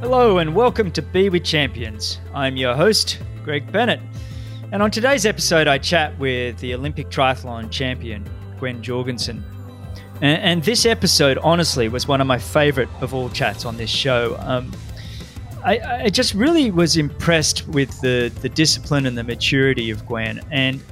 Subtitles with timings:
[0.00, 2.20] Hello and welcome to Be with Champions.
[2.34, 3.98] I'm your host, Greg Bennett.
[4.70, 8.28] And on today's episode, I chat with the Olympic triathlon champion,
[8.58, 9.42] Gwen Jorgensen.
[10.20, 13.88] And, and this episode, honestly, was one of my favorite of all chats on this
[13.88, 14.36] show.
[14.40, 14.70] Um,
[15.64, 20.42] I, I, just really was impressed with the, the discipline and the maturity of Gwen
[20.50, 20.82] and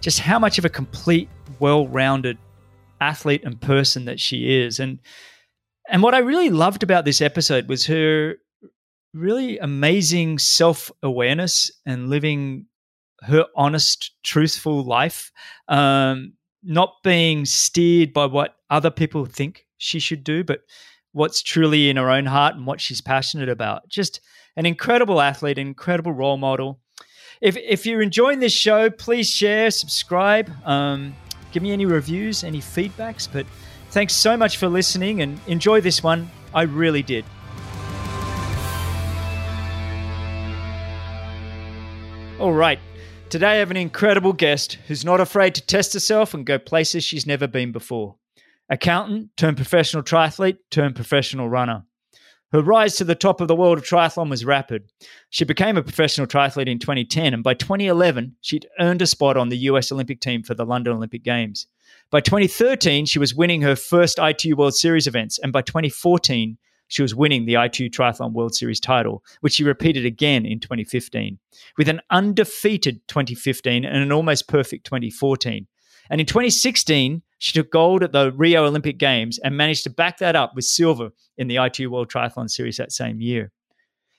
[0.00, 1.28] just how much of a complete,
[1.60, 2.38] well rounded
[3.02, 4.80] athlete and person that she is.
[4.80, 5.00] And
[5.90, 8.36] and what I really loved about this episode was her
[9.14, 12.66] really amazing self awareness and living
[13.22, 15.32] her honest, truthful life,
[15.68, 20.60] um, not being steered by what other people think she should do, but
[21.12, 23.88] what's truly in her own heart and what she's passionate about.
[23.88, 24.20] Just
[24.56, 26.80] an incredible athlete, incredible role model.
[27.40, 31.14] If, if you're enjoying this show, please share, subscribe, um,
[31.52, 33.28] give me any reviews, any feedbacks.
[33.30, 33.46] But
[33.90, 36.30] thanks so much for listening and enjoy this one.
[36.52, 37.24] I really did.
[42.44, 42.78] All right.
[43.30, 47.02] Today I have an incredible guest who's not afraid to test herself and go places
[47.02, 48.16] she's never been before.
[48.68, 51.86] Accountant turned professional triathlete turned professional runner.
[52.52, 54.90] Her rise to the top of the world of triathlon was rapid.
[55.30, 59.48] She became a professional triathlete in 2010, and by 2011, she'd earned a spot on
[59.48, 61.66] the US Olympic team for the London Olympic Games.
[62.10, 66.58] By 2013, she was winning her first ITU World Series events, and by 2014,
[66.88, 71.38] she was winning the ITU Triathlon World Series title, which she repeated again in 2015,
[71.78, 75.66] with an undefeated 2015 and an almost perfect 2014.
[76.10, 80.18] And in 2016, she took gold at the Rio Olympic Games and managed to back
[80.18, 83.52] that up with silver in the ITU World Triathlon Series that same year.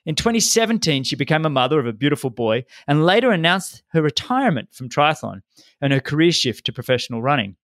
[0.06, 4.74] In 2017, she became a mother of a beautiful boy and later announced her retirement
[4.74, 5.42] from triathlon
[5.82, 7.56] and her career shift to professional running.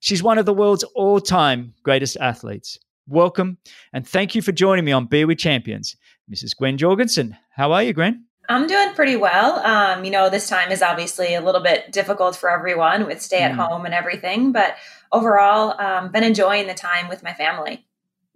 [0.00, 2.78] She's one of the world's all time greatest athletes
[3.08, 3.58] welcome,
[3.92, 5.96] and thank you for joining me on Be with Champions.
[6.30, 6.56] Mrs.
[6.56, 8.24] Gwen Jorgensen, how are you, Gwen?
[8.48, 9.58] I'm doing pretty well.
[9.60, 13.42] Um, you know, this time is obviously a little bit difficult for everyone with stay
[13.42, 13.56] at mm.
[13.56, 14.76] home and everything, but
[15.12, 17.86] overall, um, been enjoying the time with my family.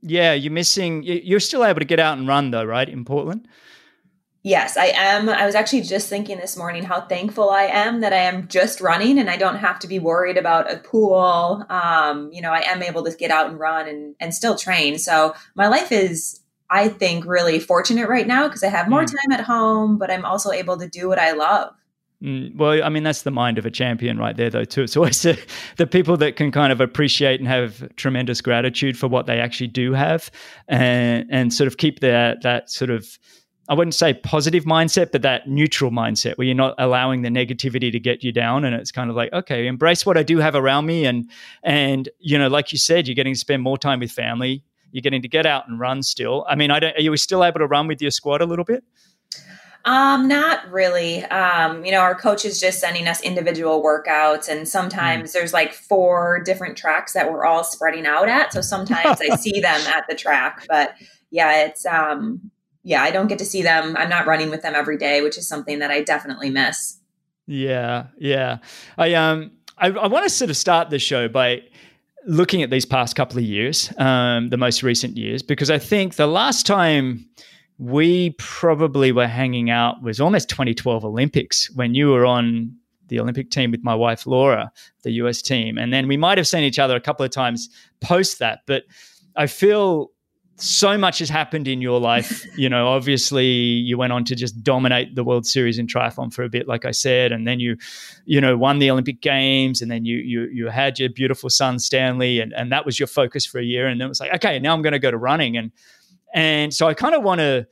[0.03, 1.03] Yeah, you're missing.
[1.05, 3.47] You're still able to get out and run, though, right, in Portland?
[4.45, 5.29] Yes, I am.
[5.29, 8.81] I was actually just thinking this morning how thankful I am that I am just
[8.81, 11.65] running and I don't have to be worried about a pool.
[11.71, 14.99] Um, you know, I am able to get out and run and, and still train.
[14.99, 19.07] So my life is, I think, really fortunate right now because I have more mm.
[19.07, 21.75] time at home, but I'm also able to do what I love.
[22.21, 24.83] Mm, well, I mean, that's the mind of a champion right there, though, too.
[24.83, 25.39] It's always the,
[25.77, 29.69] the, people that can kind of appreciate and have tremendous gratitude for what they actually
[29.69, 30.33] do have
[30.67, 33.19] and, and sort of keep their, that sort of
[33.69, 37.93] I wouldn't say positive mindset, but that neutral mindset where you're not allowing the negativity
[37.93, 38.65] to get you down.
[38.65, 41.05] And it's kind of like, okay, embrace what I do have around me.
[41.05, 41.31] And,
[41.63, 44.65] and, you know, like you said, you're getting to spend more time with family.
[44.91, 46.45] You're getting to get out and run still.
[46.49, 48.65] I mean, I don't, are you still able to run with your squad a little
[48.65, 48.83] bit?
[49.85, 51.25] Um, not really.
[51.25, 55.33] Um, you know, our coach is just sending us individual workouts, and sometimes mm.
[55.33, 58.53] there's like four different tracks that we're all spreading out at.
[58.53, 60.95] So sometimes I see them at the track, but
[61.31, 62.53] yeah, it's um
[62.85, 63.97] yeah, I don't get to see them.
[63.97, 66.99] I'm not running with them every day, which is something that I definitely miss.
[67.47, 68.59] Yeah, yeah.
[68.99, 71.63] I um I, I want to sort of start the show by
[72.27, 76.15] looking at these past couple of years, um, the most recent years, because I think
[76.15, 77.29] the last time
[77.79, 82.77] we probably were hanging out was almost 2012 Olympics when you were on
[83.09, 84.71] the Olympic team with my wife Laura,
[85.03, 87.69] the US team, and then we might have seen each other a couple of times
[88.01, 88.85] post that, but
[89.35, 90.12] I feel
[90.63, 92.47] so much has happened in your life.
[92.57, 96.45] you know, obviously you went on to just dominate the World Series in triathlon for
[96.45, 97.77] a bit, like I said, and then you,
[98.25, 101.79] you know, won the Olympic Games, and then you you you had your beautiful son
[101.79, 104.35] Stanley, and and that was your focus for a year, and then it was like,
[104.35, 105.73] okay, now I'm going to go to running, and
[106.33, 107.67] and so I kind of want to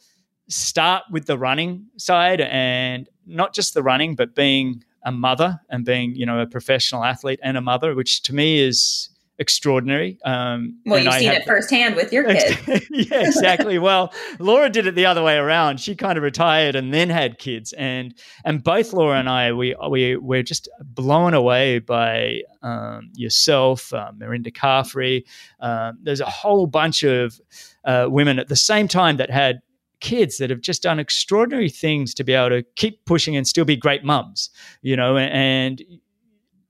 [0.48, 5.84] start with the running side, and not just the running, but being a mother and
[5.84, 9.09] being you know a professional athlete and a mother, which to me is
[9.40, 10.18] extraordinary.
[10.24, 12.56] Um, well, you've I seen it firsthand with your kids.
[12.90, 13.78] yeah, exactly.
[13.78, 15.80] well, Laura did it the other way around.
[15.80, 18.14] She kind of retired and then had kids, and
[18.44, 24.12] and both Laura and I, we we we're just blown away by um, yourself, uh,
[24.16, 25.24] Mirinda Carfrae.
[25.58, 27.40] Um, there's a whole bunch of
[27.84, 29.60] uh, women at the same time that had
[30.00, 33.64] kids that have just done extraordinary things to be able to keep pushing and still
[33.64, 34.50] be great mums,
[34.82, 35.82] you know, and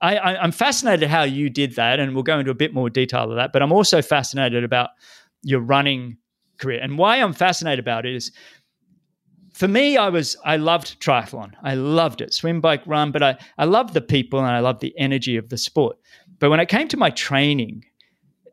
[0.02, 3.30] I, am fascinated how you did that, and we'll go into a bit more detail
[3.30, 3.52] of that.
[3.52, 4.90] But I'm also fascinated about
[5.42, 6.16] your running
[6.58, 8.32] career, and why I'm fascinated about it is,
[9.52, 11.52] for me, I was I loved triathlon.
[11.62, 13.12] I loved it, swim, bike, run.
[13.12, 15.98] But I I loved the people and I loved the energy of the sport.
[16.38, 17.84] But when it came to my training,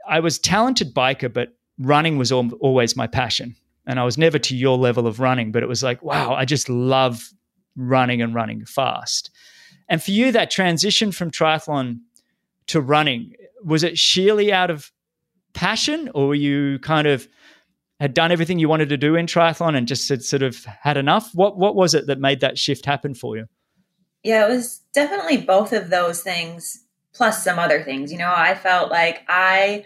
[0.07, 3.55] I was talented biker, but running was al- always my passion.
[3.87, 6.43] and I was never to your level of running, but it was like, wow, I
[6.43, 7.31] just love
[7.77, 9.31] running and running fast.
[9.89, 11.99] And for you, that transition from triathlon
[12.67, 14.91] to running, was it sheerly out of
[15.53, 17.27] passion or were you kind of
[17.99, 20.97] had done everything you wanted to do in triathlon and just had sort of had
[20.97, 21.31] enough?
[21.33, 23.45] What what was it that made that shift happen for you?
[24.23, 28.11] Yeah, it was definitely both of those things plus some other things.
[28.11, 29.85] You know, I felt like I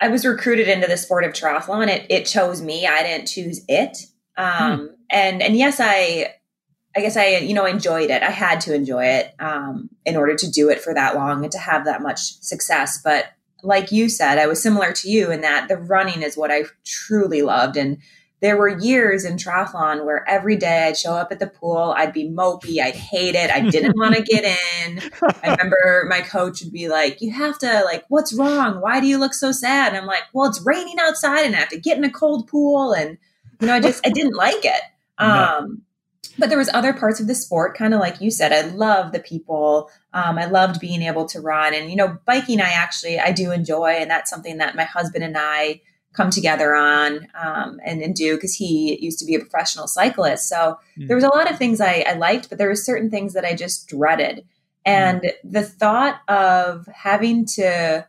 [0.00, 1.88] I was recruited into the sport of triathlon.
[1.88, 2.86] It it chose me.
[2.86, 3.98] I didn't choose it.
[4.36, 4.86] Um, hmm.
[5.10, 6.34] and and yes, I
[6.96, 8.22] I guess I you know enjoyed it.
[8.22, 11.52] I had to enjoy it um, in order to do it for that long and
[11.52, 13.00] to have that much success.
[13.02, 13.26] But
[13.62, 16.64] like you said, I was similar to you in that the running is what I
[16.84, 17.98] truly loved and
[18.44, 22.12] there were years in triathlon where every day I'd show up at the pool, I'd
[22.12, 24.44] be mopey, I'd hate it, I didn't want to get
[24.84, 25.00] in.
[25.42, 28.82] I remember my coach would be like, "You have to like, what's wrong?
[28.82, 31.60] Why do you look so sad?" And I'm like, "Well, it's raining outside, and I
[31.60, 33.16] have to get in a cold pool." And
[33.60, 34.82] you know, I just I didn't like it.
[35.16, 35.80] Um,
[36.38, 38.52] but there was other parts of the sport, kind of like you said.
[38.52, 39.90] I love the people.
[40.12, 42.60] Um, I loved being able to run, and you know, biking.
[42.60, 45.80] I actually I do enjoy, and that's something that my husband and I
[46.14, 50.48] come together on um, and, and do because he used to be a professional cyclist.
[50.48, 51.08] So mm.
[51.08, 53.44] there was a lot of things I, I, liked, but there were certain things that
[53.44, 54.44] I just dreaded.
[54.86, 55.30] And mm.
[55.42, 58.06] the thought of having to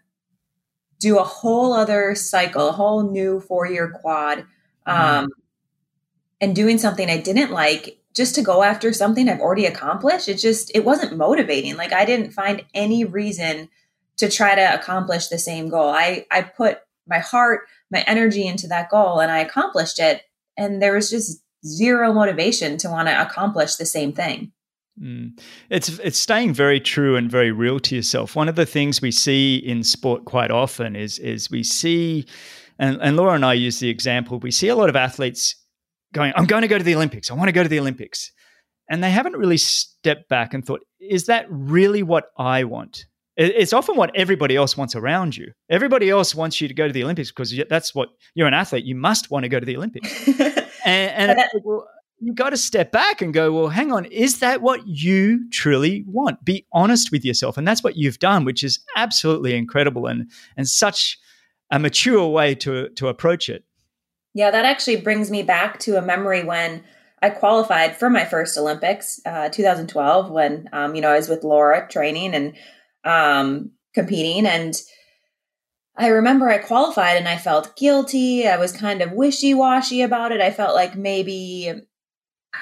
[0.99, 4.45] do a whole other cycle, a whole new four year quad,
[4.85, 4.91] hmm.
[4.91, 5.29] um, mm.
[6.39, 10.37] and doing something I didn't like just to go after something I've already accomplished, it
[10.37, 11.75] just, it wasn't motivating.
[11.75, 13.69] Like I didn't find any reason
[14.17, 15.89] to try to accomplish the same goal.
[15.89, 20.21] I, I put my heart, my energy into that goal and I accomplished it.
[20.57, 24.51] And there was just zero motivation to want to accomplish the same thing.
[25.01, 25.37] Mm.
[25.69, 28.35] It's it's staying very true and very real to yourself.
[28.35, 32.25] One of the things we see in sport quite often is is we see,
[32.79, 34.39] and, and Laura and I use the example.
[34.39, 35.55] We see a lot of athletes
[36.15, 37.29] going, "I'm going to go to the Olympics.
[37.29, 38.31] I want to go to the Olympics,"
[38.89, 43.05] and they haven't really stepped back and thought, "Is that really what I want?"
[43.37, 45.51] it's often what everybody else wants around you.
[45.69, 48.85] Everybody else wants you to go to the Olympics because that's what you're an athlete.
[48.85, 50.27] You must want to go to the Olympics.
[50.85, 51.85] and, and well,
[52.19, 56.05] you got to step back and go, well, hang on, is that what you truly
[56.07, 56.43] want?
[56.45, 57.57] Be honest with yourself.
[57.57, 61.19] And that's what you've done, which is absolutely incredible and, and such
[61.71, 63.65] a mature way to, to approach it.
[64.35, 66.83] Yeah, that actually brings me back to a memory when
[67.21, 71.45] I qualified for my first Olympics, uh, 2012, when, um, you know, I was with
[71.45, 72.53] Laura training and
[73.05, 74.45] um, competing.
[74.45, 74.75] And
[75.97, 78.47] I remember I qualified and I felt guilty.
[78.47, 80.41] I was kind of wishy washy about it.
[80.41, 81.71] I felt like maybe,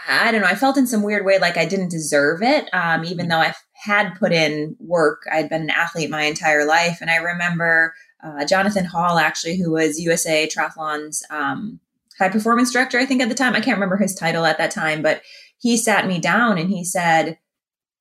[0.07, 3.05] I don't know, I felt in some weird way like I didn't deserve it, um,
[3.05, 5.23] even though I had put in work.
[5.31, 6.99] I'd been an athlete my entire life.
[7.01, 7.93] And I remember
[8.23, 11.79] uh, Jonathan Hall, actually, who was USA Triathlon's um,
[12.17, 13.53] high performance director, I think at the time.
[13.53, 15.21] I can't remember his title at that time, but
[15.57, 17.37] he sat me down and he said,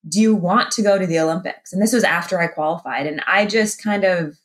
[0.08, 1.72] do you want to go to the Olympics?
[1.72, 3.06] And this was after I qualified.
[3.06, 4.36] And I just kind of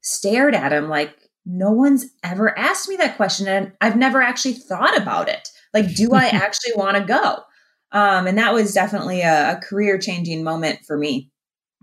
[0.00, 1.14] stared at him like,
[1.46, 3.46] no one's ever asked me that question.
[3.46, 5.50] And I've never actually thought about it.
[5.72, 7.38] Like, do I actually want to go?
[7.92, 11.30] Um, and that was definitely a, a career changing moment for me.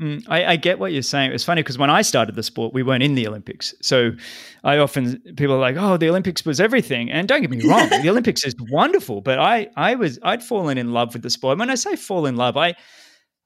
[0.01, 1.31] Mm, I, I, get what you're saying.
[1.31, 3.75] It's funny because when I started the sport, we weren't in the Olympics.
[3.83, 4.13] So
[4.63, 7.87] I often people are like, "Oh, the Olympics was everything." And don't get me wrong,
[7.87, 9.21] the Olympics is wonderful.
[9.21, 11.59] But I, I was, I'd fallen in love with the sport.
[11.59, 12.73] When I say fall in love, I,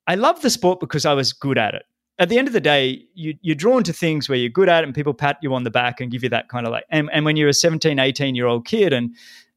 [0.08, 1.84] I love the sport because I was good at it.
[2.20, 4.86] At the end of the day, you, you're drawn to things where you're good at
[4.86, 6.86] it and people pat you on the back and give you that kind of like,
[6.90, 9.14] and, and when you're a 17, 18 year old kid and,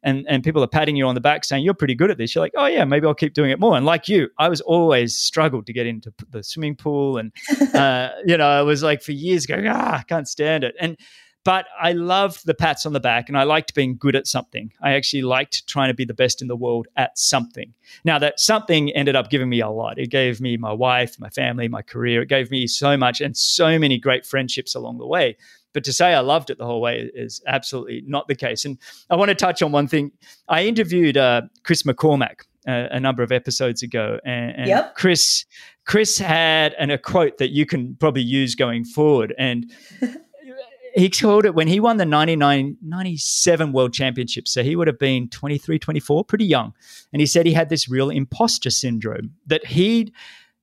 [0.08, 2.34] and, and people are patting you on the back saying, you're pretty good at this,
[2.34, 3.76] you're like, oh yeah, maybe I'll keep doing it more.
[3.76, 7.18] And like you, I was always struggled to get into the swimming pool.
[7.18, 7.32] And,
[7.74, 10.74] uh, you know, I was like for years going, ah, I can't stand it.
[10.80, 10.96] And,
[11.44, 14.72] but I loved the pats on the back and I liked being good at something.
[14.82, 17.74] I actually liked trying to be the best in the world at something.
[18.04, 19.98] Now, that something ended up giving me a lot.
[19.98, 22.22] It gave me my wife, my family, my career.
[22.22, 25.36] It gave me so much and so many great friendships along the way.
[25.78, 28.64] But to say I loved it the whole way is absolutely not the case.
[28.64, 28.78] And
[29.10, 30.10] I want to touch on one thing.
[30.48, 34.96] I interviewed uh, Chris McCormack uh, a number of episodes ago, and, and yep.
[34.96, 35.44] Chris
[35.86, 39.32] Chris had an, a quote that you can probably use going forward.
[39.38, 39.70] And
[40.96, 44.48] he called it when he won the 99, 97 World Championship.
[44.48, 46.74] So he would have been 23, 24, pretty young.
[47.12, 50.10] And he said he had this real imposter syndrome that he'd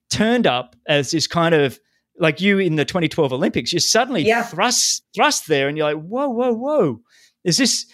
[0.10, 1.80] turned up as this kind of
[2.20, 4.44] like you in the 2012 Olympics, you're suddenly yeah.
[4.44, 7.02] thrust thrust there and you're like, whoa, whoa, whoa.
[7.44, 7.86] Is this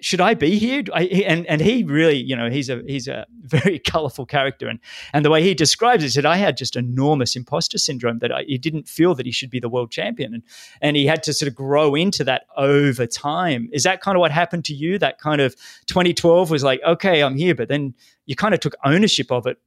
[0.00, 0.82] should I be here?
[0.94, 4.78] I, and and he really, you know, he's a he's a very colorful character, and
[5.12, 8.42] and the way he describes it, said I had just enormous imposter syndrome that I,
[8.44, 10.42] he didn't feel that he should be the world champion, and
[10.80, 13.68] and he had to sort of grow into that over time.
[13.72, 14.98] Is that kind of what happened to you?
[14.98, 15.54] That kind of
[15.86, 17.94] 2012 was like, okay, I'm here, but then
[18.26, 19.58] you kind of took ownership of it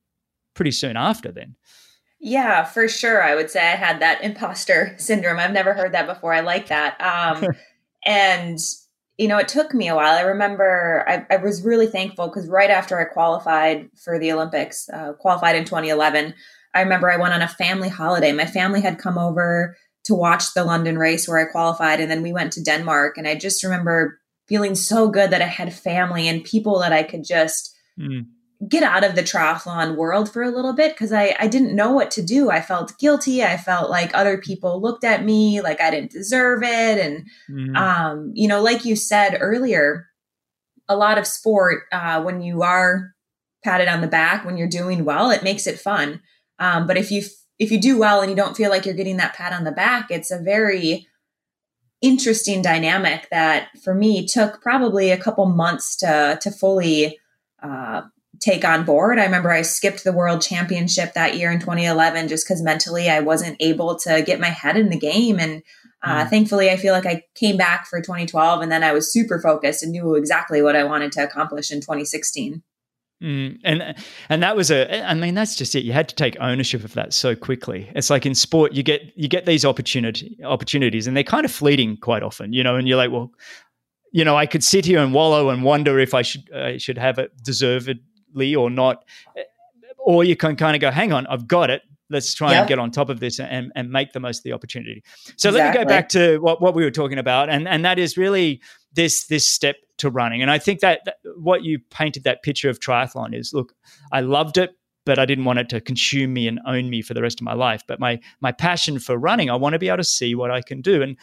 [0.53, 1.31] pretty soon after.
[1.31, 1.55] Then,
[2.23, 3.21] yeah, for sure.
[3.21, 5.39] I would say I had that imposter syndrome.
[5.39, 6.33] I've never heard that before.
[6.33, 6.99] I like that.
[7.01, 7.49] Um,
[8.05, 8.57] and
[9.17, 10.17] you know, it took me a while.
[10.17, 14.89] I remember I, I was really thankful because right after I qualified for the Olympics,
[14.89, 16.33] uh, qualified in 2011,
[16.73, 18.31] I remember I went on a family holiday.
[18.31, 19.75] My family had come over
[20.05, 23.17] to watch the London race where I qualified, and then we went to Denmark.
[23.17, 27.03] And I just remember feeling so good that I had family and people that I
[27.03, 28.25] could just mm
[28.67, 31.91] get out of the triathlon world for a little bit because I, I didn't know
[31.91, 32.49] what to do.
[32.49, 33.43] I felt guilty.
[33.43, 36.99] I felt like other people looked at me like I didn't deserve it.
[36.99, 37.75] And, mm-hmm.
[37.75, 40.07] um, you know, like you said earlier,
[40.87, 43.13] a lot of sport, uh, when you are
[43.63, 46.21] patted on the back, when you're doing well, it makes it fun.
[46.59, 47.23] Um, but if you,
[47.59, 49.71] if you do well and you don't feel like you're getting that pat on the
[49.71, 51.07] back, it's a very,
[52.01, 57.17] interesting dynamic that for me took probably a couple months to to fully
[57.63, 58.01] uh,
[58.43, 59.19] take on board.
[59.19, 63.21] I remember I skipped the world championship that year in 2011 just because mentally I
[63.21, 65.39] wasn't able to get my head in the game.
[65.39, 65.63] And
[66.03, 66.29] uh, mm.
[66.29, 69.81] thankfully, I feel like I came back for 2012 and then I was super focused
[69.81, 72.61] and knew exactly what I wanted to accomplish in 2016.
[73.23, 73.95] Mm, and
[74.27, 75.85] and that was a I mean that's just it.
[75.85, 77.89] You had to take ownership of that so quickly.
[77.95, 81.51] It's like in sport, you get you get these opportunity opportunities, and they're kind of
[81.51, 82.75] fleeting quite often, you know.
[82.75, 83.31] And you're like, well,
[84.11, 86.97] you know, I could sit here and wallow and wonder if I should I should
[86.97, 87.87] have it deserved
[88.55, 89.03] or not.
[89.97, 91.81] Or you can kind of go, hang on, I've got it.
[92.09, 94.53] Let's try and get on top of this and, and make the most of the
[94.53, 95.03] opportunity.
[95.37, 95.59] So exactly.
[95.59, 97.49] let me go back to what, what we were talking about.
[97.49, 98.61] And, and that is really
[98.93, 100.41] this, this step to running.
[100.41, 103.73] And I think that, that what you painted that picture of triathlon is look,
[104.11, 104.71] I loved it,
[105.05, 107.45] but I didn't want it to consume me and own me for the rest of
[107.45, 107.81] my life.
[107.87, 110.61] But my my passion for running, I want to be able to see what I
[110.61, 111.01] can do.
[111.01, 111.17] And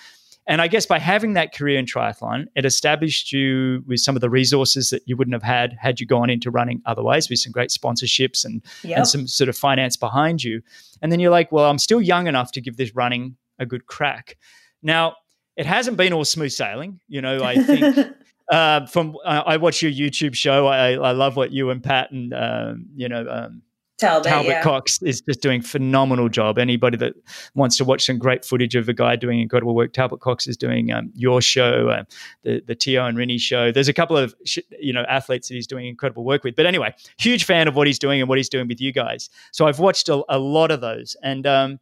[0.50, 4.20] and I guess by having that career in triathlon, it established you with some of
[4.20, 7.52] the resources that you wouldn't have had had you gone into running otherwise, with some
[7.52, 8.98] great sponsorships and, yep.
[8.98, 10.60] and some sort of finance behind you.
[11.00, 13.86] And then you're like, well, I'm still young enough to give this running a good
[13.86, 14.38] crack.
[14.82, 15.14] Now,
[15.56, 16.98] it hasn't been all smooth sailing.
[17.06, 17.96] You know, I think.
[18.50, 20.66] Uh, from uh, I watch your YouTube show.
[20.66, 23.62] I, I love what you and Pat and um, you know um,
[24.00, 24.62] Talbot, Talbot yeah.
[24.62, 26.58] Cox is just doing phenomenal job.
[26.58, 27.14] Anybody that
[27.54, 30.56] wants to watch some great footage of a guy doing incredible work, Talbot Cox is
[30.56, 32.04] doing um, your show, uh,
[32.42, 33.70] the the Tio and Rinny show.
[33.70, 36.56] There's a couple of sh- you know athletes that he's doing incredible work with.
[36.56, 39.28] But anyway, huge fan of what he's doing and what he's doing with you guys.
[39.52, 41.16] So I've watched a, a lot of those.
[41.22, 41.80] And um,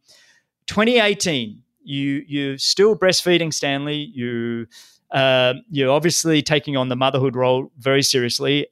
[0.67, 4.11] 2018, you you're still breastfeeding Stanley.
[4.13, 4.67] You
[5.11, 8.67] uh, you're obviously taking on the motherhood role very seriously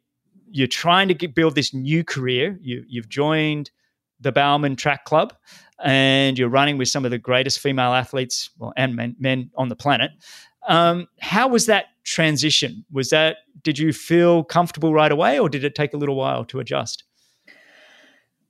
[0.51, 2.57] you're trying to get, build this new career.
[2.61, 3.71] You, you've joined
[4.19, 5.33] the Bowerman Track Club,
[5.83, 9.69] and you're running with some of the greatest female athletes well, and men, men on
[9.69, 10.11] the planet.
[10.67, 12.85] Um, how was that transition?
[12.91, 16.45] Was that did you feel comfortable right away, or did it take a little while
[16.45, 17.03] to adjust?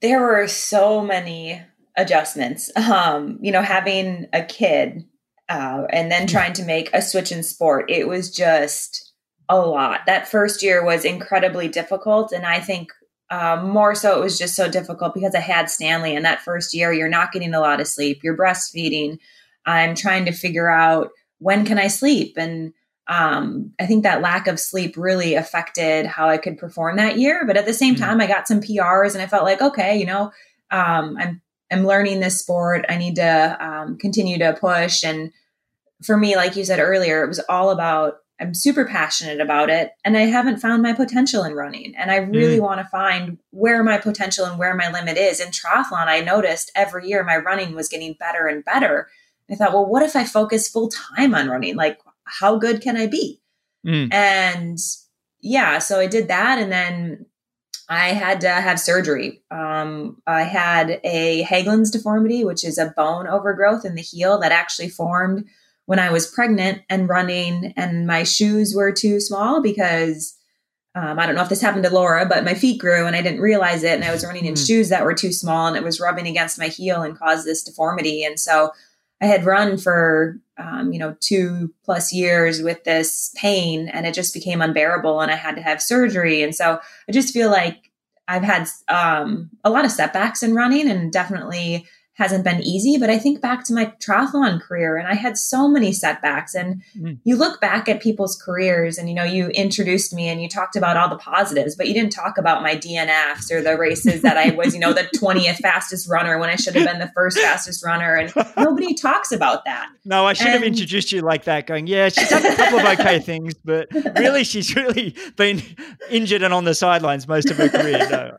[0.01, 1.61] There were so many
[1.95, 2.71] adjustments.
[2.75, 5.05] Um, you know, having a kid
[5.49, 9.06] uh, and then trying to make a switch in sport, it was just
[9.49, 10.01] a lot.
[10.05, 12.31] That first year was incredibly difficult.
[12.31, 12.91] And I think
[13.29, 16.15] uh, more so it was just so difficult because I had Stanley.
[16.15, 19.19] And that first year, you're not getting a lot of sleep, you're breastfeeding.
[19.65, 22.35] I'm trying to figure out when can I sleep?
[22.37, 22.73] And
[23.09, 27.45] um, I think that lack of sleep really affected how I could perform that year.
[27.45, 28.03] But at the same mm-hmm.
[28.03, 30.31] time, I got some PRs and I felt like, okay, you know,
[30.71, 32.85] um, I'm I'm learning this sport.
[32.87, 35.03] I need to um, continue to push.
[35.03, 35.31] And
[36.01, 39.91] for me, like you said earlier, it was all about I'm super passionate about it
[40.05, 41.95] and I haven't found my potential in running.
[41.95, 42.61] And I really mm.
[42.61, 45.39] want to find where my potential and where my limit is.
[45.39, 49.09] In triathlon, I noticed every year my running was getting better and better.
[49.49, 51.75] I thought, well, what if I focus full time on running?
[51.75, 53.41] Like, how good can I be?
[53.85, 54.13] Mm.
[54.13, 54.77] And
[55.41, 56.59] yeah, so I did that.
[56.59, 57.25] And then
[57.89, 59.41] I had to have surgery.
[59.49, 64.51] Um, I had a Haglund's deformity, which is a bone overgrowth in the heel that
[64.51, 65.45] actually formed
[65.87, 70.37] when I was pregnant and running, and my shoes were too small because
[70.95, 73.21] um, I don't know if this happened to Laura, but my feet grew and I
[73.21, 73.93] didn't realize it.
[73.93, 74.67] And I was running in mm.
[74.67, 77.63] shoes that were too small and it was rubbing against my heel and caused this
[77.63, 78.23] deformity.
[78.23, 78.71] And so
[79.21, 84.13] I had run for, um, you know, two plus years with this pain and it
[84.13, 86.41] just became unbearable and I had to have surgery.
[86.41, 87.91] And so I just feel like
[88.27, 91.85] I've had um, a lot of setbacks in running and definitely
[92.17, 95.67] hasn't been easy, but I think back to my triathlon career and I had so
[95.67, 96.55] many setbacks.
[96.55, 97.19] And mm.
[97.23, 100.75] you look back at people's careers and, you know, you introduced me and you talked
[100.75, 104.35] about all the positives, but you didn't talk about my DNFs or the races that
[104.35, 107.37] I was, you know, the 20th fastest runner when I should have been the first
[107.37, 108.15] fastest runner.
[108.15, 109.89] And nobody talks about that.
[110.07, 112.79] No, I should and, have introduced you like that, going, yeah, she's done a couple
[112.79, 115.61] of okay things, but really she's really been
[116.09, 118.07] injured and on the sidelines most of her career.
[118.09, 118.37] No.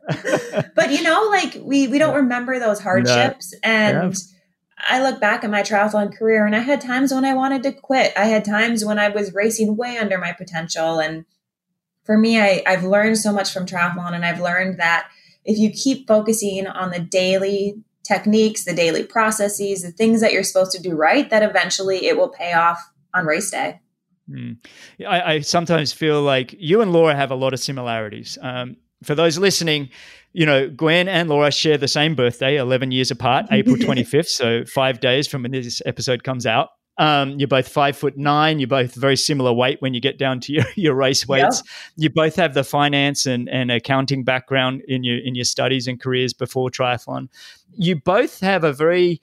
[0.88, 3.52] But, you know, like we, we don't remember those hardships.
[3.52, 4.18] No and yeah.
[4.78, 7.72] I look back at my triathlon career and I had times when I wanted to
[7.72, 8.12] quit.
[8.16, 10.98] I had times when I was racing way under my potential.
[10.98, 11.24] And
[12.04, 15.08] for me, I, I've learned so much from triathlon and I've learned that
[15.44, 20.42] if you keep focusing on the daily techniques, the daily processes, the things that you're
[20.42, 22.78] supposed to do right, that eventually it will pay off
[23.14, 23.80] on race day.
[24.30, 24.58] Mm.
[25.06, 28.36] I, I, sometimes feel like you and Laura have a lot of similarities.
[28.42, 29.90] Um, for those listening,
[30.32, 34.28] you know, Gwen and Laura share the same birthday, 11 years apart, April 25th.
[34.28, 36.68] So five days from when this episode comes out.
[36.98, 38.58] Um, you're both five foot nine.
[38.58, 41.62] You're both very similar weight when you get down to your, your race weights.
[41.64, 42.04] Yeah.
[42.04, 46.00] You both have the finance and, and accounting background in your in your studies and
[46.00, 47.28] careers before triathlon.
[47.76, 49.22] You both have a very,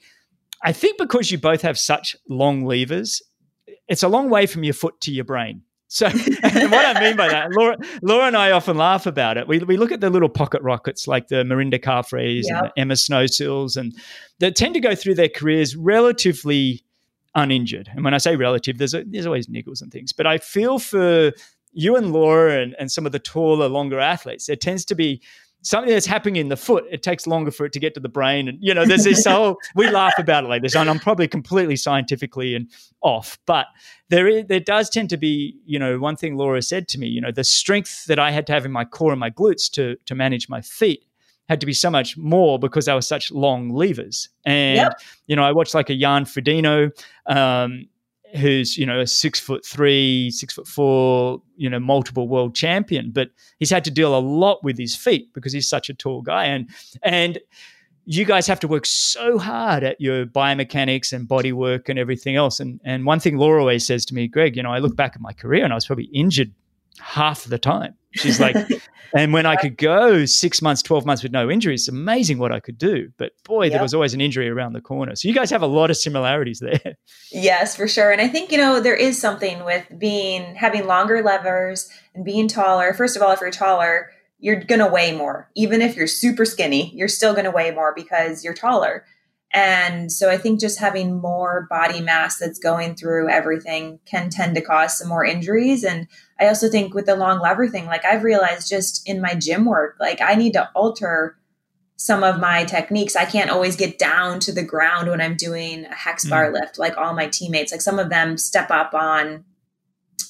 [0.62, 3.22] I think, because you both have such long levers,
[3.88, 5.62] it's a long way from your foot to your brain.
[5.88, 9.46] So, what I mean by that, Laura, Laura and I often laugh about it.
[9.46, 12.56] We, we look at the little pocket rockets like the Mirinda Carfraes yep.
[12.56, 13.94] and the Emma Snowsills, and
[14.40, 16.84] that tend to go through their careers relatively
[17.36, 17.88] uninjured.
[17.94, 20.12] And when I say relative, there's a, there's always niggles and things.
[20.12, 21.32] But I feel for
[21.72, 25.22] you and Laura and, and some of the taller, longer athletes, there tends to be
[25.66, 28.08] something that's happening in the foot, it takes longer for it to get to the
[28.08, 28.46] brain.
[28.46, 31.26] And, you know, there's this whole, we laugh about it like this, and I'm probably
[31.26, 32.70] completely scientifically and
[33.02, 33.66] off, but
[34.08, 37.08] there is, there does tend to be, you know, one thing Laura said to me,
[37.08, 39.68] you know, the strength that I had to have in my core and my glutes
[39.72, 41.04] to, to manage my feet
[41.48, 44.28] had to be so much more because they were such long levers.
[44.44, 45.00] And, yep.
[45.26, 46.90] you know, I watched like a Jan Frodeno,
[47.26, 47.88] um,
[48.34, 53.10] who's you know a six foot three, six foot four, you know, multiple world champion,
[53.10, 56.22] but he's had to deal a lot with his feet because he's such a tall
[56.22, 56.68] guy, and
[57.02, 57.38] and
[58.04, 62.36] you guys have to work so hard at your biomechanics and body work and everything
[62.36, 62.60] else.
[62.60, 65.12] And and one thing Laura always says to me, Greg, you know, I look back
[65.14, 66.52] at my career and I was probably injured
[67.00, 67.94] half the time.
[68.12, 68.56] She's like,
[69.14, 72.52] and when I could go six months, 12 months with no injuries, it's amazing what
[72.52, 73.10] I could do.
[73.18, 73.72] But boy, yep.
[73.72, 75.14] there was always an injury around the corner.
[75.16, 76.96] So you guys have a lot of similarities there.
[77.30, 78.10] Yes, for sure.
[78.10, 82.48] And I think, you know, there is something with being, having longer levers and being
[82.48, 82.94] taller.
[82.94, 85.50] First of all, if you're taller, you're going to weigh more.
[85.54, 89.04] Even if you're super skinny, you're still going to weigh more because you're taller.
[89.56, 94.54] And so I think just having more body mass that's going through everything can tend
[94.54, 95.82] to cause some more injuries.
[95.82, 99.34] And I also think with the long lever thing, like I've realized just in my
[99.34, 101.38] gym work, like I need to alter
[101.96, 103.16] some of my techniques.
[103.16, 106.60] I can't always get down to the ground when I'm doing a hex bar mm.
[106.60, 107.72] lift, like all my teammates.
[107.72, 109.42] Like some of them step up on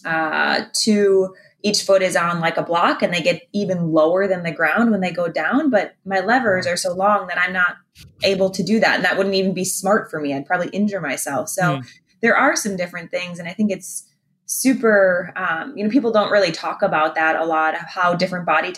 [0.04, 1.34] uh, two
[1.66, 4.92] each foot is on like a block and they get even lower than the ground
[4.92, 5.68] when they go down.
[5.68, 7.74] But my levers are so long that I'm not
[8.22, 8.94] able to do that.
[8.94, 10.32] And that wouldn't even be smart for me.
[10.32, 11.48] I'd probably injure myself.
[11.48, 11.86] So mm.
[12.22, 13.40] there are some different things.
[13.40, 14.08] And I think it's
[14.44, 18.46] super, um, you know, people don't really talk about that a lot, of how different
[18.46, 18.72] body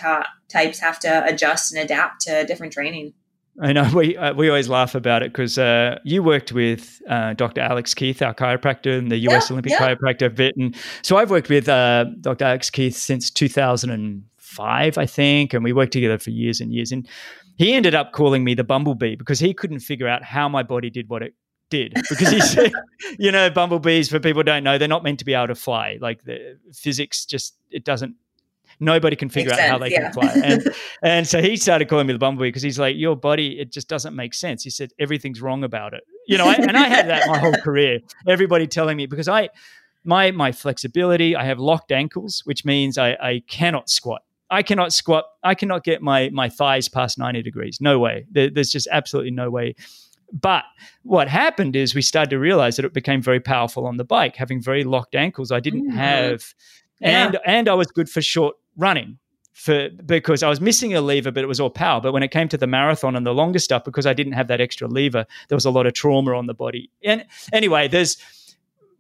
[0.48, 3.12] types have to adjust and adapt to different training.
[3.60, 7.34] I know we uh, we always laugh about it because uh, you worked with uh,
[7.34, 7.60] Dr.
[7.60, 9.48] Alex Keith, our chiropractor, and the U.S.
[9.48, 9.94] Yeah, Olympic yeah.
[9.94, 12.44] chiropractor vet, and so I've worked with uh, Dr.
[12.44, 16.92] Alex Keith since 2005, I think, and we worked together for years and years.
[16.92, 17.08] And
[17.56, 20.90] he ended up calling me the bumblebee because he couldn't figure out how my body
[20.90, 21.34] did what it
[21.70, 22.72] did because he said,
[23.18, 25.98] you know, bumblebees for people don't know they're not meant to be able to fly.
[26.00, 28.14] Like the physics just it doesn't
[28.80, 30.02] nobody can figure Makes out sense, how they yeah.
[30.02, 30.32] can fly.
[30.44, 33.72] And and so he started calling me the bumblebee because he's like, your body, it
[33.72, 34.62] just doesn't make sense.
[34.62, 36.04] He said everything's wrong about it.
[36.26, 38.00] You know, I, and I had that my whole career.
[38.26, 39.48] Everybody telling me because I
[40.04, 44.22] my my flexibility, I have locked ankles, which means I, I cannot squat.
[44.50, 45.24] I cannot squat.
[45.42, 47.78] I cannot get my my thighs past 90 degrees.
[47.80, 48.26] No way.
[48.30, 49.74] There, there's just absolutely no way.
[50.32, 50.64] But
[51.02, 54.36] what happened is we started to realize that it became very powerful on the bike,
[54.36, 55.50] having very locked ankles.
[55.50, 55.96] I didn't mm-hmm.
[55.96, 56.54] have,
[57.00, 57.40] and yeah.
[57.46, 59.18] and I was good for short running
[59.52, 62.00] for because I was missing a lever, but it was all power.
[62.00, 64.46] But when it came to the marathon and the longer stuff, because I didn't have
[64.48, 66.90] that extra lever, there was a lot of trauma on the body.
[67.02, 68.16] And anyway, there's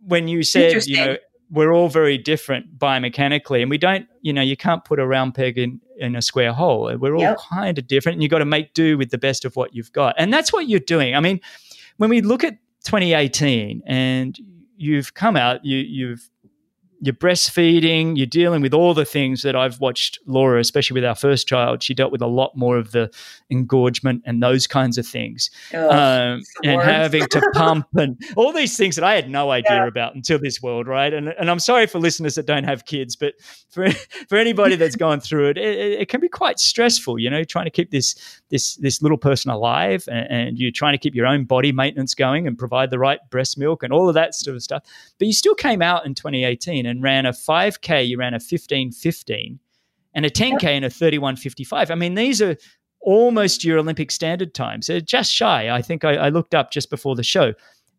[0.04, 1.16] when you said you know
[1.50, 5.34] we're all very different biomechanically, and we don't you know you can't put a round
[5.34, 6.94] peg in in a square hole.
[6.98, 7.38] We're all yep.
[7.38, 9.92] kind of different, and you've got to make do with the best of what you've
[9.92, 11.14] got, and that's what you're doing.
[11.14, 11.40] I mean,
[11.98, 14.36] when we look at 2018 and
[14.76, 16.28] you've come out, you you've
[17.00, 21.14] you're breastfeeding, you're dealing with all the things that I've watched Laura, especially with our
[21.14, 21.82] first child.
[21.82, 23.10] She dealt with a lot more of the
[23.50, 28.96] engorgement and those kinds of things, um, and having to pump and all these things
[28.96, 29.86] that I had no idea yeah.
[29.86, 31.12] about until this world, right?
[31.12, 33.34] And and I'm sorry for listeners that don't have kids, but
[33.68, 33.90] for
[34.28, 37.18] for anybody that's gone through it, it, it can be quite stressful.
[37.18, 38.16] You know, trying to keep this
[38.48, 42.14] this this little person alive, and, and you're trying to keep your own body maintenance
[42.14, 44.82] going and provide the right breast milk and all of that sort of stuff.
[45.18, 49.58] But you still came out in 2018 and ran a 5K, you ran a 1515
[50.14, 51.90] and a 10K and a 3155.
[51.90, 52.56] I mean, these are
[53.00, 54.86] almost your Olympic standard times.
[54.88, 55.70] They're just shy.
[55.70, 57.54] I think I, I looked up just before the show.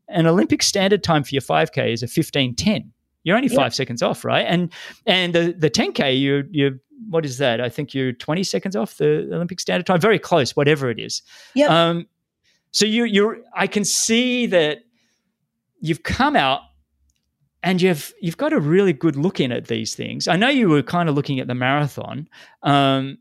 [0.10, 2.92] An Olympic standard time for your 5K is a 1510.
[3.24, 4.46] You're only five seconds off, right?
[4.48, 4.74] And
[5.06, 7.62] and the, the 10K, you you what is that?
[7.62, 10.00] I think you're 20 seconds off the Olympic standard time.
[10.00, 11.22] Very close, whatever it is.
[11.54, 11.68] Yeah.
[11.68, 12.08] Um,
[12.72, 14.80] so you you're I can see that
[15.80, 16.62] you've come out
[17.64, 20.28] and you've you've got a really good look in at these things.
[20.28, 22.28] I know you were kind of looking at the marathon.
[22.64, 23.18] Um,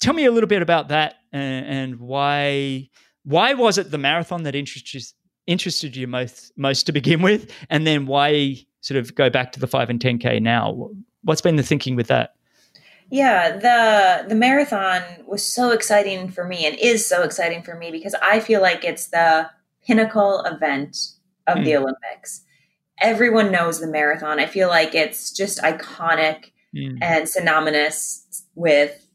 [0.00, 2.88] tell me a little bit about that and, and, why
[3.24, 5.04] why was it the marathon that interested
[5.46, 9.60] interested you most most to begin with, and then why sort of go back to
[9.60, 10.90] the five and ten k now?
[11.22, 12.34] What's been the thinking with that?
[13.10, 17.90] Yeah, the the marathon was so exciting for me and is so exciting for me
[17.90, 19.50] because I feel like it's the
[19.86, 20.96] pinnacle event
[21.46, 21.64] of mm.
[21.64, 21.82] the hmm.
[21.82, 22.44] Olympics
[23.00, 24.40] everyone knows the marathon.
[24.40, 26.98] I feel like it's just iconic mm.
[27.00, 29.06] and synonymous with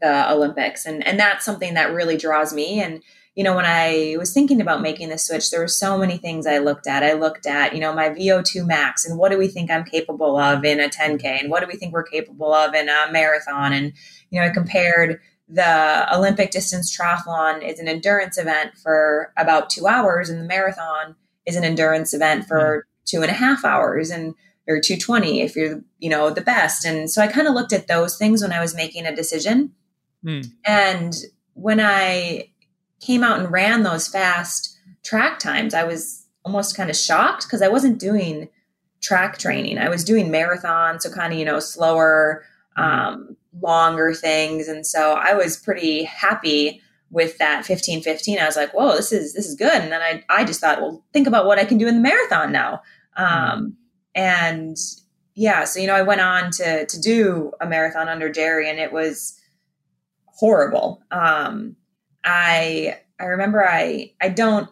[0.00, 0.86] the Olympics.
[0.86, 2.80] And and that's something that really draws me.
[2.80, 3.02] And,
[3.34, 6.46] you know, when I was thinking about making the switch, there were so many things
[6.46, 7.02] I looked at.
[7.02, 10.36] I looked at, you know, my VO2 max and what do we think I'm capable
[10.36, 13.72] of in a 10K and what do we think we're capable of in a marathon?
[13.72, 13.92] And,
[14.30, 19.86] you know, I compared the Olympic distance triathlon is an endurance event for about two
[19.86, 24.34] hours, and the marathon is an endurance event for two and a half hours and
[24.68, 26.84] or 220 if you're you know the best.
[26.84, 29.72] And so i kind of looked at those things when i was making a decision.
[30.22, 30.50] Mm.
[30.66, 31.14] and
[31.54, 32.50] when i
[33.00, 37.62] came out and ran those fast track times i was almost kind of shocked because
[37.62, 38.50] i wasn't doing
[39.00, 39.78] track training.
[39.78, 42.44] I was doing marathon so kind of you know slower
[42.76, 42.82] hmm.
[42.82, 44.68] um, longer things.
[44.68, 46.80] And so i was pretty happy
[47.12, 49.74] with that 15 15 i was like whoa this is this is good.
[49.74, 52.00] And then i i just thought well think about what i can do in the
[52.00, 52.82] marathon now
[53.16, 53.76] um,
[54.14, 54.76] and
[55.34, 58.78] yeah, so you know, I went on to to do a marathon under Jerry, and
[58.78, 59.40] it was
[60.26, 61.02] horrible.
[61.10, 61.76] Um,
[62.24, 64.68] I I remember I I don't.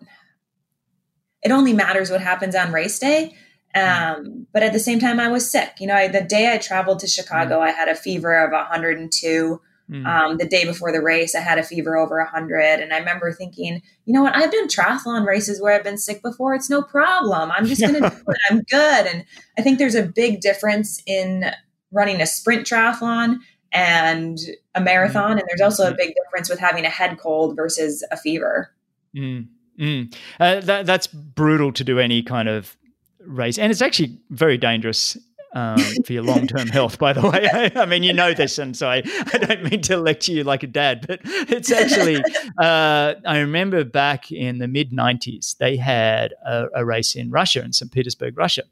[1.42, 3.34] It only matters what happens on race day.
[3.74, 5.74] Um, but at the same time, I was sick.
[5.78, 9.60] You know, I, the day I traveled to Chicago, I had a fever of 102.
[9.90, 10.06] Mm.
[10.06, 12.80] Um, the day before the race, I had a fever over 100.
[12.80, 14.36] And I remember thinking, you know what?
[14.36, 16.54] I've done triathlon races where I've been sick before.
[16.54, 17.50] It's no problem.
[17.50, 18.36] I'm just going to do it.
[18.50, 19.06] I'm good.
[19.06, 19.24] And
[19.56, 21.50] I think there's a big difference in
[21.90, 23.38] running a sprint triathlon
[23.72, 24.38] and
[24.74, 25.36] a marathon.
[25.36, 25.40] Mm.
[25.40, 28.70] And there's also a big difference with having a head cold versus a fever.
[29.16, 29.48] Mm.
[29.78, 30.14] Mm.
[30.38, 32.76] Uh, that, that's brutal to do any kind of
[33.20, 33.58] race.
[33.58, 35.16] And it's actually very dangerous
[35.58, 37.48] um, for your long term health, by the way.
[37.52, 40.44] I, I, mean, you know this, and so I, I don't mean to lecture you
[40.44, 42.16] like a dad, but it's actually,
[42.60, 47.62] uh, I remember back in the mid 90s, they had a, a race in Russia,
[47.64, 47.90] in St.
[47.90, 48.62] Petersburg, Russia.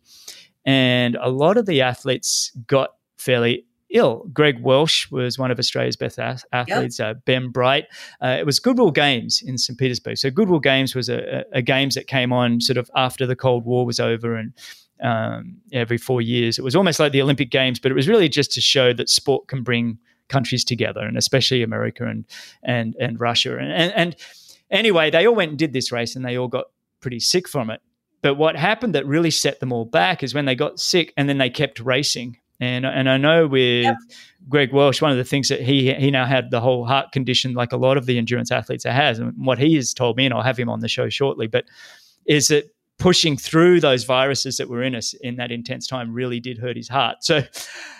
[0.65, 4.29] And a lot of the athletes got fairly ill.
[4.33, 6.99] Greg Welch was one of Australia's best athletes.
[6.99, 7.17] Yep.
[7.17, 7.87] Uh, ben Bright.
[8.21, 9.79] Uh, it was Goodwill Games in St.
[9.79, 10.19] Petersburg.
[10.19, 13.37] So Goodwill Games was a, a, a, games that came on sort of after the
[13.37, 14.53] Cold War was over, and
[15.03, 16.59] um, every four years.
[16.59, 19.09] It was almost like the Olympic Games, but it was really just to show that
[19.09, 22.25] sport can bring countries together, and especially America and
[22.63, 23.59] and and Russia.
[23.59, 24.17] And, and, and
[24.71, 26.67] anyway, they all went and did this race, and they all got
[27.01, 27.81] pretty sick from it.
[28.23, 31.29] But what happened that really set them all back is when they got sick, and
[31.29, 32.39] then they kept racing.
[32.61, 33.95] And and I know with.
[34.49, 37.55] Greg Welch, one of the things that he he now had the whole heart condition,
[37.55, 40.33] like a lot of the endurance athletes has, and what he has told me, and
[40.33, 41.65] I'll have him on the show shortly, but
[42.27, 46.41] is that pushing through those viruses that were in us in that intense time really
[46.41, 47.23] did hurt his heart.
[47.23, 47.43] So,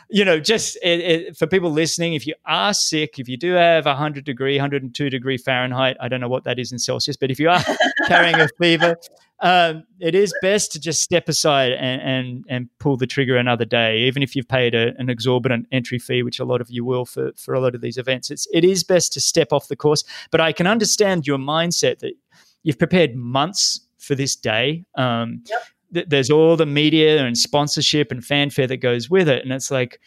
[0.09, 3.53] you know, just it, it, for people listening, if you are sick, if you do
[3.53, 7.31] have 100 degree, 102 degree Fahrenheit, I don't know what that is in Celsius, but
[7.31, 7.63] if you are
[8.07, 8.97] carrying a fever,
[9.41, 13.67] um, it is best to just step aside and, and, and pull the trigger another
[13.67, 16.87] day, even if you've paid a, an exorbitant entry fee, which a lot of you
[16.87, 18.31] will for, for a lot of these events.
[18.31, 21.99] It's, it is best to step off the course, but I can understand your mindset
[21.99, 22.15] that
[22.63, 24.85] you've prepared months for this day.
[24.95, 25.63] Um, yep.
[25.93, 29.71] th- there's all the media and sponsorship and fanfare that goes with it, and it's
[29.71, 30.01] like,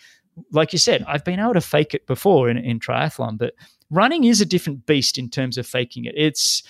[0.51, 3.53] like you said, I've been able to fake it before in, in triathlon, but
[3.89, 6.13] running is a different beast in terms of faking it.
[6.15, 6.63] It's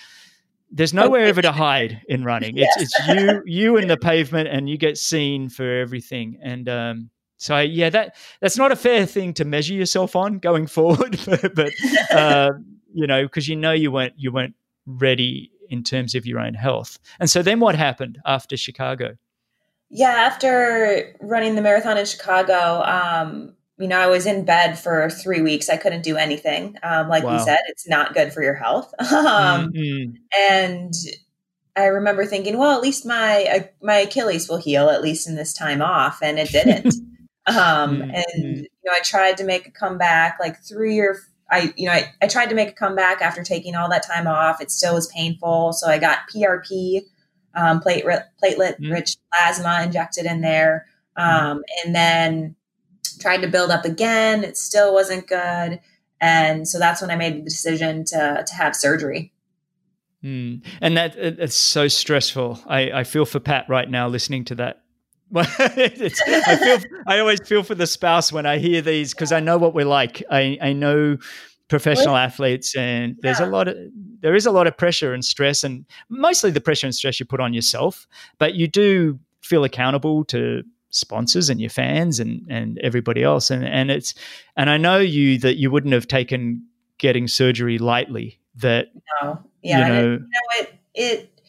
[0.72, 2.56] there's nowhere ever to hide in running.
[2.56, 6.38] It's it's you you in the pavement, and you get seen for everything.
[6.42, 10.66] And um, so yeah, that that's not a fair thing to measure yourself on going
[10.66, 11.72] forward, but, but
[12.12, 12.50] uh,
[12.92, 14.54] you know, because you know you weren't you weren't
[14.86, 16.98] ready in terms of your own health.
[17.18, 19.16] And so then what happened after Chicago?
[19.88, 25.08] Yeah, after running the marathon in Chicago, um, you know, I was in bed for
[25.08, 25.70] three weeks.
[25.70, 26.76] I couldn't do anything.
[26.82, 27.38] Um, like wow.
[27.38, 28.92] you said, it's not good for your health.
[29.00, 30.12] um, mm-hmm.
[30.38, 30.92] And
[31.74, 35.34] I remember thinking, well, at least my uh, my Achilles will heal at least in
[35.34, 36.94] this time off, and it didn't.
[37.46, 38.10] um, mm-hmm.
[38.10, 41.16] And you know, I tried to make a comeback like three or
[41.50, 44.26] I, you know, I, I tried to make a comeback after taking all that time
[44.26, 44.60] off.
[44.60, 45.72] It still was painful.
[45.72, 47.02] So I got PRP,
[47.54, 48.92] um, platelet, platelet mm.
[48.92, 50.86] rich plasma injected in there.
[51.18, 51.22] Mm.
[51.22, 52.56] Um, and then
[53.20, 54.44] tried to build up again.
[54.44, 55.80] It still wasn't good.
[56.20, 59.32] And so that's when I made the decision to, to have surgery.
[60.22, 60.62] Mm.
[60.80, 62.60] And that it's so stressful.
[62.66, 64.82] I, I feel for Pat right now listening to that
[65.34, 69.58] I feel I always feel for the spouse when I hear these because I know
[69.58, 70.22] what we're like.
[70.30, 71.18] I, I know
[71.68, 73.46] professional athletes and there's yeah.
[73.46, 73.76] a lot of
[74.20, 77.26] there is a lot of pressure and stress and mostly the pressure and stress you
[77.26, 78.06] put on yourself,
[78.38, 83.64] but you do feel accountable to sponsors and your fans and and everybody else and
[83.64, 84.12] and it's
[84.56, 86.66] and I know you that you wouldn't have taken
[86.98, 88.88] getting surgery lightly that
[89.22, 89.38] no.
[89.62, 90.26] yeah you know, it, you know
[90.58, 91.40] it it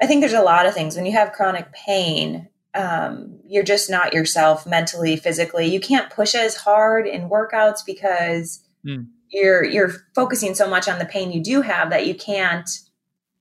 [0.00, 3.90] I think there's a lot of things when you have chronic pain um, you're just
[3.90, 5.66] not yourself mentally, physically.
[5.66, 9.06] You can't push as hard in workouts because mm.
[9.28, 12.68] you're you're focusing so much on the pain you do have that you can't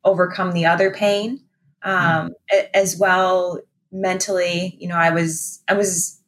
[0.04, 1.42] overcome the other pain.
[1.84, 2.68] Um, mm.
[2.74, 3.62] As well,
[3.92, 6.20] mentally, you know, I was I was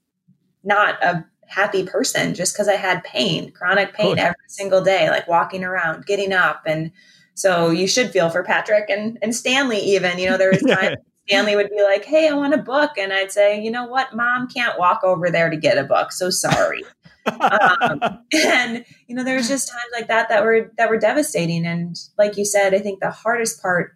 [0.64, 5.28] not a happy person just because I had pain, chronic pain every single day, like
[5.28, 6.92] walking around, getting up, and
[7.34, 9.80] so you should feel for Patrick and and Stanley.
[9.80, 12.91] Even you know, there was time Stanley would be like, Hey, I want a book.
[12.97, 14.15] And I'd say, You know what?
[14.15, 16.12] Mom can't walk over there to get a book.
[16.12, 16.84] So sorry.
[17.25, 18.01] um,
[18.45, 22.38] and you know there's just times like that that were that were devastating and like
[22.38, 23.95] you said i think the hardest part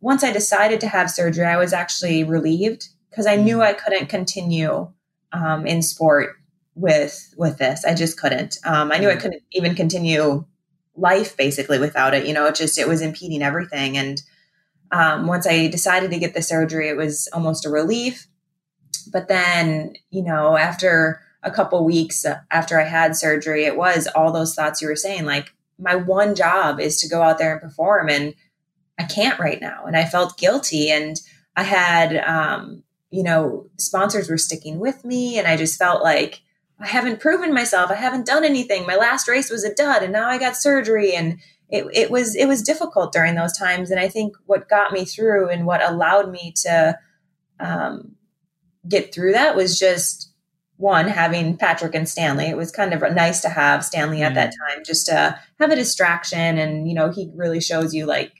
[0.00, 4.08] once i decided to have surgery i was actually relieved because i knew i couldn't
[4.08, 4.88] continue
[5.32, 6.36] um, in sport
[6.74, 10.44] with with this i just couldn't um, i knew i couldn't even continue
[10.96, 14.22] life basically without it you know it just it was impeding everything and
[14.92, 18.26] um, once I decided to get the surgery, it was almost a relief.
[19.12, 24.32] But then, you know, after a couple weeks after I had surgery, it was all
[24.32, 27.60] those thoughts you were saying, like, my one job is to go out there and
[27.60, 28.34] perform, and
[28.98, 29.84] I can't right now.
[29.84, 30.90] And I felt guilty.
[30.90, 31.20] And
[31.54, 36.42] I had, um, you know, sponsors were sticking with me, and I just felt like,
[36.78, 37.90] I haven't proven myself.
[37.90, 38.86] I haven't done anything.
[38.86, 41.14] My last race was a dud, and now I got surgery.
[41.14, 43.90] And it, it was it was difficult during those times.
[43.90, 46.98] And i think what got me through and what allowed me to
[47.58, 48.16] um,
[48.88, 50.32] get through that was just
[50.76, 52.46] one having patrick and stanley.
[52.46, 54.36] It was kind of nice to have stanley at mm.
[54.36, 56.58] that time just to have a distraction.
[56.58, 58.32] And you know he really shows you like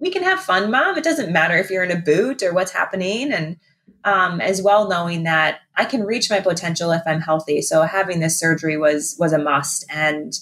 [0.00, 0.98] we can have fun mom.
[0.98, 3.32] It doesn't matter if you're in a boot or what's happening.
[3.32, 3.56] And
[4.02, 7.62] um, as well knowing that i can reach my potential if i'm healthy.
[7.62, 9.86] So having this surgery was was a must.
[9.88, 10.34] And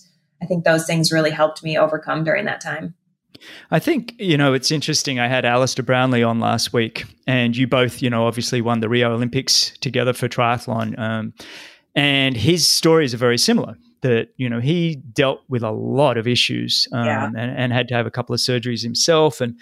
[0.42, 2.94] I think those things really helped me overcome during that time.
[3.70, 5.18] I think, you know, it's interesting.
[5.18, 8.88] I had Alistair Brownlee on last week, and you both, you know, obviously won the
[8.88, 10.98] Rio Olympics together for triathlon.
[10.98, 11.32] Um,
[11.94, 16.26] and his stories are very similar that, you know, he dealt with a lot of
[16.26, 17.26] issues um, yeah.
[17.26, 19.40] and, and had to have a couple of surgeries himself.
[19.40, 19.58] And,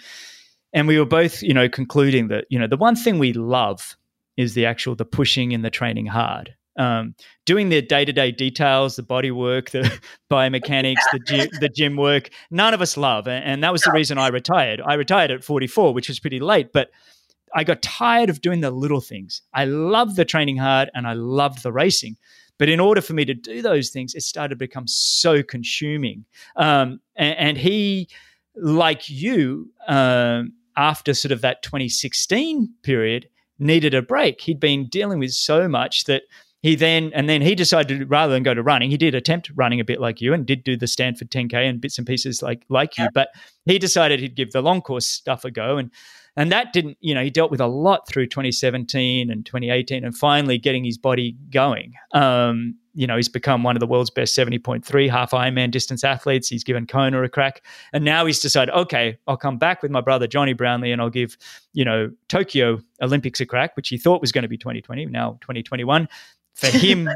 [0.73, 3.97] and we were both, you know, concluding that, you know, the one thing we love
[4.37, 8.31] is the actual, the pushing and the training hard um, doing the day to day
[8.31, 9.99] details, the body work, the
[10.31, 12.29] biomechanics, the gym, the gym work.
[12.49, 14.81] None of us love, and that was the reason I retired.
[14.85, 16.89] I retired at 44, which was pretty late, but
[17.53, 19.41] I got tired of doing the little things.
[19.53, 22.17] I loved the training hard, and I loved the racing.
[22.57, 26.25] But in order for me to do those things, it started to become so consuming.
[26.55, 28.07] Um, and, and, he,
[28.55, 34.41] like you, um, after sort of that 2016 period, needed a break.
[34.41, 36.23] He'd been dealing with so much that
[36.61, 39.79] he then and then he decided rather than go to running, he did attempt running
[39.79, 42.63] a bit like you and did do the Stanford 10K and bits and pieces like
[42.69, 43.29] like you, but
[43.65, 45.91] he decided he'd give the long course stuff a go and
[46.37, 50.15] and that didn't, you know, he dealt with a lot through 2017 and 2018 and
[50.15, 51.93] finally getting his body going.
[52.13, 56.47] Um, you know, he's become one of the world's best 70.3 half Ironman distance athletes.
[56.47, 57.63] He's given Kona a crack.
[57.91, 61.09] And now he's decided, okay, I'll come back with my brother, Jonny Brownlee, and I'll
[61.09, 61.37] give,
[61.73, 65.37] you know, Tokyo Olympics a crack, which he thought was going to be 2020, now
[65.41, 66.07] 2021
[66.53, 67.09] for him,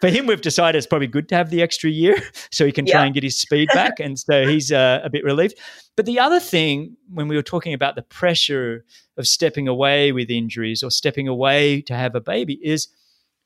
[0.00, 2.16] for him, we've decided it's probably good to have the extra year
[2.50, 5.24] so he can try and get his speed back, and so he's uh, a bit
[5.24, 5.54] relieved.
[5.96, 8.84] But the other thing, when we were talking about the pressure
[9.16, 12.88] of stepping away with injuries or stepping away to have a baby, is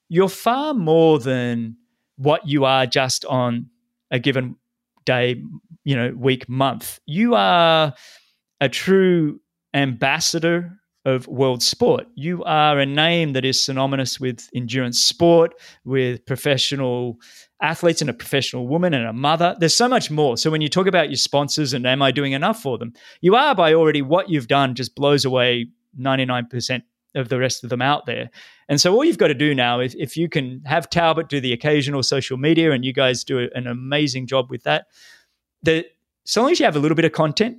[0.08, 1.76] you're far more than
[2.16, 3.70] what you are just on
[4.10, 4.56] a given
[5.04, 5.42] day,
[5.84, 7.00] you know, week, month.
[7.06, 7.94] You are
[8.60, 9.40] a true
[9.74, 12.06] ambassador of world sport.
[12.14, 17.18] You are a name that is synonymous with endurance sport, with professional
[17.60, 19.56] athletes and a professional woman and a mother.
[19.58, 20.36] There's so much more.
[20.36, 23.34] So when you talk about your sponsors and am I doing enough for them, you
[23.34, 25.66] are by already what you've done just blows away
[25.98, 26.82] 99%
[27.14, 28.30] of the rest of them out there.
[28.68, 31.40] And so all you've got to do now is if you can have Talbot do
[31.40, 34.86] the occasional social media and you guys do an amazing job with that,
[35.62, 35.86] that
[36.24, 37.58] so long as you have a little bit of content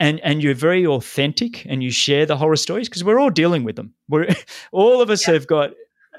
[0.00, 3.64] and and you're very authentic and you share the horror stories because we're all dealing
[3.64, 3.94] with them.
[4.08, 4.28] We're
[4.72, 5.34] all of us yeah.
[5.34, 5.70] have got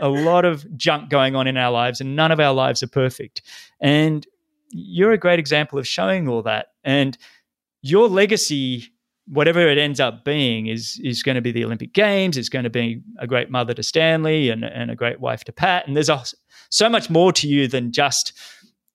[0.01, 2.87] a lot of junk going on in our lives, and none of our lives are
[2.87, 3.41] perfect.
[3.79, 4.25] And
[4.69, 6.67] you're a great example of showing all that.
[6.83, 7.17] And
[7.81, 8.91] your legacy,
[9.27, 12.37] whatever it ends up being, is is going to be the Olympic Games.
[12.37, 15.51] It's going to be a great mother to Stanley and and a great wife to
[15.51, 15.87] Pat.
[15.87, 16.23] And there's a,
[16.69, 18.33] so much more to you than just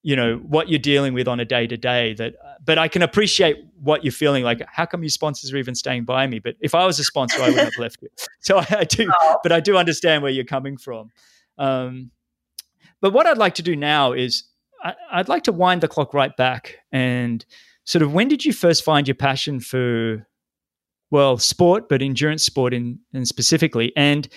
[0.03, 2.35] you know what you're dealing with on a day to day that
[2.65, 6.05] but i can appreciate what you're feeling like how come your sponsors are even staying
[6.05, 6.39] by me?
[6.39, 8.09] But if i was a sponsor i wouldn't have left you.
[8.41, 9.39] So I, I, do oh.
[9.43, 11.11] but i do understand where you're coming from.
[11.59, 12.11] Um,
[13.01, 14.45] but what i'd like to do now is
[14.83, 17.45] I, i'd like to wind the clock right back and
[17.85, 20.27] sort of when did you first find your passion for
[21.11, 23.93] well sport but endurance sport in, in specifically?
[23.97, 24.29] And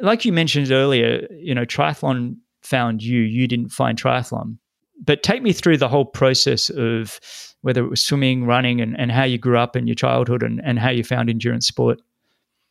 [0.00, 3.20] like you mentioned earlier you know triathlon found you.
[3.20, 4.58] You didn't find triathlon
[5.02, 7.20] but take me through the whole process of
[7.62, 10.60] whether it was swimming, running, and, and how you grew up in your childhood and,
[10.64, 12.00] and how you found endurance sport.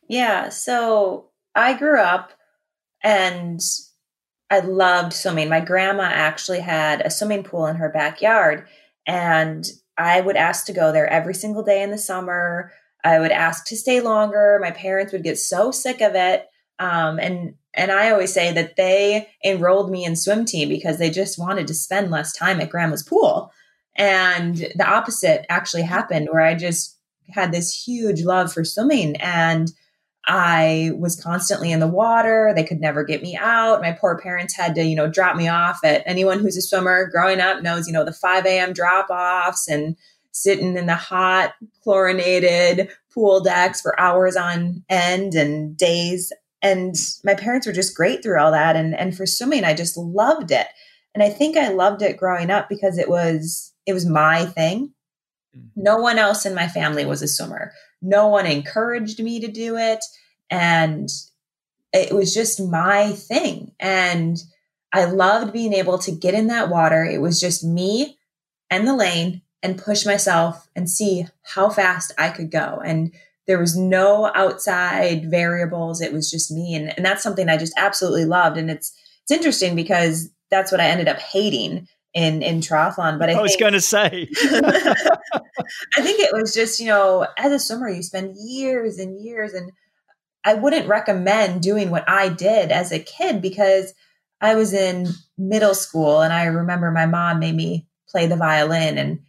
[0.08, 0.48] Yeah.
[0.48, 2.32] So I grew up
[3.02, 3.60] and
[4.50, 5.48] I loved swimming.
[5.48, 8.66] My grandma actually had a swimming pool in her backyard,
[9.06, 9.64] and
[9.98, 12.72] I would ask to go there every single day in the summer.
[13.02, 14.58] I would ask to stay longer.
[14.60, 16.46] My parents would get so sick of it.
[16.78, 21.10] Um, and and I always say that they enrolled me in swim team because they
[21.10, 23.52] just wanted to spend less time at grandma's pool.
[23.96, 26.98] And the opposite actually happened where I just
[27.30, 29.70] had this huge love for swimming and
[30.26, 32.52] I was constantly in the water.
[32.54, 33.82] They could never get me out.
[33.82, 37.10] My poor parents had to, you know, drop me off at anyone who's a swimmer
[37.10, 38.72] growing up knows, you know, the 5 a.m.
[38.72, 39.96] drop offs and
[40.32, 46.32] sitting in the hot, chlorinated pool decks for hours on end and days
[46.64, 48.74] and my parents were just great through all that.
[48.74, 50.66] And and for swimming i just loved it.
[51.14, 54.92] And i think i loved it growing up because it was it was my thing.
[55.56, 55.82] Mm-hmm.
[55.84, 57.72] no one else in my family was a swimmer.
[58.02, 60.04] No one encouraged me to do it.
[60.50, 61.08] And
[61.92, 63.72] it was just my thing.
[63.78, 64.42] And
[64.92, 67.04] i loved being able to get in that water.
[67.04, 68.18] It was just me
[68.70, 72.80] and the lane and push myself and see how fast i could go.
[72.84, 73.12] And
[73.46, 76.00] there was no outside variables.
[76.00, 76.74] It was just me.
[76.74, 78.56] And, and that's something I just absolutely loved.
[78.56, 83.18] And it's, it's interesting because that's what I ended up hating in, in triathlon.
[83.18, 87.52] But I, I was going to say, I think it was just, you know, as
[87.52, 89.70] a swimmer, you spend years and years and
[90.44, 93.94] I wouldn't recommend doing what I did as a kid because
[94.40, 98.98] I was in middle school and I remember my mom made me play the violin
[98.98, 99.20] and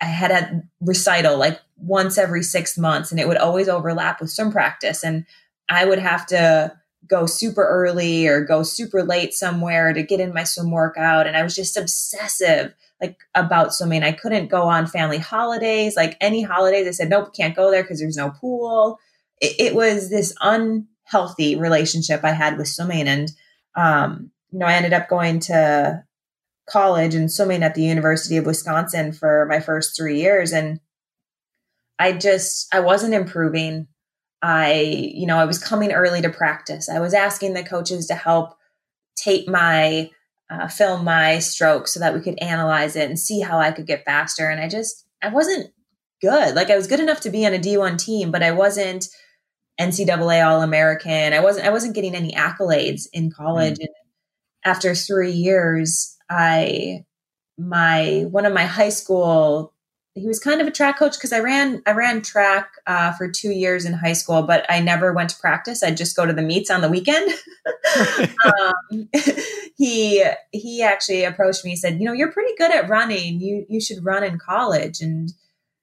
[0.00, 4.30] I had a recital like once every six months and it would always overlap with
[4.30, 5.04] swim practice.
[5.04, 5.26] And
[5.68, 6.72] I would have to
[7.06, 11.26] go super early or go super late somewhere to get in my swim workout.
[11.26, 14.02] And I was just obsessive like about swimming.
[14.02, 16.86] I couldn't go on family holidays, like any holidays.
[16.86, 18.98] I said, nope, can't go there because there's no pool.
[19.40, 23.08] It, it, was this unhealthy relationship I had with swimming.
[23.08, 23.32] And,
[23.74, 26.04] um, you know, I ended up going to
[26.70, 30.52] college and swimming at the University of Wisconsin for my first three years.
[30.52, 30.80] And
[31.98, 33.88] I just, I wasn't improving.
[34.42, 34.72] I,
[35.14, 36.88] you know, I was coming early to practice.
[36.88, 38.56] I was asking the coaches to help
[39.16, 40.10] tape my,
[40.48, 43.86] uh, film my stroke so that we could analyze it and see how I could
[43.86, 44.48] get faster.
[44.48, 45.70] And I just, I wasn't
[46.22, 46.54] good.
[46.54, 49.06] Like I was good enough to be on a D1 team, but I wasn't
[49.80, 51.32] NCAA All American.
[51.32, 53.76] I wasn't, I wasn't getting any accolades in college.
[53.76, 53.80] Mm.
[53.80, 53.88] And
[54.64, 57.04] after three years, I,
[57.58, 59.74] my, one of my high school
[60.14, 63.30] he was kind of a track coach because I ran I ran track uh, for
[63.30, 65.82] two years in high school, but I never went to practice.
[65.82, 67.32] I'd just go to the meets on the weekend.
[68.58, 69.08] um,
[69.76, 71.70] he he actually approached me.
[71.70, 73.40] He said, "You know, you're pretty good at running.
[73.40, 75.32] You you should run in college." And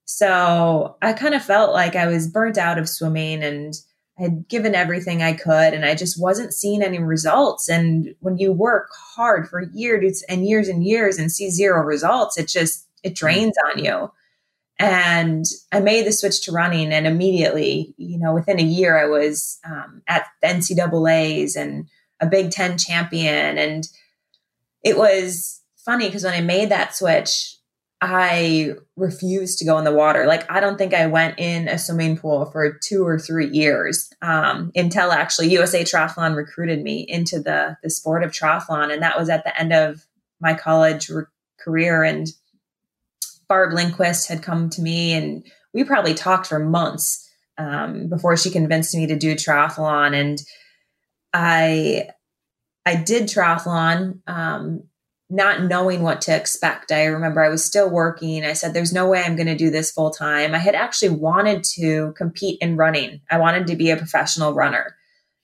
[0.06, 3.74] so I kind of felt like I was burnt out of swimming and
[4.20, 7.70] I had given everything I could, and I just wasn't seeing any results.
[7.70, 12.38] And when you work hard for years and years and years and see zero results,
[12.38, 14.12] it just it drains on you.
[14.80, 19.08] And I made the switch to running, and immediately, you know, within a year, I
[19.08, 21.88] was um, at the NCAA's and
[22.20, 23.58] a Big Ten champion.
[23.58, 23.88] And
[24.84, 27.57] it was funny because when I made that switch,
[28.00, 30.28] I refused to go in the water.
[30.28, 34.12] Like, I don't think I went in a swimming pool for two or three years
[34.22, 38.94] um, until actually USA Triathlon recruited me into the, the sport of triathlon.
[38.94, 40.06] And that was at the end of
[40.40, 41.24] my college re-
[41.60, 42.04] career.
[42.04, 42.28] And
[43.48, 47.28] Barb Lindquist had come to me, and we probably talked for months
[47.58, 50.14] um, before she convinced me to do triathlon.
[50.14, 50.42] And
[51.34, 52.10] I
[52.86, 54.84] I did triathlon um,
[55.30, 56.92] not knowing what to expect.
[56.92, 58.46] I remember I was still working.
[58.46, 60.56] I said, There's no way I'm going to do this full time.
[60.56, 64.96] I had actually wanted to compete in running, I wanted to be a professional runner.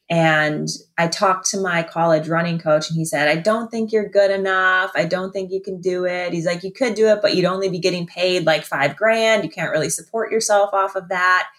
[0.10, 0.68] And
[0.98, 4.32] I talked to my college running coach, and he said, I don't think you're good
[4.32, 4.92] enough.
[4.96, 6.34] I don't think you can do it.
[6.34, 9.44] He's like, You could do it, but you'd only be getting paid like five grand.
[9.44, 11.50] You can't really support yourself off of that.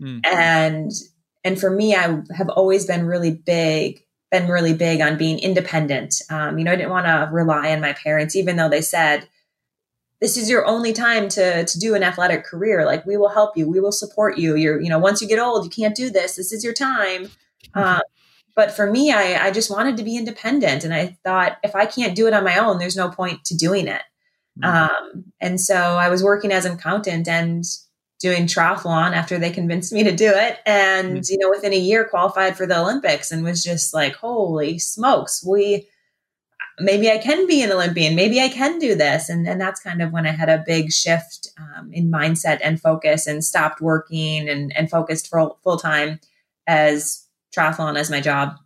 [0.00, 0.20] Mm-hmm.
[0.24, 0.92] And
[1.44, 6.14] and for me, I have always been really big been really big on being independent.
[6.30, 9.28] Um, you know, I didn't want to rely on my parents, even though they said,
[10.20, 12.86] this is your only time to to do an athletic career.
[12.86, 13.68] Like we will help you.
[13.68, 14.56] We will support you.
[14.56, 16.36] You're you know once you get old you can't do this.
[16.36, 17.30] This is your time.
[17.74, 18.00] Uh,
[18.56, 21.84] but for me I, I just wanted to be independent and i thought if i
[21.86, 24.02] can't do it on my own there's no point to doing it.
[24.58, 24.64] Mm-hmm.
[24.64, 27.64] um, and so i was working as an accountant and
[28.18, 30.58] doing triathlon after they convinced me to do it.
[30.66, 31.20] And mm-hmm.
[31.28, 35.44] you know within a year qualified for the olympics and was just like holy smokes
[35.46, 35.88] we
[36.78, 39.28] maybe i can be an olympian maybe i can do this.
[39.28, 42.80] And, and that's kind of when i had a big shift um, in mindset and
[42.80, 46.20] focus and stopped working and, and focused for full time
[46.66, 47.24] as
[47.56, 48.56] triathlon as my job.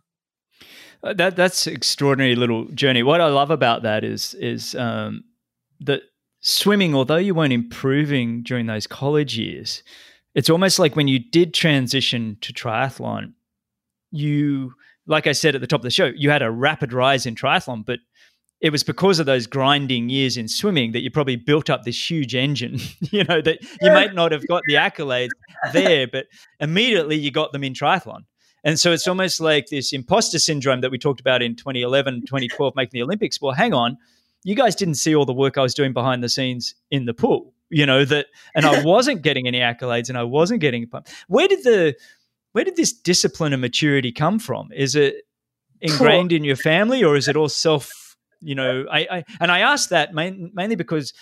[1.03, 3.03] Uh, that that's extraordinary little journey.
[3.03, 5.23] What i love about that is is um,
[5.81, 6.03] that
[6.41, 9.83] swimming, although you weren't improving during those college years,
[10.35, 13.33] it's almost like when you did transition to triathlon,
[14.11, 14.73] you,
[15.05, 17.35] like I said at the top of the show, you had a rapid rise in
[17.35, 17.99] triathlon, but
[18.61, 22.09] it was because of those grinding years in swimming that you probably built up this
[22.09, 22.77] huge engine,
[23.11, 25.29] you know, that you might not have got the accolades
[25.73, 26.25] there, but
[26.59, 28.21] immediately you got them in triathlon.
[28.63, 32.75] And so it's almost like this imposter syndrome that we talked about in 2011, 2012,
[32.75, 33.41] making the Olympics.
[33.41, 33.97] Well, hang on,
[34.43, 37.13] you guys didn't see all the work I was doing behind the scenes in the
[37.13, 40.87] pool, you know, that, and I wasn't getting any accolades and I wasn't getting, a
[40.87, 41.09] part.
[41.27, 41.95] where did the,
[42.53, 44.69] where did this discipline and maturity come from?
[44.73, 45.23] Is it
[45.79, 49.59] ingrained in your family or is it all self, you know, I, I and I
[49.59, 51.13] asked that main, mainly because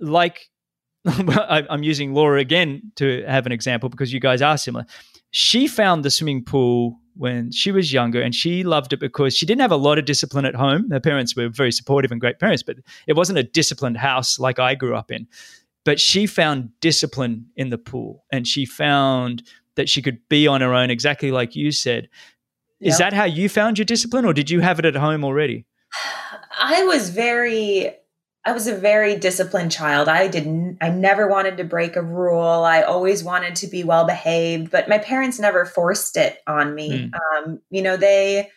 [0.00, 0.48] like,
[1.06, 4.84] I'm using Laura again to have an example because you guys are similar.
[5.30, 9.44] She found the swimming pool when she was younger and she loved it because she
[9.44, 10.88] didn't have a lot of discipline at home.
[10.90, 14.58] Her parents were very supportive and great parents, but it wasn't a disciplined house like
[14.58, 15.26] I grew up in.
[15.84, 19.42] But she found discipline in the pool and she found
[19.74, 22.08] that she could be on her own, exactly like you said.
[22.80, 23.10] Is yep.
[23.10, 25.66] that how you found your discipline or did you have it at home already?
[26.60, 27.90] I was very
[28.48, 30.08] I was a very disciplined child.
[30.08, 32.64] I didn't, I never wanted to break a rule.
[32.64, 37.10] I always wanted to be well behaved, but my parents never forced it on me.
[37.10, 37.46] Mm.
[37.46, 38.50] Um, you know, they,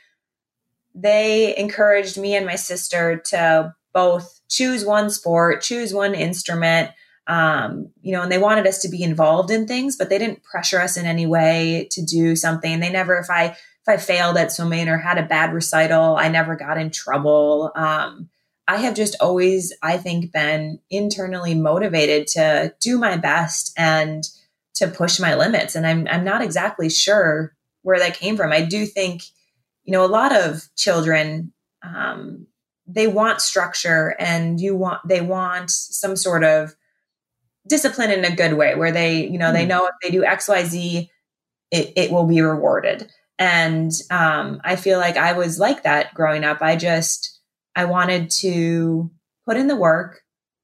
[0.95, 6.91] they encouraged me and my sister to both choose one sport, choose one instrument,
[7.27, 10.41] um, you know, and they wanted us to be involved in things, but they didn't
[10.43, 12.79] pressure us in any way to do something.
[12.79, 16.29] They never, if I, if I failed at swimming or had a bad recital, I
[16.29, 17.73] never got in trouble.
[17.75, 18.29] Um,
[18.71, 24.23] I have just always, I think, been internally motivated to do my best and
[24.75, 25.75] to push my limits.
[25.75, 28.53] And I'm I'm not exactly sure where that came from.
[28.53, 29.23] I do think,
[29.83, 31.51] you know, a lot of children
[31.83, 32.47] um,
[32.87, 36.73] they want structure and you want they want some sort of
[37.67, 39.55] discipline in a good way where they, you know, mm-hmm.
[39.55, 41.09] they know if they do XYZ,
[41.71, 43.11] it, it will be rewarded.
[43.37, 46.61] And um, I feel like I was like that growing up.
[46.61, 47.40] I just
[47.75, 49.11] I wanted to
[49.45, 50.21] put in the work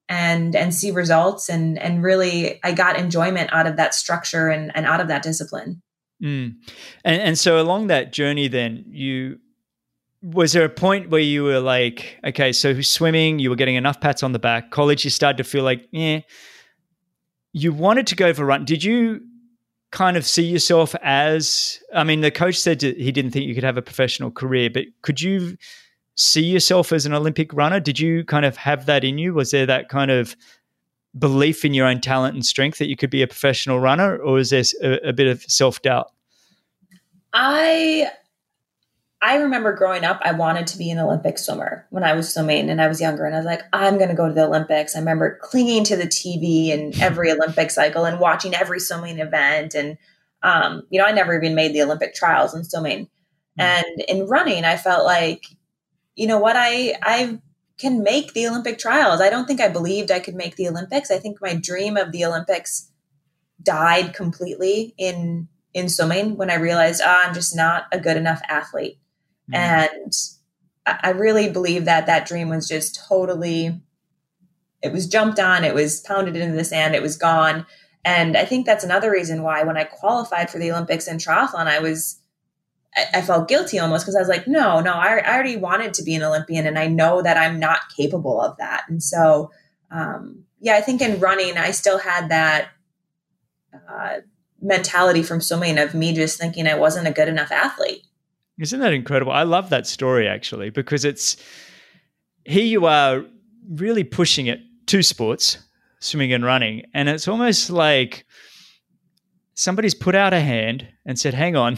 [0.10, 4.72] and and see results and and really I got enjoyment out of that structure and,
[4.76, 5.82] and out of that discipline.
[6.24, 6.56] Mm.
[7.04, 9.40] And and so along that journey then you
[10.22, 14.02] was there a point where you were like, okay, so swimming, you were getting enough
[14.02, 14.72] pats on the back.
[14.72, 16.22] College, you started to feel like, yeah,
[17.54, 18.66] you wanted to go for a run.
[18.66, 19.22] Did you
[19.92, 21.80] kind of see yourself as?
[21.94, 24.86] I mean, the coach said he didn't think you could have a professional career, but
[25.02, 25.56] could you
[26.18, 27.80] see yourself as an Olympic runner?
[27.80, 29.34] Did you kind of have that in you?
[29.34, 30.36] Was there that kind of
[31.18, 34.40] belief in your own talent and strength that you could be a professional runner, or
[34.40, 36.12] is there a, a bit of self doubt?
[37.34, 38.10] I
[39.22, 42.70] I remember growing up, I wanted to be an Olympic swimmer when I was swimming
[42.70, 43.26] and I was younger.
[43.26, 44.96] And I was like, I'm going to go to the Olympics.
[44.96, 49.74] I remember clinging to the TV and every Olympic cycle and watching every swimming event.
[49.74, 49.98] And,
[50.44, 53.08] um, you know, I never even made the Olympic trials in swimming.
[53.60, 53.64] Mm.
[53.64, 55.46] And in running, I felt like,
[56.18, 57.40] you know what, I I
[57.78, 59.22] can make the Olympic trials.
[59.22, 61.12] I don't think I believed I could make the Olympics.
[61.12, 62.92] I think my dream of the Olympics
[63.64, 68.42] died completely in in swimming when I realized oh, I'm just not a good enough
[68.50, 68.98] athlete.
[69.52, 69.58] Mm.
[69.58, 70.14] And
[70.88, 73.80] I really believe that that dream was just totally
[74.82, 77.66] it was jumped on, it was pounded into the sand, it was gone.
[78.06, 81.68] And I think that's another reason why when I qualified for the Olympics in triathlon,
[81.68, 82.20] I was
[83.14, 86.04] I, felt guilty almost because I was like, no, no, I, I, already wanted to
[86.04, 88.86] be an Olympian and I know that I'm not capable of that.
[88.88, 89.52] And so,
[89.92, 92.70] um, yeah, I think in running, I still had that
[93.88, 94.18] uh,
[94.62, 98.06] mentality from swimming of me just thinking I wasn't a good enough athlete.
[98.60, 99.32] Isn't that incredible?
[99.32, 101.38] I love that story actually because it's
[102.46, 103.24] here you are
[103.70, 105.60] really pushing it two sports,
[106.00, 108.26] swimming and running, and it's almost like
[109.54, 111.78] somebody's put out a hand and said, "Hang on,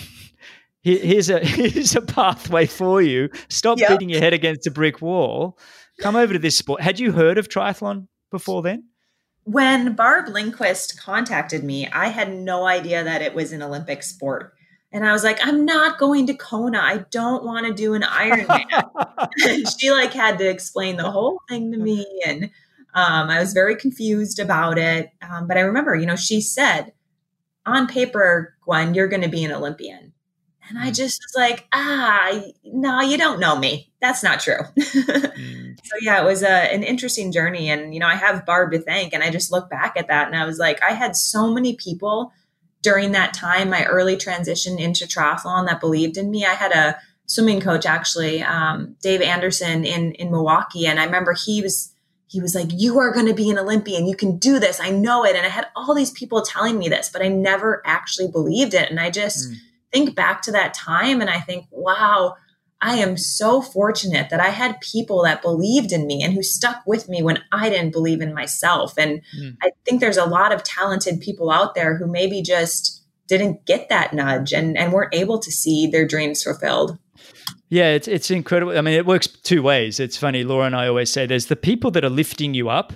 [0.81, 3.29] here's a here's a pathway for you.
[3.49, 3.89] Stop yep.
[3.89, 5.57] beating your head against a brick wall.
[5.99, 8.85] Come over to this sport." Had you heard of triathlon before then?
[9.43, 14.53] When Barb Lindquist contacted me, I had no idea that it was an Olympic sport.
[14.91, 16.79] And I was like, I'm not going to Kona.
[16.79, 18.59] I don't want to do an Ironman.
[19.79, 22.05] she like had to explain the whole thing to me.
[22.25, 22.45] And
[22.95, 25.11] um, I was very confused about it.
[25.21, 26.93] Um, but I remember, you know, she said,
[27.65, 30.08] on paper, Gwen, you're going to be an Olympian.
[30.69, 30.95] And I mm.
[30.95, 33.91] just was like, ah, no, you don't know me.
[34.01, 34.59] That's not true.
[34.77, 35.77] mm.
[35.83, 37.69] So yeah, it was a, an interesting journey.
[37.69, 39.13] And, you know, I have Barb to thank.
[39.13, 41.75] And I just look back at that and I was like, I had so many
[41.75, 42.31] people
[42.81, 46.45] during that time, my early transition into triathlon that believed in me.
[46.45, 51.33] I had a swimming coach actually, um, Dave Anderson in in Milwaukee, and I remember
[51.33, 51.93] he was
[52.27, 54.05] he was like, "You are going to be an Olympian.
[54.05, 54.79] You can do this.
[54.79, 57.81] I know it." And I had all these people telling me this, but I never
[57.85, 58.89] actually believed it.
[58.89, 59.55] And I just mm.
[59.91, 62.35] Think back to that time, and I think, wow
[62.81, 66.81] I am so fortunate that I had people that believed in me and who stuck
[66.85, 68.97] with me when I didn't believe in myself.
[68.97, 69.57] And mm.
[69.61, 73.89] I think there's a lot of talented people out there who maybe just didn't get
[73.89, 76.97] that nudge and, and weren't able to see their dreams fulfilled.
[77.67, 78.75] Yeah, it's it's incredible.
[78.75, 79.99] I mean, it works two ways.
[79.99, 80.43] It's funny.
[80.43, 82.93] Laura and I always say there's the people that are lifting you up,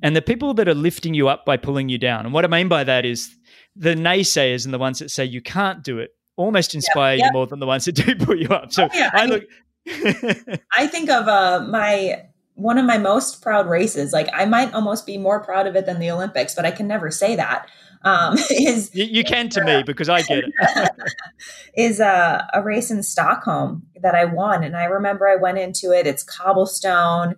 [0.00, 2.24] and the people that are lifting you up by pulling you down.
[2.24, 3.34] And what I mean by that is
[3.74, 7.46] the naysayers and the ones that say you can't do it almost inspire you more
[7.46, 8.72] than the ones that do put you up.
[8.72, 9.10] So oh, yeah.
[9.12, 9.44] I, I look.
[10.76, 14.12] I think of uh, my one of my most proud races.
[14.12, 16.86] Like I might almost be more proud of it than the Olympics, but I can
[16.86, 17.66] never say that.
[18.04, 20.90] Um, is you, you can to uh, me because I get it.
[21.76, 25.92] is a, a race in Stockholm that I won, and I remember I went into
[25.92, 26.06] it.
[26.06, 27.36] It's cobblestone.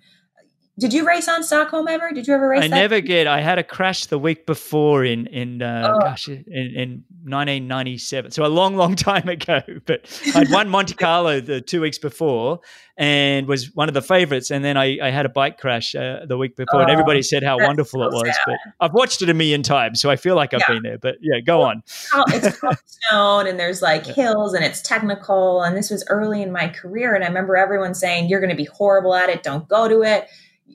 [0.77, 2.11] Did you race on Stockholm ever?
[2.11, 2.65] Did you ever race?
[2.65, 2.75] I that?
[2.75, 3.29] never did.
[3.29, 6.01] I had a crash the week before in in uh, oh.
[6.01, 9.61] gosh in, in 1997, so a long, long time ago.
[9.87, 12.59] But I'd won Monte Carlo the two weeks before
[12.97, 14.51] and was one of the favorites.
[14.51, 17.23] And then I, I had a bike crash uh, the week before, oh, and everybody
[17.23, 18.27] said how wonderful so it was.
[18.27, 18.37] Sad.
[18.47, 20.75] But I've watched it a million times, so I feel like I've yeah.
[20.75, 20.99] been there.
[20.99, 21.83] But yeah, go well, on.
[22.29, 25.63] It's stone, and there's like hills, and it's technical.
[25.63, 28.57] And this was early in my career, and I remember everyone saying, "You're going to
[28.57, 29.45] be horrible at it.
[29.45, 30.29] Don't go to it."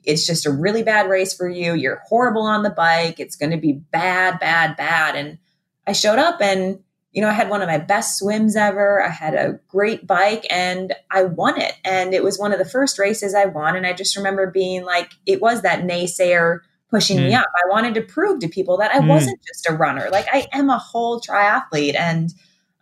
[0.04, 1.74] It's just a really bad race for you.
[1.74, 3.20] You're horrible on the bike.
[3.20, 5.16] It's going to be bad, bad, bad.
[5.16, 5.38] And
[5.86, 6.78] I showed up and,
[7.12, 9.02] you know, I had one of my best swims ever.
[9.02, 11.74] I had a great bike and I won it.
[11.84, 13.76] And it was one of the first races I won.
[13.76, 17.26] And I just remember being like, it was that naysayer pushing mm.
[17.26, 17.46] me up.
[17.54, 19.08] I wanted to prove to people that I mm.
[19.08, 20.08] wasn't just a runner.
[20.10, 21.98] Like I am a whole triathlete.
[21.98, 22.30] And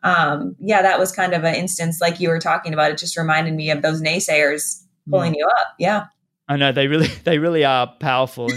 [0.02, 2.90] um, yeah, that was kind of an instance like you were talking about.
[2.90, 5.38] It just reminded me of those naysayers pulling mm.
[5.38, 5.68] you up.
[5.78, 6.06] Yeah.
[6.48, 8.48] I know they really they really are powerful.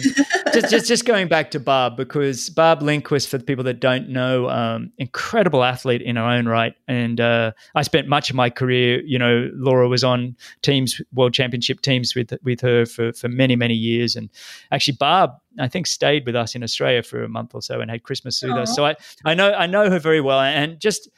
[0.54, 4.10] just, just just going back to Barb because Barb Lindquist, for the people that don't
[4.10, 6.74] know, um, incredible athlete in her own right.
[6.88, 11.34] And uh, I spent much of my career, you know, Laura was on teams, world
[11.34, 14.16] championship teams with with her for for many many years.
[14.16, 14.30] And
[14.72, 17.92] actually, Barb, I think, stayed with us in Australia for a month or so and
[17.92, 18.62] had Christmas with Aww.
[18.62, 18.76] us.
[18.76, 21.10] So I I know I know her very well, and just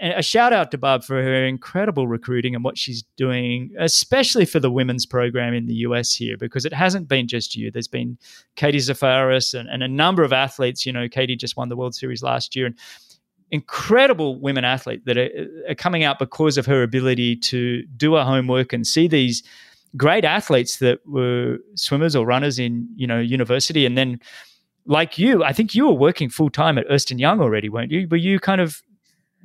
[0.00, 4.60] a shout out to Barb for her incredible recruiting and what she's doing, especially for
[4.60, 7.70] the women's program in the US here, because it hasn't been just you.
[7.70, 8.18] There's been
[8.56, 10.84] Katie Zaferes and, and a number of athletes.
[10.84, 12.74] You know, Katie just won the World Series last year, and
[13.50, 15.30] incredible women athlete that are,
[15.68, 19.42] are coming out because of her ability to do her homework and see these
[19.96, 24.20] great athletes that were swimmers or runners in you know university, and then
[24.84, 28.06] like you, I think you were working full time at Ernst Young already, weren't you?
[28.08, 28.82] Were you kind of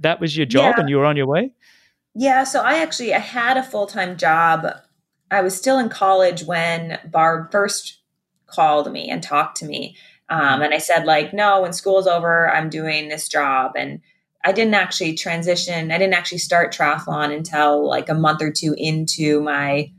[0.01, 0.81] that was your job yeah.
[0.81, 1.51] and you were on your way?
[2.13, 4.67] Yeah, so I actually I had a full-time job.
[5.29, 7.99] I was still in college when Barb first
[8.47, 9.95] called me and talked to me.
[10.29, 13.73] Um, and I said like, no, when school's over, I'm doing this job.
[13.75, 14.01] And
[14.43, 15.91] I didn't actually transition.
[15.91, 19.91] I didn't actually start triathlon until like a month or two into my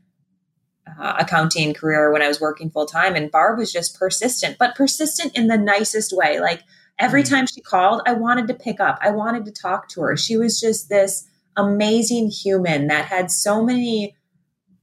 [0.98, 3.14] uh, accounting career when I was working full time.
[3.14, 6.40] And Barb was just persistent, but persistent in the nicest way.
[6.40, 6.62] Like
[6.98, 7.34] every mm-hmm.
[7.34, 10.16] time she called, I wanted to pick up, I wanted to talk to her.
[10.16, 11.26] She was just this
[11.56, 14.16] amazing human that had so many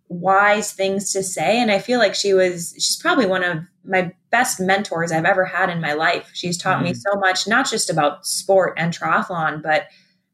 [0.07, 1.59] wise things to say.
[1.59, 5.45] And I feel like she was, she's probably one of my best mentors I've ever
[5.45, 6.29] had in my life.
[6.33, 6.85] She's taught mm-hmm.
[6.85, 9.87] me so much, not just about sport and triathlon, but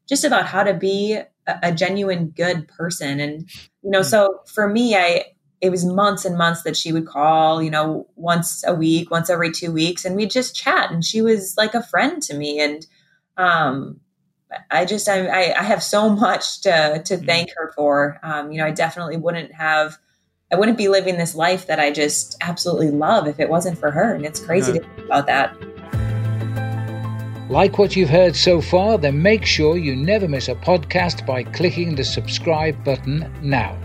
[0.08, 1.14] just about how to be
[1.46, 3.20] a, a genuine good person.
[3.20, 3.48] And,
[3.82, 4.08] you know, mm-hmm.
[4.08, 5.24] so for me, I,
[5.66, 9.28] it was months and months that she would call, you know, once a week, once
[9.28, 10.90] every two weeks, and we'd just chat.
[10.90, 12.60] And she was like a friend to me.
[12.60, 12.86] And
[13.36, 14.00] um,
[14.70, 17.26] I just I, I have so much to to mm-hmm.
[17.26, 18.18] thank her for.
[18.22, 19.98] Um, you know, I definitely wouldn't have
[20.52, 23.90] I wouldn't be living this life that I just absolutely love if it wasn't for
[23.90, 24.14] her.
[24.14, 25.56] And it's crazy to think about that.
[27.50, 31.42] Like what you've heard so far, then make sure you never miss a podcast by
[31.44, 33.76] clicking the subscribe button now.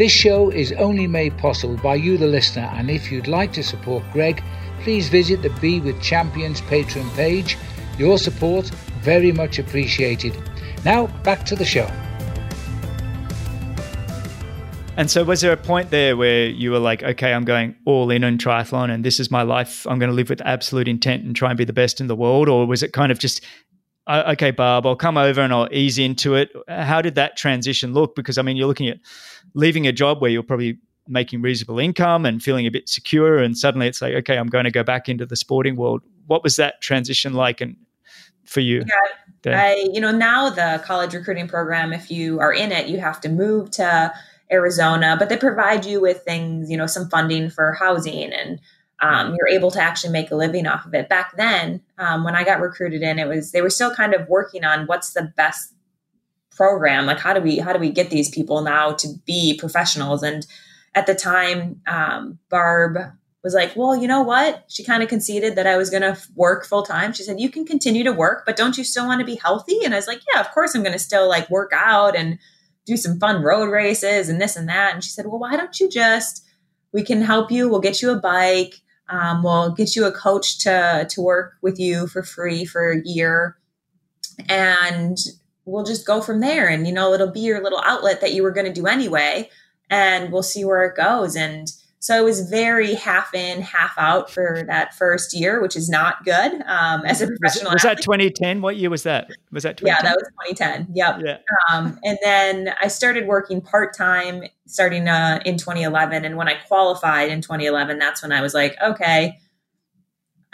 [0.00, 3.62] This show is only made possible by you, the listener, and if you'd like to
[3.62, 4.42] support Greg,
[4.82, 7.58] please visit the Be With Champions Patreon page.
[7.98, 8.70] Your support
[9.02, 10.34] very much appreciated.
[10.86, 11.84] Now, back to the show.
[14.96, 18.10] And so, was there a point there where you were like, okay, I'm going all
[18.10, 19.86] in on triathlon and this is my life?
[19.86, 22.16] I'm going to live with absolute intent and try and be the best in the
[22.16, 22.48] world?
[22.48, 23.44] Or was it kind of just,
[24.10, 26.50] okay, Barb, I'll come over and I'll ease into it?
[26.68, 28.14] How did that transition look?
[28.14, 28.98] Because, I mean, you're looking at
[29.54, 33.38] leaving a job where you're probably making reasonable income and feeling a bit secure.
[33.38, 36.02] And suddenly it's like, okay, I'm going to go back into the sporting world.
[36.26, 37.60] What was that transition like?
[37.60, 37.76] And
[38.50, 38.84] for you?
[39.44, 42.98] Yeah, I, you know, now the college recruiting program, if you are in it, you
[42.98, 44.12] have to move to
[44.52, 48.60] Arizona, but they provide you with things, you know, some funding for housing and
[49.00, 51.08] um, you're able to actually make a living off of it.
[51.08, 54.28] Back then, um, when I got recruited in, it was they were still kind of
[54.28, 55.72] working on what's the best
[56.50, 57.06] program.
[57.06, 60.22] Like how do we how do we get these people now to be professionals?
[60.22, 60.46] And
[60.94, 62.98] at the time, um, Barb
[63.42, 64.64] was like, well, you know what?
[64.68, 67.12] She kind of conceded that I was going to work full time.
[67.12, 69.78] She said, you can continue to work, but don't you still want to be healthy?
[69.82, 72.38] And I was like, yeah, of course I'm going to still like work out and
[72.84, 74.92] do some fun road races and this and that.
[74.92, 76.44] And she said, well, why don't you just,
[76.92, 77.68] we can help you.
[77.68, 78.74] We'll get you a bike.
[79.10, 83.02] Um, we'll get you a coach to, to work with you for free for a
[83.04, 83.56] year.
[84.48, 85.18] And
[85.64, 86.68] we'll just go from there.
[86.68, 89.50] And, you know, it'll be your little outlet that you were going to do anyway.
[89.90, 91.36] And we'll see where it goes.
[91.36, 91.70] And,
[92.00, 96.24] so I was very half in, half out for that first year, which is not
[96.24, 97.72] good um, as a professional.
[97.72, 98.62] Was, was that 2010?
[98.62, 99.30] What year was that?
[99.52, 99.86] Was that 2010?
[99.86, 100.94] Yeah, that was 2010.
[100.94, 101.20] Yep.
[101.22, 101.38] Yeah.
[101.72, 106.24] Um, and then I started working part time starting uh, in 2011.
[106.24, 109.38] And when I qualified in 2011, that's when I was like, okay,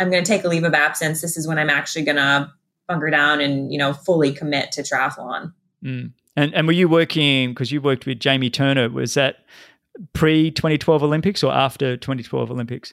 [0.00, 1.20] I'm going to take a leave of absence.
[1.20, 2.52] This is when I'm actually going to
[2.86, 5.52] bunker down and you know fully commit to triathlon.
[5.84, 6.12] Mm.
[6.36, 8.88] And and were you working because you worked with Jamie Turner?
[8.88, 9.44] Was that
[10.12, 12.92] pre 2012 Olympics or after 2012 Olympics?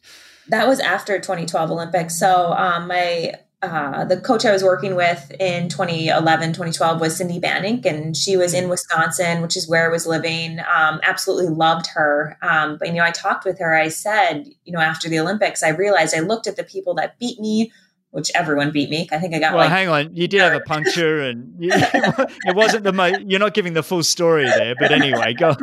[0.49, 2.19] That was after 2012 Olympics.
[2.19, 3.33] So um, my
[3.63, 8.35] uh, the coach I was working with in 2011, 2012 was Cindy Bannink, and she
[8.35, 10.59] was in Wisconsin, which is where I was living.
[10.59, 12.37] Um, absolutely loved her.
[12.41, 13.73] Um, but, you know, I talked with her.
[13.73, 17.17] I said, you know, after the Olympics, I realized I looked at the people that
[17.19, 17.71] beat me,
[18.13, 19.07] which everyone beat me.
[19.11, 19.53] I think I got.
[19.53, 23.21] Well, like, hang on, you did have a puncture, and you, it wasn't the most.
[23.21, 25.55] You're not giving the full story there, but anyway, go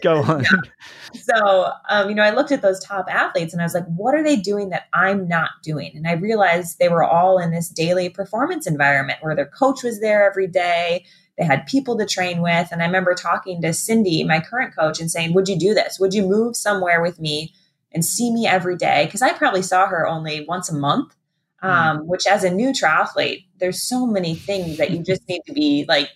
[0.00, 0.44] go on.
[1.12, 4.14] So, um, you know, I looked at those top athletes, and I was like, what
[4.14, 5.90] are they doing that I'm not doing?
[5.96, 10.00] And I realized they were all in this daily performance environment where their coach was
[10.00, 11.04] there every day.
[11.36, 15.00] They had people to train with, and I remember talking to Cindy, my current coach,
[15.00, 15.98] and saying, "Would you do this?
[15.98, 17.54] Would you move somewhere with me?"
[17.90, 21.16] And see me every day because I probably saw her only once a month.
[21.62, 25.52] Um, which as a new triathlete, there's so many things that you just need to
[25.52, 26.10] be like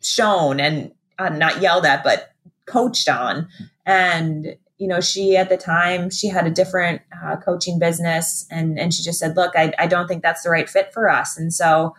[0.00, 2.32] shown and uh, not yelled at, but
[2.66, 3.48] coached on.
[3.86, 8.78] And you know, she at the time she had a different uh, coaching business, and
[8.78, 11.38] and she just said, "Look, I, I don't think that's the right fit for us."
[11.38, 11.94] And so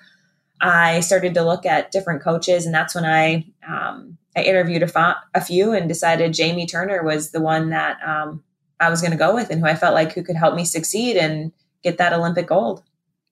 [0.61, 4.87] I started to look at different coaches, and that's when I um, I interviewed a,
[4.87, 8.43] fa- a few and decided Jamie Turner was the one that um,
[8.79, 10.65] I was going to go with, and who I felt like who could help me
[10.65, 11.53] succeed and
[11.83, 12.83] get that Olympic gold.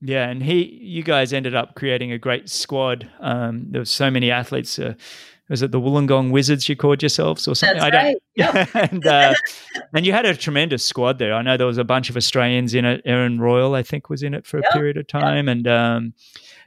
[0.02, 3.10] Yeah, and he, you guys ended up creating a great squad.
[3.20, 4.80] Um, there were so many athletes.
[4.80, 4.96] Uh,
[5.48, 7.80] was it the Wollongong Wizards you called yourselves or something?
[7.80, 8.24] That's I don't.
[8.36, 8.70] Yep.
[8.74, 9.34] and uh,
[9.94, 11.34] and you had a tremendous squad there.
[11.34, 13.02] I know there was a bunch of Australians in it.
[13.06, 14.72] Aaron Royle, I think, was in it for a yep.
[14.72, 15.58] period of time, yep.
[15.58, 16.14] and um,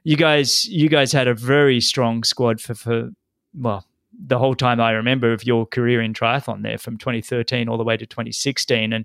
[0.05, 3.11] you guys, you guys had a very strong squad for for
[3.55, 3.87] well,
[4.26, 7.85] the whole time I remember of your career in triathlon there from 2013 all the
[7.85, 8.93] way to 2016.
[8.93, 9.05] And,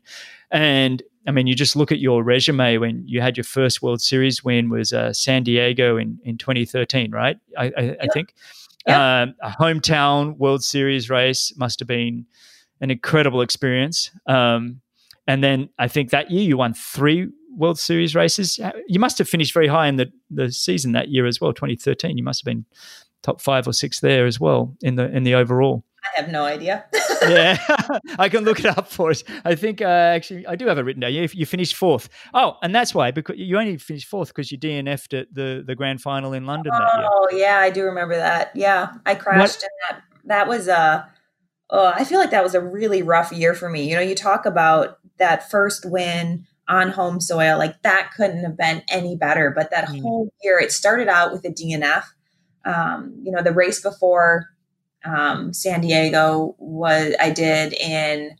[0.51, 4.01] and I mean, you just look at your resume when you had your first World
[4.01, 7.37] Series win was uh, San Diego in, in 2013, right?
[7.57, 7.93] I, I, yeah.
[8.01, 8.33] I think.
[8.87, 9.21] Yeah.
[9.21, 12.25] Um, a hometown World Series race must have been
[12.81, 14.11] an incredible experience.
[14.25, 14.81] Um,
[15.27, 18.59] and then I think that year you won three World Series races.
[18.87, 22.17] You must have finished very high in the, the season that year as well, 2013.
[22.17, 22.65] You must have been
[23.21, 25.83] top five or six there as well in the in the overall.
[26.03, 26.85] I have no idea.
[27.23, 27.57] yeah,
[28.19, 29.23] I can look it up for us.
[29.45, 31.13] I think uh, actually I do have it written down.
[31.13, 32.09] You, you finished fourth.
[32.33, 35.75] Oh, and that's why because you only finished fourth because you DNF'd at the the
[35.75, 37.07] grand final in London oh, that year.
[37.11, 38.51] Oh yeah, I do remember that.
[38.55, 39.63] Yeah, I crashed what?
[39.63, 40.03] in that.
[40.25, 40.77] That was a.
[40.77, 41.03] Uh,
[41.71, 43.89] oh, I feel like that was a really rough year for me.
[43.89, 48.55] You know, you talk about that first win on home soil, like that couldn't have
[48.55, 49.51] been any better.
[49.55, 50.01] But that mm.
[50.01, 52.03] whole year, it started out with a DNF.
[52.65, 54.49] Um, you know, the race before
[55.05, 58.35] um, San Diego was I did in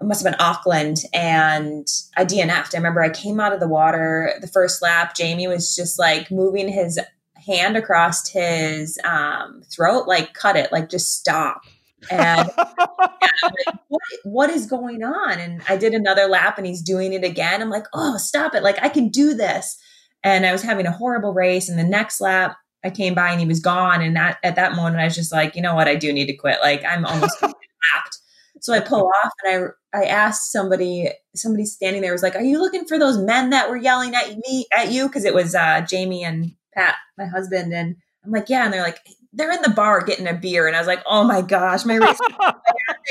[0.00, 1.86] it must have been Auckland and
[2.16, 2.74] I DNF'd.
[2.74, 5.14] I remember I came out of the water the first lap.
[5.16, 6.98] Jamie was just like moving his
[7.34, 11.62] hand across his um, throat, like cut it, like just stop.
[12.10, 15.38] And, like, what, what is going on?
[15.38, 17.60] And I did another lap and he's doing it again.
[17.60, 18.62] I'm like, oh, stop it.
[18.62, 19.76] Like I can do this.
[20.22, 21.68] And I was having a horrible race.
[21.68, 24.00] And the next lap, I came by and he was gone.
[24.02, 25.88] And that, at that moment, I was just like, you know what?
[25.88, 26.58] I do need to quit.
[26.62, 28.18] Like I'm almost lapped.
[28.60, 32.42] So I pull off and I I asked somebody, somebody standing there was like, "Are
[32.42, 35.54] you looking for those men that were yelling at me at you?" Because it was
[35.54, 39.00] uh, Jamie and Pat, my husband, and I'm like, "Yeah," and they're like,
[39.32, 41.96] "They're in the bar getting a beer," and I was like, "Oh my gosh, my
[41.96, 42.18] race!
[42.40, 42.54] I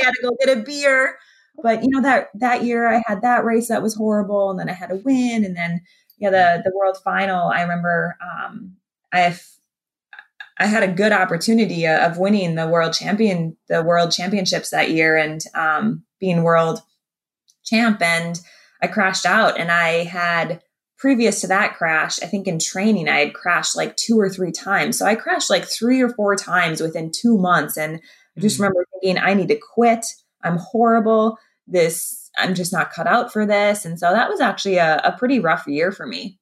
[0.02, 1.18] had to go get a beer."
[1.62, 4.70] But you know that that year I had that race that was horrible, and then
[4.70, 5.82] I had a win, and then
[6.18, 7.50] yeah, the the world final.
[7.50, 8.78] I remember um,
[9.12, 9.38] I
[10.60, 15.16] I had a good opportunity of winning the world champion, the world championships that year,
[15.16, 16.82] and um, being world
[17.64, 18.02] champ.
[18.02, 18.40] And
[18.82, 20.62] I crashed out, and I had
[20.98, 24.52] previous to that crash, I think in training, I had crashed like two or three
[24.52, 24.98] times.
[24.98, 28.02] So I crashed like three or four times within two months, and
[28.38, 30.06] I just mm remember thinking, I need to quit.
[30.44, 31.38] I'm horrible.
[31.68, 33.86] This I'm just not cut out for this.
[33.86, 36.39] And so that was actually a, a pretty rough year for me.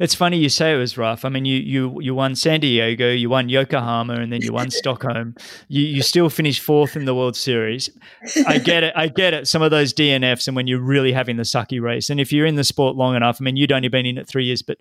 [0.00, 1.26] It's funny you say it was rough.
[1.26, 4.70] I mean, you you you won San Diego, you won Yokohama, and then you won
[4.70, 5.34] Stockholm.
[5.68, 7.90] You you still finished fourth in the World Series.
[8.46, 8.94] I get it.
[8.96, 9.46] I get it.
[9.46, 12.46] Some of those DNFs, and when you're really having the sucky race, and if you're
[12.46, 14.78] in the sport long enough, I mean, you'd only been in it three years, but.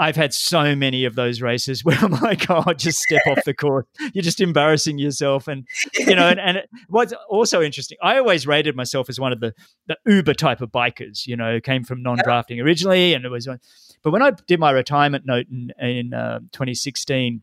[0.00, 3.52] I've had so many of those races where I'm like, oh, just step off the
[3.52, 3.84] course.
[4.12, 5.48] You're just embarrassing yourself.
[5.48, 5.66] And,
[5.98, 9.54] you know, and, and what's also interesting, I always rated myself as one of the,
[9.88, 13.12] the Uber type of bikers, you know, came from non drafting originally.
[13.12, 13.48] And it was,
[14.02, 17.42] but when I did my retirement note in, in uh, 2016,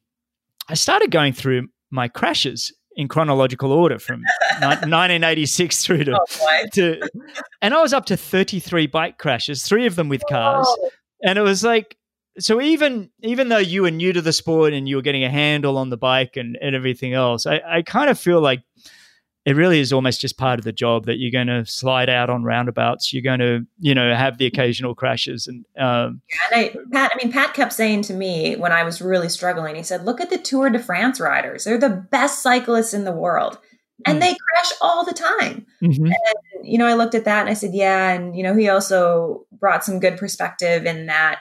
[0.68, 4.24] I started going through my crashes in chronological order from
[4.62, 7.10] 1986 through to, oh, to,
[7.62, 10.66] and I was up to 33 bike crashes, three of them with cars.
[10.68, 10.90] Oh.
[11.24, 11.98] And it was like,
[12.38, 15.30] so even even though you were new to the sport and you were getting a
[15.30, 18.62] handle on the bike and, and everything else, I, I kind of feel like
[19.46, 22.32] it really is almost just part of the job that you're going to slide out
[22.32, 23.14] on roundabouts.
[23.14, 25.48] You're going to, you know, have the occasional crashes.
[25.48, 26.22] And, um,
[26.52, 29.76] and I, Pat, I mean, Pat kept saying to me when I was really struggling,
[29.76, 33.12] he said, "Look at the Tour de France riders; they're the best cyclists in the
[33.12, 33.60] world."
[34.06, 34.22] And mm.
[34.22, 35.66] they crash all the time.
[35.82, 36.06] Mm-hmm.
[36.06, 38.10] And, you know, I looked at that and I said, yeah.
[38.12, 41.40] And, you know, he also brought some good perspective in that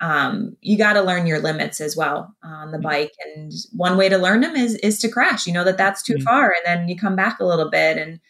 [0.00, 2.86] um, you got to learn your limits as well on the mm-hmm.
[2.86, 3.12] bike.
[3.24, 5.46] And one way to learn them is is to crash.
[5.46, 6.24] You know that that's too mm-hmm.
[6.24, 7.96] far, and then you come back a little bit.
[7.96, 8.20] And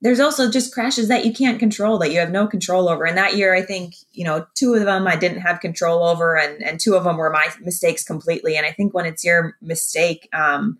[0.00, 3.04] there's also just crashes that you can't control that you have no control over.
[3.04, 6.36] And that year, I think you know two of them I didn't have control over,
[6.36, 8.56] and and two of them were my mistakes completely.
[8.56, 10.78] And I think when it's your mistake, um,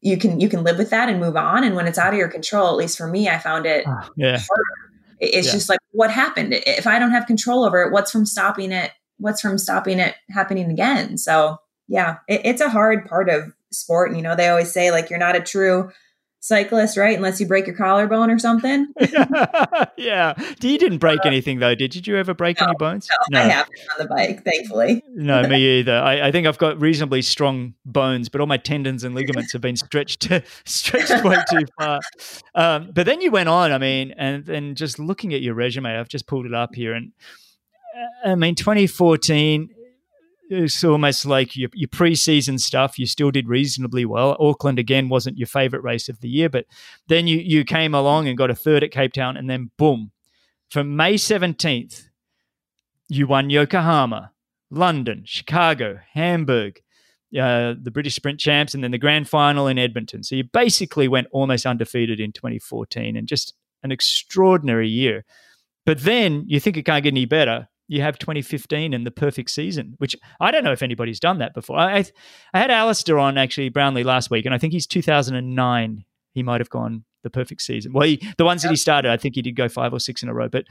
[0.00, 1.64] you can you can live with that and move on.
[1.64, 3.86] And when it's out of your control, at least for me, I found it.
[3.86, 4.38] Uh, yeah.
[4.38, 4.88] Harder.
[5.20, 5.52] It's yeah.
[5.52, 6.54] just like what happened.
[6.54, 10.14] If I don't have control over it, what's from stopping it what's from stopping it
[10.30, 11.18] happening again?
[11.18, 11.58] So
[11.88, 14.14] yeah, it, it's a hard part of sport.
[14.14, 15.90] You know, they always say like you're not a true
[16.40, 17.16] cyclist, right?
[17.16, 18.92] Unless you break your collarbone or something.
[19.96, 20.34] yeah.
[20.60, 22.00] You didn't break uh, anything though, did you?
[22.00, 23.08] Did you ever break no, any bones?
[23.30, 25.02] No, no, I haven't on the bike, thankfully.
[25.08, 25.96] no, me either.
[25.96, 29.60] I, I, think I've got reasonably strong bones, but all my tendons and ligaments have
[29.60, 30.28] been stretched
[30.64, 32.00] stretched way too far.
[32.54, 35.98] Um, but then you went on, I mean, and and just looking at your resume,
[35.98, 37.12] I've just pulled it up here and
[38.24, 39.70] I mean, 2014,
[40.50, 42.98] it's almost like your, your preseason stuff.
[42.98, 44.36] You still did reasonably well.
[44.40, 46.66] Auckland again wasn't your favorite race of the year, but
[47.08, 50.10] then you you came along and got a third at Cape Town, and then boom,
[50.70, 52.08] from May 17th,
[53.08, 54.32] you won Yokohama,
[54.70, 56.80] London, Chicago, Hamburg,
[57.38, 60.22] uh, the British Sprint Champs, and then the grand final in Edmonton.
[60.22, 65.24] So you basically went almost undefeated in 2014 and just an extraordinary year.
[65.84, 67.68] But then you think it can't get any better.
[67.88, 71.54] You have 2015 and the perfect season, which I don't know if anybody's done that
[71.54, 71.78] before.
[71.78, 72.04] I,
[72.52, 76.04] I had Alistair on actually Brownlee last week, and I think he's 2009.
[76.34, 77.92] He might have gone the perfect season.
[77.92, 80.22] Well, he, the ones that he started, I think he did go five or six
[80.22, 80.48] in a row.
[80.48, 80.66] But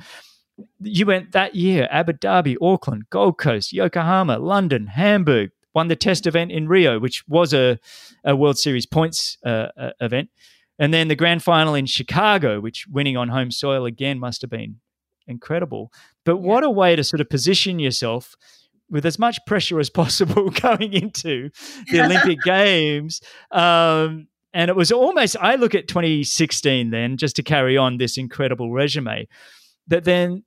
[0.79, 6.25] you went that year Abu Dhabi, Auckland, Gold Coast, Yokohama, London, Hamburg, won the test
[6.25, 7.79] event in Rio, which was a,
[8.23, 10.29] a World Series points uh, uh, event.
[10.79, 14.49] And then the grand final in Chicago, which winning on home soil again must have
[14.49, 14.77] been
[15.27, 15.91] incredible.
[16.25, 18.35] But what a way to sort of position yourself
[18.89, 21.49] with as much pressure as possible going into
[21.91, 23.21] the Olympic Games.
[23.51, 28.17] Um, and it was almost, I look at 2016 then, just to carry on this
[28.17, 29.27] incredible resume,
[29.87, 30.43] that then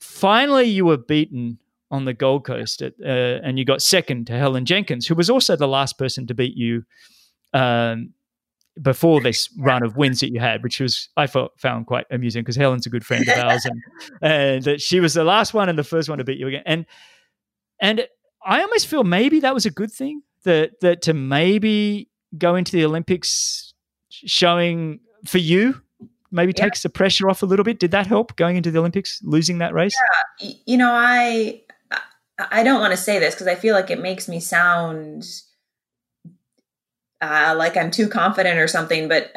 [0.00, 1.58] finally you were beaten
[1.90, 5.30] on the Gold Coast at, uh, and you got second to Helen Jenkins, who was
[5.30, 6.84] also the last person to beat you
[7.52, 8.12] um,
[8.80, 12.42] before this run of wins that you had, which was I thought, found quite amusing
[12.42, 13.82] because Helen's a good friend of ours, and,
[14.22, 16.62] and that she was the last one and the first one to beat you again.
[16.66, 16.86] And
[17.80, 18.06] and
[18.44, 22.72] I almost feel maybe that was a good thing that that to maybe go into
[22.72, 23.72] the Olympics
[24.10, 25.80] showing for you
[26.34, 26.64] maybe yeah.
[26.64, 27.78] takes the pressure off a little bit.
[27.78, 29.94] Did that help going into the Olympics, losing that race?
[30.40, 30.50] Yeah.
[30.66, 31.62] You know, I
[32.38, 35.24] I don't want to say this because I feel like it makes me sound
[37.24, 39.32] uh, like I'm too confident or something, but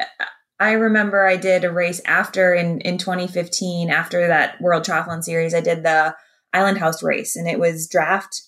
[0.60, 5.54] I remember I did a race after in in 2015 after that World Triathlon Series.
[5.54, 6.14] I did the
[6.52, 8.42] Island House race, and it was draft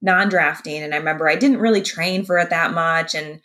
[0.00, 3.40] non-drafting, and I remember I didn't really train for it that much, and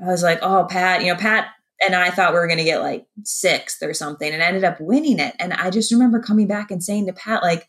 [0.00, 1.48] I was like, "Oh, Pat, you know, Pat."
[1.84, 4.64] And I thought we were going to get like sixth or something, and I ended
[4.64, 5.34] up winning it.
[5.38, 7.68] And I just remember coming back and saying to Pat, like,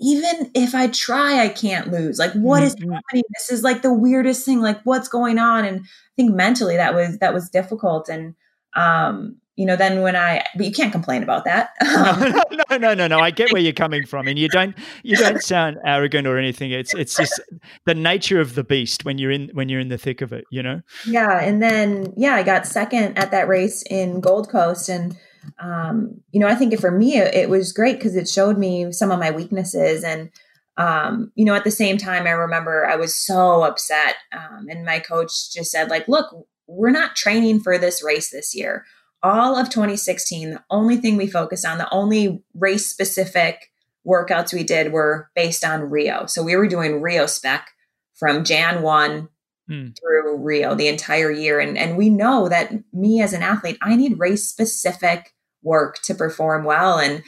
[0.00, 2.18] even if I try, I can't lose.
[2.18, 2.92] Like, what is mm-hmm.
[2.92, 3.24] happening?
[3.34, 4.60] This is like the weirdest thing.
[4.60, 5.64] Like, what's going on?
[5.64, 8.08] And I think mentally that was that was difficult.
[8.08, 8.34] And
[8.74, 11.70] um, you know, then when I, but you can't complain about that.
[11.82, 13.18] no, no, no, no, no.
[13.18, 16.70] I get where you're coming from, and you don't, you don't sound arrogant or anything.
[16.70, 17.40] It's, it's just
[17.84, 20.44] the nature of the beast when you're in, when you're in the thick of it.
[20.52, 20.82] You know.
[21.08, 25.16] Yeah, and then yeah, I got second at that race in Gold Coast, and
[25.58, 28.92] um, you know, I think for me it, it was great because it showed me
[28.92, 30.30] some of my weaknesses and.
[30.76, 34.14] Um, you know, at the same time, I remember I was so upset.
[34.32, 36.32] Um, and my coach just said, like, look,
[36.68, 38.84] we're not training for this race this year
[39.22, 43.72] all of 2016, the only thing we focused on, the only race specific
[44.06, 46.26] workouts we did were based on Rio.
[46.26, 47.70] So we were doing Rio spec
[48.14, 49.28] from Jan 1
[49.68, 49.88] hmm.
[49.90, 51.60] through Rio the entire year.
[51.60, 56.14] And, and we know that me as an athlete, I need race specific work to
[56.14, 56.98] perform well.
[56.98, 57.22] And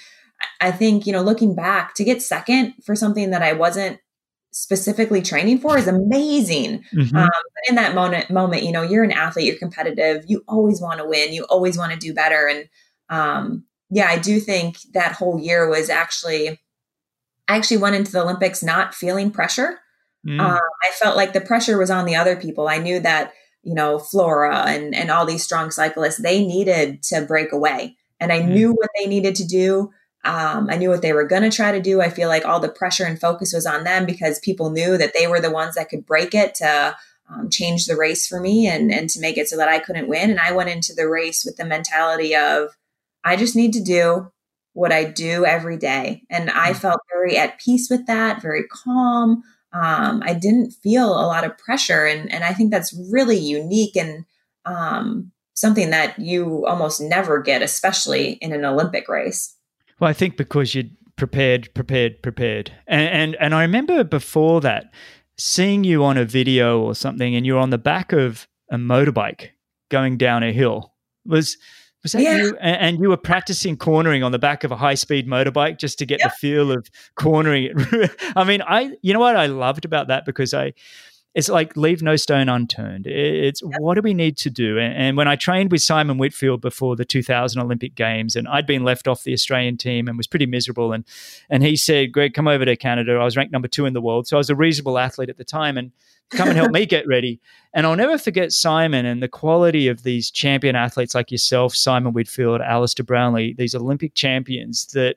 [0.60, 4.00] I think, you know, looking back to get second for something that I wasn't
[4.52, 6.84] specifically training for is amazing.
[6.94, 7.16] Mm-hmm.
[7.16, 7.30] Um,
[7.68, 11.06] in that moment, moment, you know, you're an athlete, you're competitive, you always want to
[11.06, 12.48] win, you always want to do better.
[12.48, 12.68] And
[13.10, 16.60] um, yeah, I do think that whole year was actually,
[17.48, 19.78] I actually went into the Olympics not feeling pressure.
[20.26, 20.40] Mm.
[20.40, 22.68] Um, I felt like the pressure was on the other people.
[22.68, 27.22] I knew that, you know, Flora and, and all these strong cyclists, they needed to
[27.22, 27.96] break away.
[28.18, 28.48] And I mm.
[28.48, 29.90] knew what they needed to do.
[30.24, 32.02] Um, I knew what they were going to try to do.
[32.02, 35.14] I feel like all the pressure and focus was on them because people knew that
[35.14, 36.94] they were the ones that could break it to
[37.30, 40.08] um, change the race for me and, and to make it so that I couldn't
[40.08, 40.30] win.
[40.30, 42.76] And I went into the race with the mentality of,
[43.24, 44.30] I just need to do
[44.72, 46.22] what I do every day.
[46.28, 46.76] And I mm.
[46.76, 49.42] felt very at peace with that, very calm.
[49.72, 52.04] Um, I didn't feel a lot of pressure.
[52.04, 54.24] And, and I think that's really unique and
[54.64, 59.56] um, something that you almost never get, especially in an Olympic race.
[59.98, 64.90] Well, I think because you'd prepared, prepared, prepared, and, and and I remember before that
[65.36, 69.50] seeing you on a video or something, and you're on the back of a motorbike
[69.90, 70.94] going down a hill.
[71.26, 71.58] Was
[72.02, 72.36] was that yeah.
[72.36, 72.56] you?
[72.58, 76.06] And you were practicing cornering on the back of a high speed motorbike just to
[76.06, 76.30] get yep.
[76.30, 77.72] the feel of cornering.
[78.36, 80.72] I mean, I you know what I loved about that because I
[81.34, 83.06] it's like leave no stone unturned.
[83.06, 83.80] It's yep.
[83.80, 84.78] what do we need to do?
[84.78, 88.82] And when I trained with Simon Whitfield before the 2000 Olympic Games, and I'd been
[88.82, 91.04] left off the Australian team and was pretty miserable, and
[91.48, 94.00] and he said, "Greg, come over to Canada." I was ranked number two in the
[94.00, 95.92] world, so I was a reasonable athlete at the time, and
[96.30, 97.40] come and help me get ready.
[97.72, 102.12] And I'll never forget Simon and the quality of these champion athletes like yourself, Simon
[102.12, 105.16] Whitfield, Alistair Brownlee, these Olympic champions that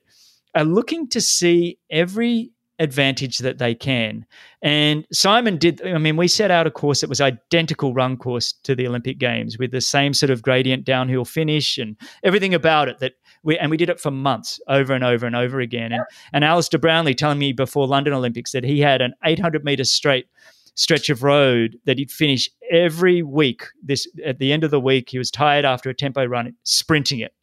[0.56, 4.26] are looking to see every advantage that they can.
[4.62, 8.54] And Simon did, I mean, we set out a course that was identical run course
[8.64, 12.90] to the Olympic Games with the same sort of gradient downhill finish and everything about
[12.90, 15.92] it that we, and we did it for months over and over and over again.
[15.92, 16.04] And,
[16.34, 20.28] and Alistair Brownlee telling me before London Olympics that he had an 800 meter straight
[20.76, 23.64] stretch of road that he'd finish every week.
[23.84, 27.20] This at the end of the week, he was tired after a tempo run, sprinting
[27.20, 27.34] it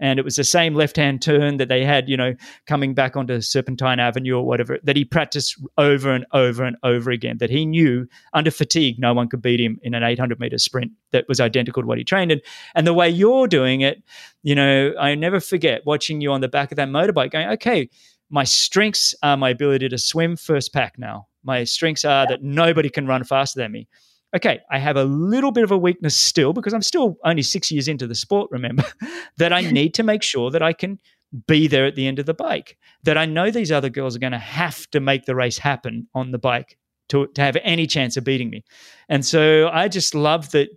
[0.00, 2.34] and it was the same left-hand turn that they had, you know,
[2.66, 7.10] coming back onto Serpentine Avenue or whatever that he practiced over and over and over
[7.10, 7.38] again.
[7.38, 10.92] That he knew under fatigue, no one could beat him in an 800 meter sprint
[11.10, 12.40] that was identical to what he trained in.
[12.74, 14.02] And the way you're doing it,
[14.42, 17.88] you know, I never forget watching you on the back of that motorbike, going, okay.
[18.30, 21.28] My strengths are my ability to swim first pack now.
[21.48, 23.88] My strengths are that nobody can run faster than me
[24.36, 27.70] okay, I have a little bit of a weakness still because I'm still only six
[27.70, 28.84] years into the sport, remember,
[29.38, 30.98] that I need to make sure that I can
[31.46, 34.20] be there at the end of the bike, that I know these other girls are
[34.20, 36.78] going to have to make the race happen on the bike
[37.10, 38.64] to, to have any chance of beating me.
[39.08, 40.68] And so I just love that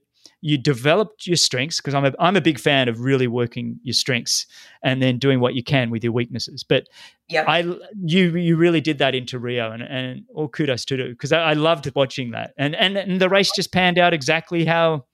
[0.41, 3.93] you developed your strengths because I'm a, I'm a big fan of really working your
[3.93, 4.47] strengths
[4.83, 6.63] and then doing what you can with your weaknesses.
[6.63, 6.87] But
[7.29, 7.59] yeah, I
[8.03, 11.41] you you really did that into Rio and, and all kudos to do because I,
[11.41, 15.05] I, loved watching that and, and and the race just panned out exactly how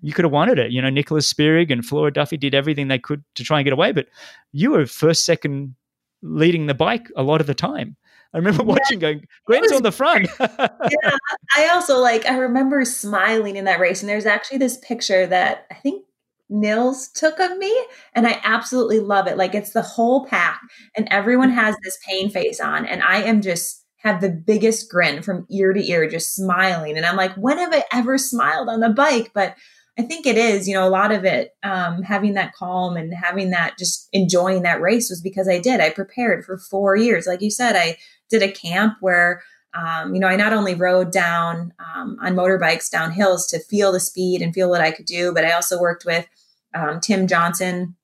[0.00, 0.70] you could have wanted it.
[0.70, 3.72] You know, Nicola Spirig and Flora Duffy did everything they could to try and get
[3.72, 4.06] away, but
[4.52, 5.74] you were first, second,
[6.22, 7.96] leading the bike a lot of the time.
[8.34, 9.12] I remember watching yeah.
[9.12, 10.28] going, Gwen's on the front.
[10.38, 11.16] yeah.
[11.56, 14.02] I also like, I remember smiling in that race.
[14.02, 16.04] And there's actually this picture that I think
[16.50, 17.74] Nils took of me.
[18.14, 19.36] And I absolutely love it.
[19.36, 20.60] Like it's the whole pack
[20.96, 22.86] and everyone has this pain face on.
[22.86, 26.96] And I am just have the biggest grin from ear to ear, just smiling.
[26.96, 29.32] And I'm like, when have I ever smiled on the bike?
[29.34, 29.56] But
[29.98, 33.12] I think it is, you know, a lot of it, um, having that calm and
[33.12, 35.80] having that just enjoying that race was because I did.
[35.80, 37.26] I prepared for four years.
[37.26, 37.96] Like you said, I
[38.30, 39.42] did a camp where
[39.74, 43.92] um, you know, I not only rode down um, on motorbikes down hills to feel
[43.92, 46.26] the speed and feel what I could do, but I also worked with
[46.74, 47.94] um, Tim Johnson,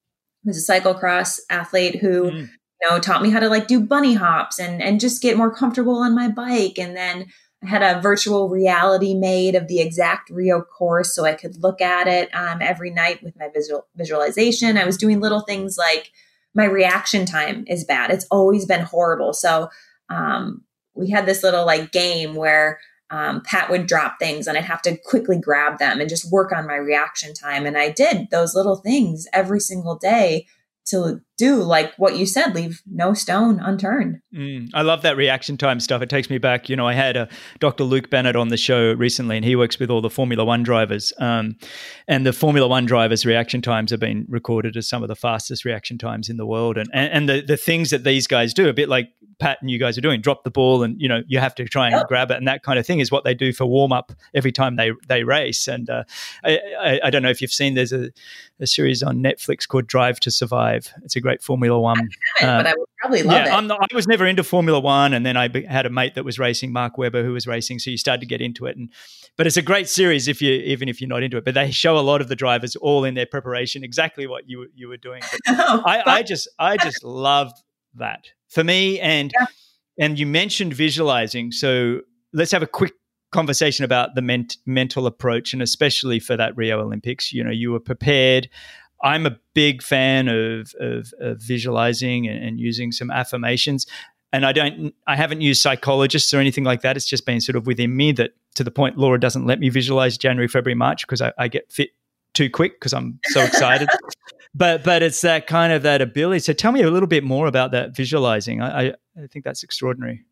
[0.44, 2.40] who's a cyclocross athlete who, mm.
[2.40, 5.54] you know, taught me how to like do bunny hops and and just get more
[5.54, 6.78] comfortable on my bike.
[6.78, 7.26] And then
[7.66, 12.06] Had a virtual reality made of the exact Rio course, so I could look at
[12.06, 14.76] it um, every night with my visual visualization.
[14.76, 16.12] I was doing little things like
[16.54, 19.32] my reaction time is bad; it's always been horrible.
[19.32, 19.70] So
[20.10, 20.62] um,
[20.94, 22.78] we had this little like game where
[23.10, 26.52] um, Pat would drop things and I'd have to quickly grab them and just work
[26.52, 27.66] on my reaction time.
[27.66, 30.46] And I did those little things every single day
[30.86, 34.20] to do like what you said leave no stone unturned.
[34.34, 36.02] Mm, i love that reaction time stuff.
[36.02, 36.68] It takes me back.
[36.68, 37.26] You know i had a uh,
[37.58, 40.62] dr luke bennett on the show recently and he works with all the formula one
[40.62, 41.56] drivers um,
[42.08, 45.64] and the formula one drivers reaction times have been recorded as some of the fastest
[45.64, 46.78] reaction times in the world.
[46.78, 49.70] And and, and the, the things that these guys do a bit like pat and
[49.70, 51.96] you guys are doing drop the ball and you know you have to try and
[51.96, 52.08] yep.
[52.08, 54.52] grab it and that kind of thing is what they do for warm up every
[54.52, 56.04] time they they race and uh,
[56.44, 58.10] I, I, I don't know if you've seen there's a,
[58.60, 62.08] a series on netflix called drive to survive it's a great Formula One.
[62.40, 63.62] I uh, but I would probably love yeah, it.
[63.62, 66.38] Not, i was never into Formula One, and then I had a mate that was
[66.38, 67.78] racing, Mark Webber, who was racing.
[67.78, 68.90] So you started to get into it, and
[69.36, 71.44] but it's a great series if you even if you're not into it.
[71.44, 74.68] But they show a lot of the drivers all in their preparation, exactly what you
[74.74, 75.22] you were doing.
[75.48, 77.52] oh, I, I, just I just love
[77.94, 79.46] that for me, and yeah.
[79.98, 82.00] and you mentioned visualizing, so
[82.32, 82.92] let's have a quick
[83.34, 87.32] conversation about the ment- mental approach and especially for that Rio Olympics.
[87.32, 88.48] You know, you were prepared.
[89.02, 93.86] I'm a big fan of, of, of visualizing and, and, using some affirmations.
[94.32, 96.96] And I don't, I haven't used psychologists or anything like that.
[96.96, 99.68] It's just been sort of within me that to the point Laura doesn't let me
[99.68, 101.90] visualize January, February, March because I, I get fit
[102.34, 103.88] too quick because I'm so excited.
[104.54, 106.40] but but it's that kind of that ability.
[106.40, 108.60] So tell me a little bit more about that visualizing.
[108.60, 110.24] I, I, I think that's extraordinary.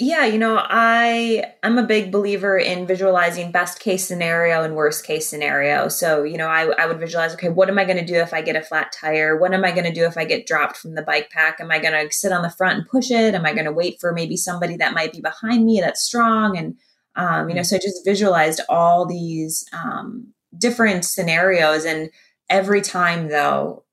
[0.00, 5.04] Yeah, you know, I I'm a big believer in visualizing best case scenario and worst
[5.04, 5.88] case scenario.
[5.88, 8.32] So, you know, I, I would visualize, okay, what am I going to do if
[8.32, 9.36] I get a flat tire?
[9.36, 11.60] What am I going to do if I get dropped from the bike pack?
[11.60, 13.34] Am I going to sit on the front and push it?
[13.34, 16.56] Am I going to wait for maybe somebody that might be behind me that's strong?
[16.56, 16.76] And
[17.16, 22.10] um, you know, so I just visualized all these um, different scenarios, and
[22.50, 23.84] every time though,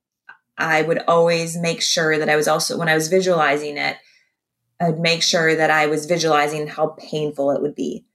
[0.57, 3.97] I would always make sure that I was also when I was visualizing it
[4.79, 8.05] I'd make sure that I was visualizing how painful it would be.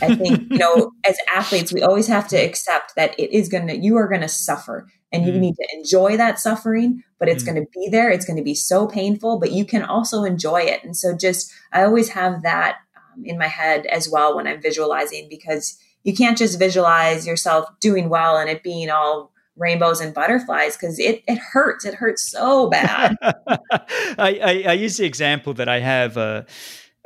[0.00, 3.66] I think, you know, as athletes, we always have to accept that it is going
[3.66, 5.40] to, you are going to suffer and you mm.
[5.40, 7.46] need to enjoy that suffering, but it's mm.
[7.46, 8.10] going to be there.
[8.10, 10.82] It's going to be so painful, but you can also enjoy it.
[10.84, 14.62] And so just, I always have that um, in my head as well when I'm
[14.62, 20.14] visualizing because you can't just visualize yourself doing well and it being all rainbows and
[20.14, 21.84] butterflies because it, it hurts.
[21.84, 23.16] It hurts so bad.
[23.22, 26.42] I, I, I, use the example that I have uh,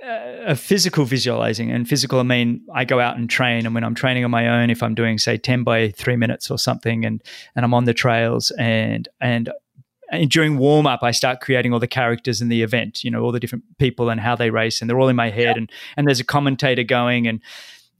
[0.02, 2.18] uh, a, a physical visualizing and physical.
[2.18, 4.82] I mean, I go out and train, and when I'm training on my own, if
[4.82, 7.22] I'm doing say ten by three minutes or something, and
[7.54, 9.50] and I'm on the trails and and
[10.10, 13.22] and during warm up, I start creating all the characters in the event, you know,
[13.22, 15.56] all the different people and how they race, and they're all in my head.
[15.56, 17.40] And and there's a commentator going, and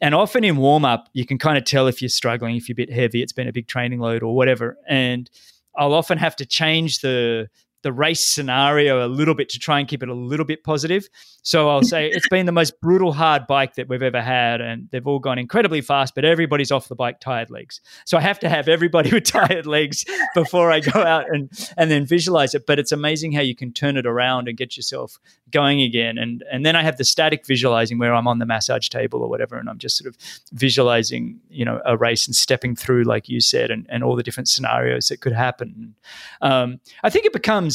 [0.02, 2.74] and often in warm up, you can kind of tell if you're struggling, if you're
[2.74, 4.76] a bit heavy, it's been a big training load or whatever.
[4.88, 5.30] And
[5.78, 7.48] I'll often have to change the
[7.82, 11.08] the race scenario a little bit to try and keep it a little bit positive.
[11.42, 14.88] So I'll say it's been the most brutal hard bike that we've ever had, and
[14.92, 17.80] they've all gone incredibly fast, but everybody's off the bike tired legs.
[18.04, 20.04] So I have to have everybody with tired legs
[20.34, 22.66] before I go out and and then visualize it.
[22.66, 25.18] But it's amazing how you can turn it around and get yourself
[25.50, 26.18] going again.
[26.18, 29.28] And and then I have the static visualizing where I'm on the massage table or
[29.28, 30.16] whatever, and I'm just sort of
[30.52, 34.22] visualizing, you know, a race and stepping through, like you said, and, and all the
[34.22, 35.94] different scenarios that could happen.
[36.40, 37.71] Um, I think it becomes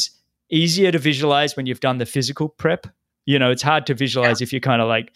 [0.50, 2.86] easier to visualize when you've done the physical prep.
[3.26, 4.44] You know, it's hard to visualize yeah.
[4.44, 5.14] if you're kind of like,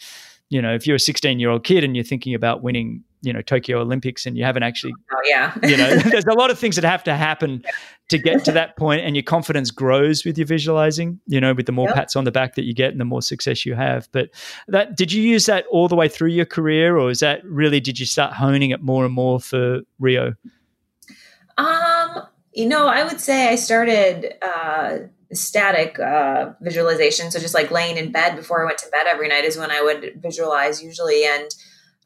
[0.50, 3.32] you know, if you're a 16 year old kid and you're thinking about winning, you
[3.32, 6.58] know, Tokyo Olympics and you haven't actually, oh, yeah, you know, there's a lot of
[6.58, 7.64] things that have to happen
[8.10, 11.18] to get to that point, and your confidence grows with your visualizing.
[11.26, 11.94] You know, with the more yep.
[11.94, 14.08] pats on the back that you get and the more success you have.
[14.12, 14.28] But
[14.68, 17.80] that did you use that all the way through your career, or is that really
[17.80, 20.34] did you start honing it more and more for Rio?
[21.56, 24.34] Um, you know, I would say I started.
[24.42, 24.98] Uh,
[25.32, 27.30] static uh, visualization.
[27.30, 29.70] So just like laying in bed before I went to bed every night is when
[29.70, 31.24] I would visualize usually.
[31.24, 31.54] And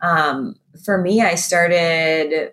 [0.01, 2.53] um, for me, I started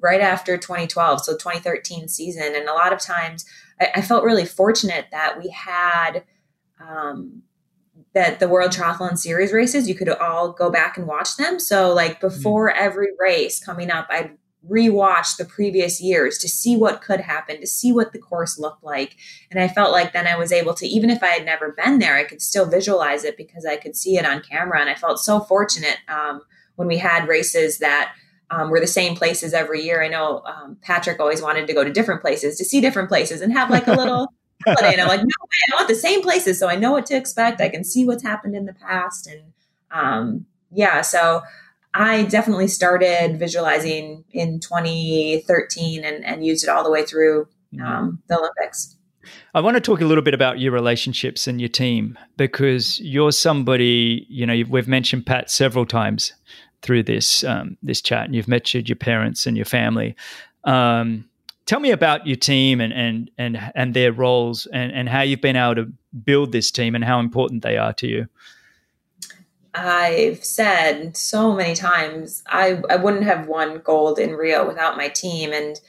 [0.00, 2.54] right after 2012, so 2013 season.
[2.54, 3.44] And a lot of times
[3.80, 6.24] I, I felt really fortunate that we had
[6.80, 7.42] um,
[8.14, 11.60] that the World Triathlon Series races, you could all go back and watch them.
[11.60, 12.28] So like mm-hmm.
[12.28, 12.82] before mm-hmm.
[12.82, 14.36] every race coming up, I'd
[14.66, 18.82] rewatch the previous years to see what could happen, to see what the course looked
[18.82, 19.16] like.
[19.50, 21.98] And I felt like then I was able to, even if I had never been
[21.98, 24.80] there, I could still visualize it because I could see it on camera.
[24.80, 26.42] And I felt so fortunate um,
[26.76, 28.14] when we had races that
[28.50, 30.02] um, were the same places every year.
[30.02, 33.40] I know um, Patrick always wanted to go to different places to see different places
[33.40, 34.32] and have like a little
[34.66, 34.92] holiday.
[34.92, 36.58] And I'm like, no, I want the same places.
[36.58, 37.60] So I know what to expect.
[37.60, 39.26] I can see what's happened in the past.
[39.26, 39.42] And
[39.90, 41.42] um, yeah, so
[41.94, 47.84] I definitely started visualizing in 2013 and, and used it all the way through mm-hmm.
[47.84, 48.96] um, the Olympics.
[49.54, 53.32] I want to talk a little bit about your relationships and your team because you're
[53.32, 56.32] somebody, you know, we've mentioned Pat several times
[56.82, 60.14] through this um, this chat, and you've mentioned your parents and your family.
[60.64, 61.28] Um,
[61.66, 65.40] tell me about your team and and and and their roles and and how you've
[65.40, 65.92] been able to
[66.24, 68.28] build this team and how important they are to you.
[69.78, 75.08] I've said so many times I, I wouldn't have won gold in Rio without my
[75.08, 75.52] team.
[75.52, 75.80] And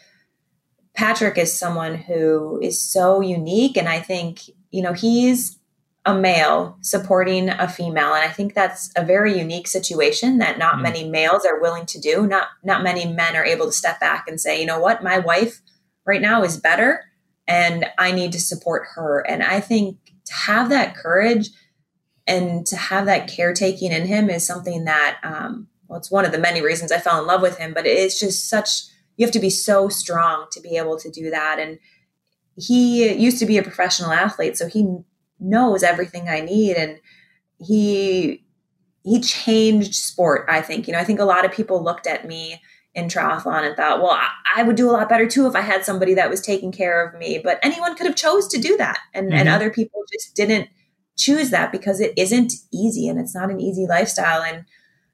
[0.94, 3.78] Patrick is someone who is so unique.
[3.78, 5.60] And I think, you know, he's
[6.06, 8.14] a male supporting a female.
[8.14, 11.86] And I think that's a very unique situation that not mm many males are willing
[11.88, 12.26] to do.
[12.26, 15.20] Not not many men are able to step back and say, you know what, my
[15.20, 15.62] wife
[16.06, 17.04] right now is better
[17.48, 19.20] and I need to support her.
[19.28, 21.50] And I think to have that courage
[22.30, 26.32] and to have that caretaking in him is something that um, well it's one of
[26.32, 28.84] the many reasons i fell in love with him but it's just such
[29.20, 31.60] you have to be so strong to be able to do that.
[31.60, 31.78] And
[32.56, 34.98] he used to be a professional athlete so he
[35.42, 36.78] knows everything i need.
[36.78, 37.00] And
[37.60, 38.46] he
[39.04, 40.88] he changed sport i think.
[40.88, 42.62] You know i think a lot of people looked at me
[42.96, 44.18] in triathlon and thought well
[44.56, 47.06] I, would do a lot better too if i had somebody that was taking care
[47.06, 47.42] of me.
[47.44, 49.00] But anyone could have chose to do that.
[49.14, 49.38] And, mm-hmm.
[49.38, 50.70] and other people just didn't
[51.20, 54.42] choose that because it isn't easy and it's not an easy lifestyle.
[54.42, 54.66] And,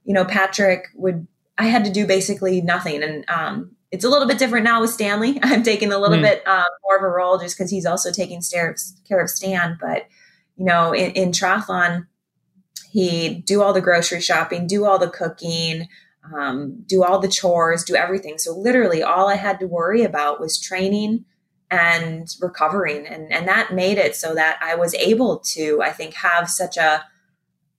[0.06, 1.28] you know, Patrick would,
[1.58, 3.02] I had to do basically nothing.
[3.02, 5.40] And um, it's a little bit different now with Stanley.
[5.44, 6.22] I'm taking a little mm.
[6.22, 9.30] bit um, more of a role just because he's also taking care of, care of
[9.30, 9.78] Stan.
[9.82, 10.08] But,
[10.58, 12.06] you know, in, in triathlon,
[12.92, 15.88] he'd do all the grocery shopping, do all the cooking,
[16.38, 18.38] um, do all the chores, do everything.
[18.38, 21.26] So literally all I had to worry about was training
[21.76, 26.14] and recovering and and that made it so that I was able to I think
[26.16, 27.04] have such a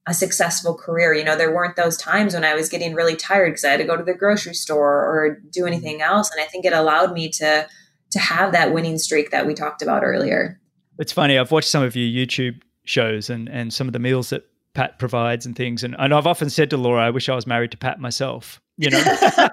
[0.09, 1.12] a successful career.
[1.12, 3.78] You know, there weren't those times when I was getting really tired because I had
[3.78, 5.68] to go to the grocery store or do mm-hmm.
[5.68, 7.66] anything else and I think it allowed me to
[8.12, 10.61] to have that winning streak that we talked about earlier.
[10.99, 14.30] It's funny, I've watched some of your YouTube shows and and some of the meals
[14.30, 14.45] that
[14.76, 15.82] Pat provides and things.
[15.82, 18.61] And, and I've often said to Laura I wish I was married to Pat myself
[18.76, 18.98] you know?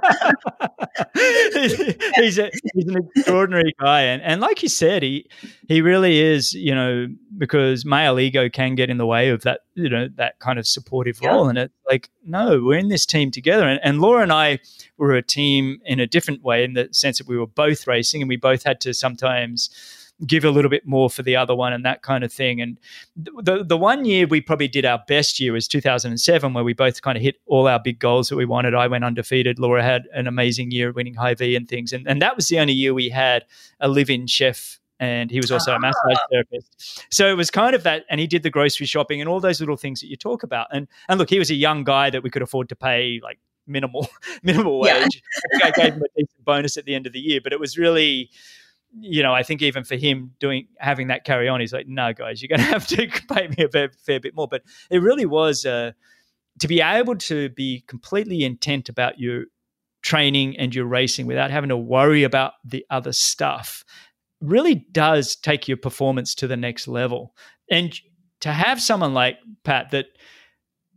[2.16, 4.02] He's, a, he's an extraordinary guy.
[4.02, 5.28] And, and like you said he
[5.68, 9.62] he really is you know because male ego can get in the way of that
[9.74, 11.30] you know that kind of supportive yeah.
[11.30, 11.50] role.
[11.50, 13.68] And it's like no we're in this team together.
[13.68, 14.60] And, and laura and i
[14.98, 18.22] were a team in a different way in the sense that we were both racing
[18.22, 19.70] and we both had to sometimes
[20.26, 22.62] give a little bit more for the other one and that kind of thing.
[22.62, 22.80] And
[23.16, 27.02] the the one year we probably did our best year was 2007, where we both
[27.02, 28.76] kind of hit all our big goals that we wanted.
[28.76, 29.60] I went undefeated.
[29.60, 31.94] Laura had an amazing year winning Hy-Vee and things.
[31.94, 33.46] And, and that was the only year we had
[33.80, 36.26] a live-in chef and he was also a massage ah.
[36.32, 37.04] therapist.
[37.12, 39.60] So it was kind of that, and he did the grocery shopping and all those
[39.60, 40.68] little things that you talk about.
[40.72, 43.40] And and look, he was a young guy that we could afford to pay like
[43.68, 44.08] minimal
[44.44, 45.22] minimal wage.
[45.54, 45.68] Yeah.
[45.68, 47.78] I gave him a decent bonus at the end of the year, but it was
[47.78, 48.30] really
[49.00, 52.14] you know, I think even for him doing having that carry on, he's like, no,
[52.14, 54.48] guys, you're going to have to pay me a fair, fair bit more.
[54.48, 55.92] But it really was uh,
[56.60, 59.46] to be able to be completely intent about your
[60.02, 63.86] training and your racing without having to worry about the other stuff
[64.42, 67.34] really does take your performance to the next level.
[67.72, 67.98] And
[68.42, 70.08] to have someone like Pat that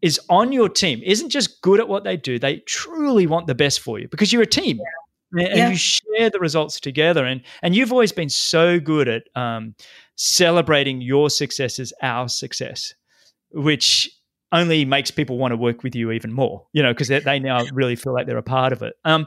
[0.03, 3.55] is on your team isn't just good at what they do, they truly want the
[3.55, 4.79] best for you because you're a team.
[4.79, 5.71] Yeah and, yeah.
[5.71, 7.25] you share the results together.
[7.25, 9.75] And and you've always been so good at um,
[10.17, 12.95] celebrating your success as our success,
[13.51, 14.11] which
[14.53, 16.67] only makes people want to work with you even more.
[16.73, 18.95] You know, because they now really feel like they're a part of it.
[19.05, 19.27] Um,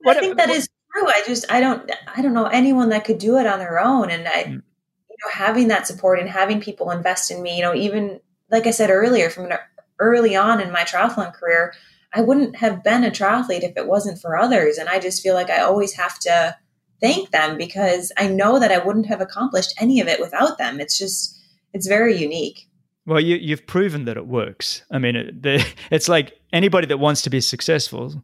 [0.00, 1.06] what, I think that what, is true.
[1.06, 4.10] I just I don't I don't know anyone that could do it on their own,
[4.10, 4.44] and I.
[4.44, 4.62] Mm.
[5.10, 8.20] You know, having that support and having people invest in me, you know, even
[8.52, 9.58] like I said earlier, from an
[9.98, 11.74] early on in my triathlon career,
[12.12, 14.78] I wouldn't have been a triathlete if it wasn't for others.
[14.78, 16.56] And I just feel like I always have to
[17.00, 20.80] thank them because I know that I wouldn't have accomplished any of it without them.
[20.80, 21.38] It's just,
[21.72, 22.68] it's very unique.
[23.06, 24.82] Well, you, have proven that it works.
[24.90, 28.22] I mean, it, it's like anybody that wants to be successful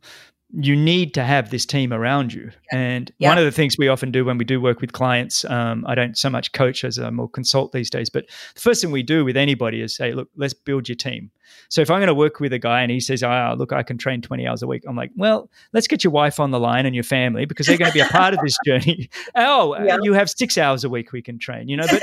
[0.57, 2.51] you need to have this team around you.
[2.73, 2.79] Yeah.
[2.79, 3.29] And yeah.
[3.29, 5.95] one of the things we often do when we do work with clients, um, I
[5.95, 9.03] don't so much coach as I more consult these days, but the first thing we
[9.03, 11.31] do with anybody is say, look, let's build your team.
[11.69, 13.83] So if I'm going to work with a guy and he says, oh, look, I
[13.83, 16.61] can train 20 hours a week, I'm like, well, let's get your wife on the
[16.61, 19.11] line and your family because they're going to be a part of this journey.
[19.35, 19.99] oh, yeah.
[20.03, 22.03] you have six hours a week we can train, you know, but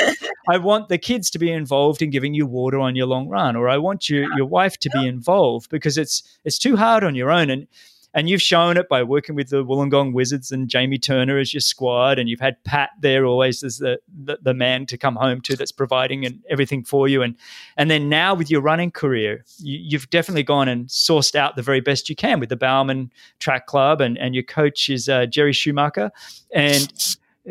[0.49, 3.55] I want the kids to be involved in giving you water on your long run,
[3.55, 7.15] or I want you, your wife to be involved because it's, it's too hard on
[7.15, 7.49] your own.
[7.49, 7.67] And,
[8.13, 11.61] and you've shown it by working with the Wollongong Wizards and Jamie Turner as your
[11.61, 15.41] squad, and you've had Pat there always as the, the, the man to come home
[15.41, 17.21] to that's providing and everything for you.
[17.21, 17.35] And
[17.77, 21.61] and then now with your running career, you, have definitely gone and sourced out the
[21.61, 25.25] very best you can with the Bowerman Track Club, and and your coach is uh,
[25.25, 26.11] Jerry Schumacher,
[26.53, 26.91] and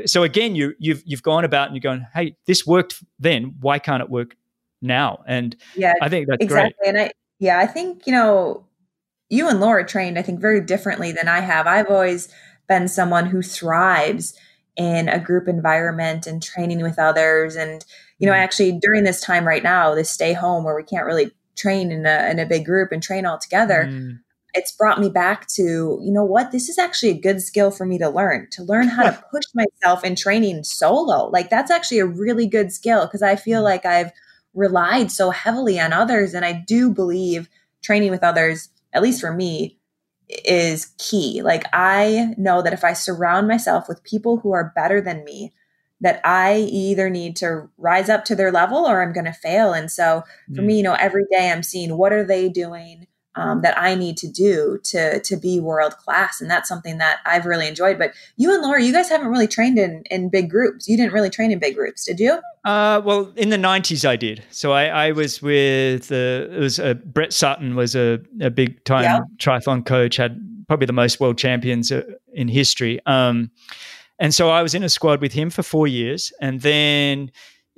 [0.06, 3.54] so again, you you've you've gone about and you're going, hey, this worked then.
[3.60, 4.36] Why can't it work
[4.80, 5.22] now?
[5.26, 6.74] And yeah, I think that's exactly.
[6.80, 6.88] Great.
[6.88, 8.64] And I yeah, I think you know
[9.30, 11.66] you and Laura trained, I think, very differently than I have.
[11.66, 12.28] I've always
[12.68, 14.34] been someone who thrives
[14.76, 17.56] in a group environment and training with others.
[17.56, 17.84] And,
[18.18, 18.38] you know, mm.
[18.38, 22.06] actually during this time right now, this stay home where we can't really train in
[22.06, 24.18] a, in a big group and train all together, mm.
[24.54, 27.86] it's brought me back to, you know what, this is actually a good skill for
[27.86, 31.28] me to learn, to learn how to push myself in training solo.
[31.28, 33.64] Like that's actually a really good skill because I feel mm.
[33.64, 34.12] like I've
[34.54, 36.34] relied so heavily on others.
[36.34, 37.48] And I do believe
[37.82, 39.78] training with others at least for me,
[40.44, 41.42] is key.
[41.42, 45.52] Like I know that if I surround myself with people who are better than me,
[46.00, 49.72] that I either need to rise up to their level or I'm going to fail.
[49.72, 50.22] And so
[50.54, 50.66] for mm.
[50.66, 53.06] me, you know, every day I'm seeing what are they doing?
[53.36, 57.18] Um, that I need to do to to be world class, and that's something that
[57.24, 57.98] I've really enjoyed.
[57.98, 60.88] But you and Laura, you guys haven't really trained in in big groups.
[60.88, 62.40] You didn't really train in big groups, did you?
[62.64, 64.42] Uh, well, in the '90s, I did.
[64.50, 68.82] So I, I was with uh, it was uh, Brett Sutton was a, a big
[68.84, 69.20] time yeah.
[69.38, 72.02] triathlon coach, had probably the most world champions uh,
[72.32, 73.00] in history.
[73.06, 73.50] Um,
[74.18, 77.30] and so I was in a squad with him for four years, and then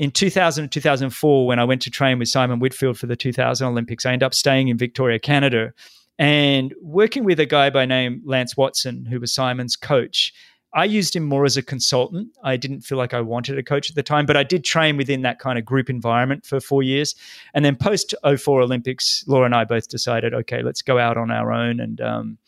[0.02, 3.64] in 2000 and 2004, when I went to train with Simon Whitfield for the 2000
[3.64, 5.72] Olympics, I ended up staying in Victoria, Canada,
[6.18, 10.34] and working with a guy by name Lance Watson, who was Simon's coach.
[10.74, 12.30] I used him more as a consultant.
[12.42, 14.96] I didn't feel like I wanted a coach at the time, but I did train
[14.96, 17.14] within that kind of group environment for four years.
[17.54, 21.30] And then post 04 Olympics, Laura and I both decided, okay, let's go out on
[21.30, 22.38] our own and um,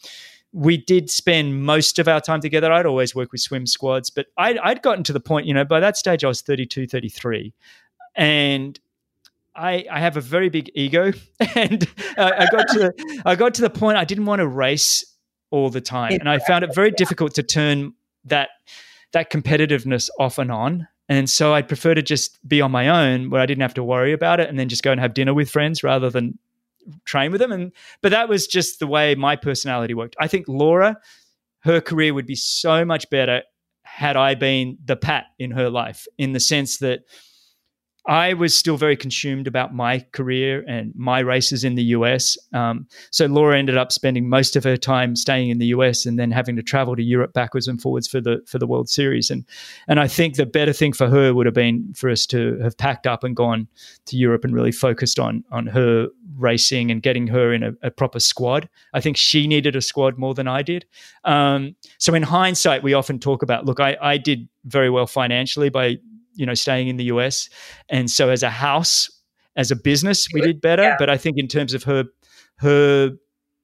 [0.54, 2.72] we did spend most of our time together.
[2.72, 5.64] I'd always work with swim squads, but I'd, I'd gotten to the point, you know,
[5.64, 7.52] by that stage I was 32, 33.
[8.14, 8.78] And
[9.56, 11.12] I, I have a very big ego,
[11.56, 14.46] and uh, I got to the, I got to the point I didn't want to
[14.46, 15.04] race
[15.50, 17.94] all the time, and I found it very difficult to turn
[18.24, 18.50] that
[19.12, 20.88] that competitiveness off and on.
[21.08, 23.84] And so I'd prefer to just be on my own, where I didn't have to
[23.84, 26.38] worry about it, and then just go and have dinner with friends rather than
[27.04, 27.52] train with them.
[27.52, 30.16] And but that was just the way my personality worked.
[30.20, 30.96] I think Laura,
[31.60, 33.42] her career would be so much better
[33.82, 37.00] had I been the Pat in her life, in the sense that
[38.06, 42.36] I was still very consumed about my career and my races in the US.
[42.52, 46.18] Um, so Laura ended up spending most of her time staying in the US and
[46.18, 49.30] then having to travel to Europe backwards and forwards for the for the World Series.
[49.30, 49.44] And
[49.88, 52.76] and I think the better thing for her would have been for us to have
[52.76, 53.68] packed up and gone
[54.06, 57.90] to Europe and really focused on on her racing and getting her in a, a
[57.90, 58.68] proper squad.
[58.92, 60.84] I think she needed a squad more than I did.
[61.24, 65.70] Um, so in hindsight, we often talk about look, I, I did very well financially
[65.70, 65.98] by
[66.34, 67.48] you know staying in the US,
[67.88, 69.10] and so as a house,
[69.56, 70.82] as a business, we did better.
[70.82, 70.96] Yeah.
[70.98, 72.04] But I think in terms of her
[72.56, 73.12] her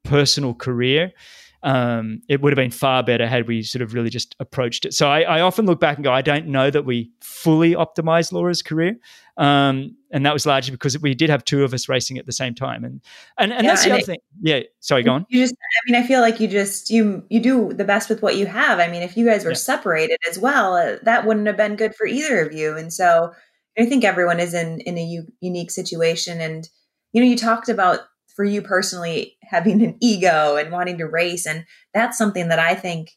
[0.04, 1.12] personal career,
[1.62, 4.94] um, it would have been far better had we sort of really just approached it.
[4.94, 8.32] So I, I often look back and go, I don't know that we fully optimized
[8.32, 8.96] Laura's career.
[9.36, 12.32] Um, and that was largely because we did have two of us racing at the
[12.32, 12.84] same time.
[12.84, 13.00] And
[13.38, 14.18] and, and yeah, that's the and other it, thing.
[14.40, 14.60] Yeah.
[14.80, 15.26] Sorry, go on.
[15.28, 18.22] You just I mean, I feel like you just you you do the best with
[18.22, 18.80] what you have.
[18.80, 19.56] I mean, if you guys were yeah.
[19.56, 22.76] separated as well, uh, that wouldn't have been good for either of you.
[22.76, 23.32] And so
[23.78, 26.40] I think everyone is in in a u- unique situation.
[26.40, 26.68] And
[27.12, 28.00] you know, you talked about
[28.34, 32.74] for you personally having an ego and wanting to race and that's something that i
[32.74, 33.12] think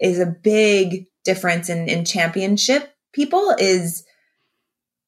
[0.00, 4.04] is a big difference in in championship people is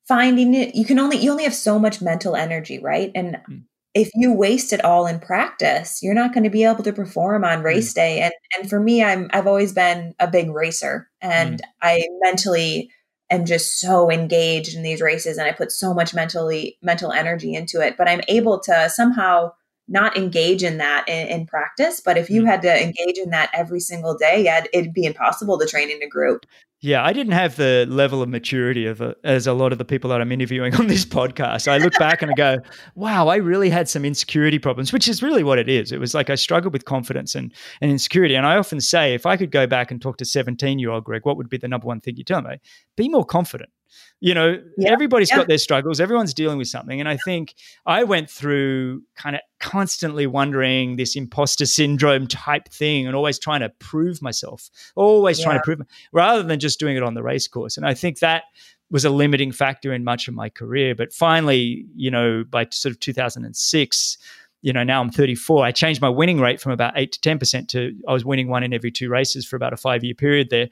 [0.07, 3.63] finding it you can only you only have so much mental energy right and mm.
[3.95, 7.45] if you waste it all in practice you're not going to be able to perform
[7.45, 7.97] on race mm.
[7.97, 11.65] day and and for me i'm i've always been a big racer and mm.
[11.81, 12.91] i mentally
[13.33, 17.55] am just so engaged in these races and I put so much mentally mental energy
[17.55, 17.97] into it.
[17.97, 19.53] But I'm able to somehow
[19.89, 22.01] not engage in that in, in practice.
[22.05, 22.47] But if you mm.
[22.47, 26.03] had to engage in that every single day, yeah, it'd be impossible to train in
[26.03, 26.47] a group.
[26.85, 29.85] Yeah, I didn't have the level of maturity of a, as a lot of the
[29.85, 31.69] people that I'm interviewing on this podcast.
[31.69, 32.59] I look back and I go,
[32.97, 35.93] "Wow, I really had some insecurity problems," which is really what it is.
[35.93, 38.35] It was like I struggled with confidence and, and insecurity.
[38.35, 41.05] And I often say, if I could go back and talk to 17 year old
[41.05, 42.57] Greg, what would be the number one thing you tell me?
[42.97, 43.71] Be more confident
[44.21, 44.91] you know yeah.
[44.91, 45.37] everybody's yeah.
[45.37, 47.55] got their struggles everyone's dealing with something and i think
[47.87, 53.61] i went through kind of constantly wondering this imposter syndrome type thing and always trying
[53.61, 55.45] to prove myself always yeah.
[55.45, 55.81] trying to prove
[56.13, 58.45] rather than just doing it on the race course and i think that
[58.91, 62.93] was a limiting factor in much of my career but finally you know by sort
[62.93, 64.19] of 2006
[64.63, 67.69] you know now i'm 34 i changed my winning rate from about 8 to 10%
[67.69, 70.49] to i was winning one in every two races for about a five year period
[70.51, 70.69] there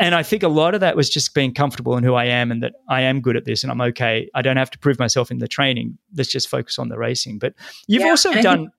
[0.00, 2.50] and I think a lot of that was just being comfortable in who I am
[2.50, 4.30] and that I am good at this and I'm okay.
[4.34, 5.98] I don't have to prove myself in the training.
[6.16, 7.38] Let's just focus on the racing.
[7.38, 7.54] But
[7.86, 8.58] you've yeah, also done.
[8.58, 8.70] Think,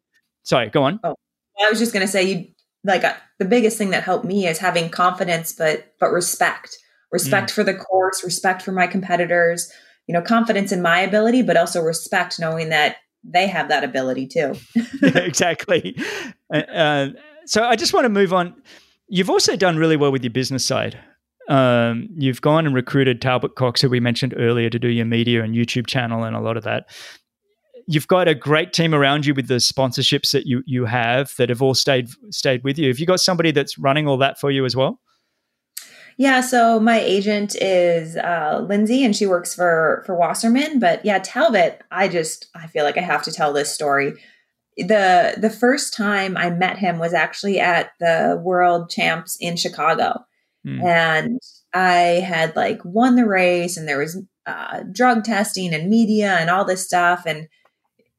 [0.44, 1.00] sorry, go on.
[1.04, 1.16] Oh,
[1.64, 2.48] I was just going to say you
[2.84, 6.76] like uh, the biggest thing that helped me is having confidence, but but respect,
[7.12, 7.54] respect mm.
[7.54, 9.72] for the course, respect for my competitors.
[10.08, 14.28] You know, confidence in my ability, but also respect knowing that they have that ability
[14.28, 14.56] too.
[15.04, 15.96] exactly.
[16.52, 17.10] Uh, uh,
[17.46, 18.56] so I just want to move on.
[19.08, 20.98] You've also done really well with your business side.
[21.52, 25.44] Um, you've gone and recruited Talbot Cox, who we mentioned earlier, to do your media
[25.44, 26.90] and YouTube channel and a lot of that.
[27.88, 31.50] You've got a great team around you with the sponsorships that you you have that
[31.50, 32.88] have all stayed stayed with you.
[32.88, 35.02] Have you got somebody that's running all that for you as well?
[36.18, 40.80] Yeah, so my agent is uh, Lindsay, and she works for for Wasserman.
[40.80, 44.14] But yeah, Talbot, I just I feel like I have to tell this story
[44.78, 50.26] the the first time I met him was actually at the World Champs in Chicago,
[50.66, 50.84] mm.
[50.84, 51.40] and
[51.74, 56.50] I had like won the race, and there was uh, drug testing and media and
[56.50, 57.48] all this stuff, and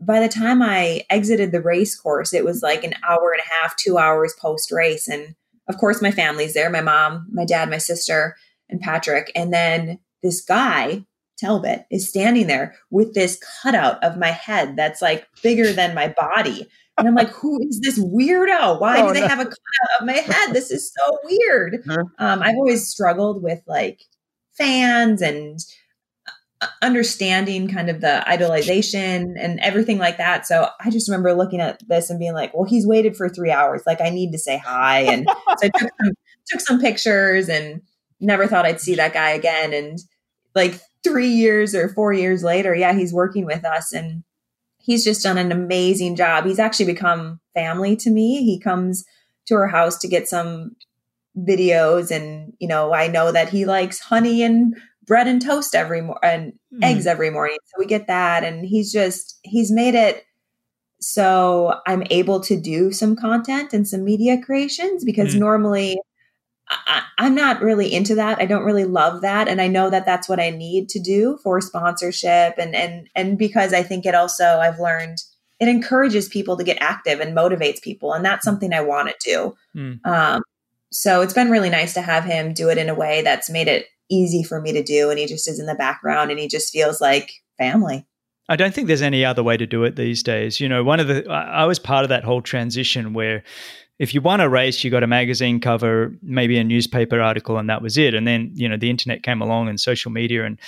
[0.01, 3.62] by the time I exited the race course, it was like an hour and a
[3.62, 5.35] half, two hours post race, and
[5.69, 8.36] of course my family's there, my mom, my dad, my sister,
[8.69, 11.05] and Patrick, and then this guy
[11.43, 16.09] Talbot is standing there with this cutout of my head that's like bigger than my
[16.09, 16.69] body.
[17.03, 18.81] And I'm like, who is this weirdo?
[18.81, 19.27] Why oh, do they no.
[19.27, 20.55] have a cutout of my head?
[20.55, 21.83] This is so weird.
[21.89, 24.03] Um, I've always struggled with like
[24.57, 25.59] fans and
[26.61, 30.47] uh, understanding kind of the idolization and everything like that.
[30.47, 33.51] So I just remember looking at this and being like, well, he's waited for three
[33.51, 33.83] hours.
[33.85, 35.01] Like I need to say hi.
[35.01, 35.27] And
[35.59, 36.12] so I took some,
[36.47, 37.83] took some pictures and
[38.20, 39.73] never thought I'd see that guy again.
[39.73, 39.99] And
[40.55, 44.23] like three years or four years later, yeah, he's working with us and
[44.82, 46.44] he's just done an amazing job.
[46.44, 48.44] He's actually become family to me.
[48.44, 49.04] He comes
[49.46, 50.76] to our house to get some
[51.36, 54.76] videos and you know i know that he likes honey and
[55.06, 56.84] bread and toast every morning and mm.
[56.84, 60.24] eggs every morning so we get that and he's just he's made it
[61.00, 65.38] so i'm able to do some content and some media creations because mm.
[65.38, 65.98] normally
[66.68, 68.40] I, am not really into that.
[68.40, 71.39] I don't really love that, and I know that that's what I need to do
[71.43, 75.18] for sponsorship, and and and because I think it also I've learned
[75.60, 79.14] it encourages people to get active and motivates people, and that's something I want to
[79.24, 79.56] do.
[79.76, 80.06] Mm.
[80.06, 80.43] Um,
[80.90, 83.68] so it's been really nice to have him do it in a way that's made
[83.68, 86.48] it easy for me to do, and he just is in the background, and he
[86.48, 88.06] just feels like family.
[88.48, 90.60] I don't think there's any other way to do it these days.
[90.60, 93.44] You know, one of the I was part of that whole transition where
[93.98, 97.69] if you won a race, you got a magazine cover, maybe a newspaper article, and
[97.69, 98.14] that was it.
[98.14, 100.59] And then you know the internet came along and social media, and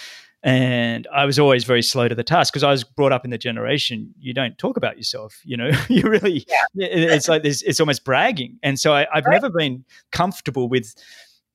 [0.43, 3.31] and I was always very slow to the task because I was brought up in
[3.31, 5.41] the generation you don't talk about yourself.
[5.45, 6.65] You know, you really yeah.
[6.75, 7.63] it's like this.
[7.63, 9.33] It's almost bragging, and so I, have right.
[9.33, 10.95] never been comfortable with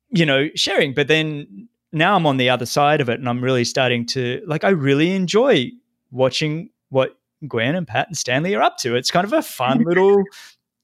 [0.10, 0.94] you know sharing.
[0.94, 4.41] But then now I'm on the other side of it, and I'm really starting to
[4.48, 4.64] like.
[4.64, 5.72] I really enjoy
[6.12, 7.18] watching what
[7.48, 8.96] Gwen and Pat and Stanley are up to.
[8.96, 10.24] It's kind of a fun little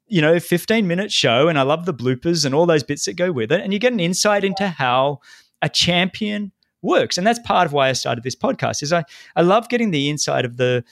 [0.08, 3.16] you know 15 minute show and i love the bloopers and all those bits that
[3.16, 5.20] go with it and you get an insight into how
[5.62, 6.52] a champion
[6.82, 9.04] works and that's part of why i started this podcast is i
[9.36, 10.84] i love getting the insight of the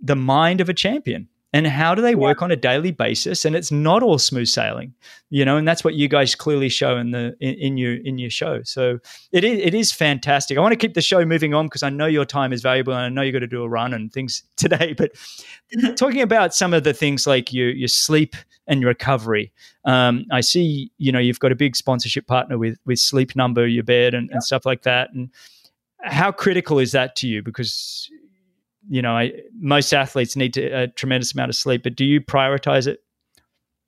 [0.00, 3.46] the mind of a champion and how do they work on a daily basis?
[3.46, 4.92] And it's not all smooth sailing
[5.30, 8.18] you know and that's what you guys clearly show in the in, in your in
[8.18, 8.62] your show.
[8.64, 8.98] So
[9.32, 10.58] it is it is fantastic.
[10.58, 12.92] I want to keep the show moving on because i know your time is valuable
[12.92, 15.12] and i know you got to do a run and things today but
[15.96, 18.36] talking about some of the things like your your sleep
[18.66, 19.52] and recovery
[19.84, 23.66] um, i see you know you've got a big sponsorship partner with with sleep number
[23.66, 25.12] your bed and, and stuff like that.
[25.12, 25.30] And
[26.02, 27.42] how critical is that to you?
[27.42, 28.10] Because
[28.88, 32.20] you know, I, most athletes need to, a tremendous amount of sleep, but do you
[32.20, 33.02] prioritize it?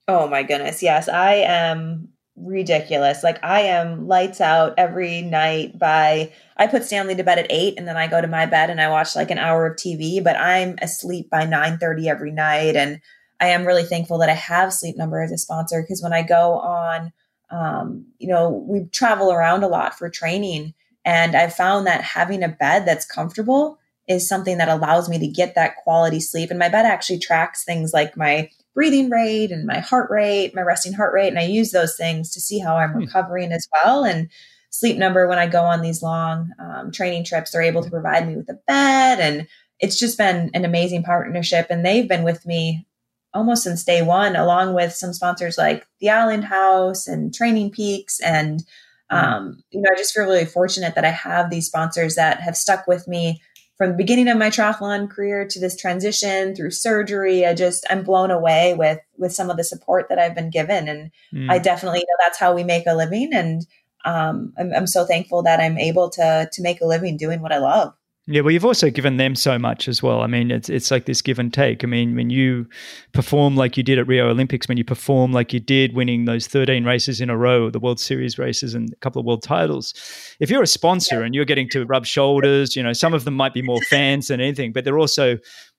[0.08, 0.82] Oh my goodness.
[0.82, 1.08] Yes.
[1.08, 3.24] I am ridiculous.
[3.24, 7.74] Like I am lights out every night by I put Stanley to bed at 8
[7.78, 10.22] and then I go to my bed and I watch like an hour of TV,
[10.22, 13.00] but I'm asleep by 9:30 every night and
[13.40, 16.22] I am really thankful that I have Sleep Number as a sponsor because when I
[16.22, 17.12] go on
[17.50, 20.74] um, you know, we travel around a lot for training
[21.04, 25.26] and I've found that having a bed that's comfortable is something that allows me to
[25.26, 26.50] get that quality sleep.
[26.50, 30.62] And my bed actually tracks things like my breathing rate and my heart rate, my
[30.62, 31.28] resting heart rate.
[31.28, 32.98] And I use those things to see how I'm hmm.
[32.98, 34.04] recovering as well.
[34.04, 34.28] And
[34.70, 38.28] sleep number, when I go on these long um, training trips, they're able to provide
[38.28, 39.18] me with a bed.
[39.18, 39.48] And
[39.80, 41.66] it's just been an amazing partnership.
[41.70, 42.86] And they've been with me
[43.34, 48.20] almost since day one, along with some sponsors like the Island House and Training Peaks.
[48.20, 48.62] And,
[49.10, 49.16] hmm.
[49.16, 52.56] um, you know, I just feel really fortunate that I have these sponsors that have
[52.56, 53.40] stuck with me
[53.76, 58.02] from the beginning of my triathlon career to this transition through surgery i just i'm
[58.02, 60.88] blown away with with some of the support that i've been given.
[60.88, 61.50] And mm.
[61.50, 63.30] i definitely know that's how we make a living.
[63.32, 63.66] And
[64.04, 67.52] um, I'm, I'm so thankful that i'm able to to make a living doing what
[67.52, 67.92] i love
[68.28, 70.22] yeah, well, you've also given them so much as well.
[70.22, 71.84] I mean, it's it's like this give and take.
[71.84, 72.66] I mean, when you
[73.12, 76.48] perform like you did at Rio Olympics, when you perform like you did, winning those
[76.48, 79.94] thirteen races in a row, the World Series races, and a couple of world titles,
[80.40, 83.34] if you're a sponsor and you're getting to rub shoulders, you know, some of them
[83.34, 85.38] might be more fans than anything, but they're also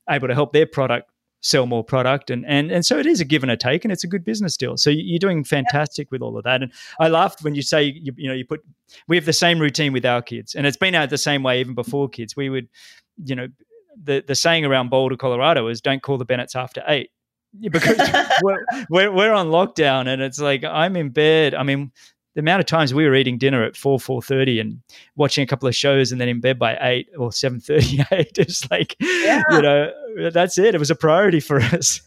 [0.10, 1.12] able to help their product
[1.42, 2.30] sell more product.
[2.30, 4.24] And and and so it is a give and a take and it's a good
[4.24, 4.78] business deal.
[4.78, 6.64] So you're doing fantastic with all of that.
[6.64, 8.64] And i laughed when you say you, you know you put
[9.08, 11.60] we have the same routine with our kids and it's been out the same way
[11.60, 12.36] even before kids.
[12.36, 12.68] We would
[13.24, 13.48] you know
[14.02, 17.12] the the saying around boulder colorado is don't call the bennetts after eight.
[17.72, 17.98] Because
[18.44, 21.56] we're, we're, we're on lockdown and it's like i'm in bed.
[21.56, 21.92] I mean
[22.38, 24.80] the amount of times we were eating dinner at 4 4.30 and
[25.16, 28.06] watching a couple of shows and then in bed by 8 or 7.38
[28.38, 29.42] it's like yeah.
[29.50, 29.92] you know
[30.32, 30.76] that's it.
[30.76, 32.00] It was a priority for us.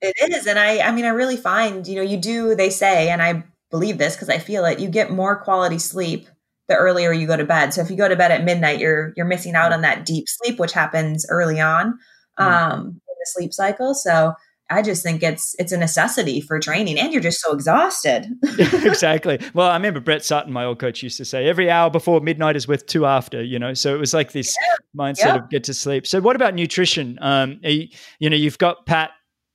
[0.00, 3.08] It is and i i mean i really find you know you do they say
[3.08, 6.28] and i believe this because i feel it you get more quality sleep
[6.68, 7.72] the earlier you go to bed.
[7.72, 10.26] So if you go to bed at midnight you're you're missing out on that deep
[10.28, 11.98] sleep which happens early on
[12.38, 12.44] mm.
[12.44, 13.94] um in the sleep cycle.
[13.94, 14.34] So
[14.68, 18.26] I just think it's it's a necessity for training, and you're just so exhausted.
[18.58, 19.38] exactly.
[19.54, 22.56] Well, I remember Brett Sutton, my old coach, used to say, "Every hour before midnight
[22.56, 25.04] is worth two after." You know, so it was like this yeah.
[25.04, 25.34] mindset yeah.
[25.36, 26.06] of get to sleep.
[26.06, 27.18] So, what about nutrition?
[27.20, 27.88] Um, you,
[28.18, 29.10] you know, you've got Pat.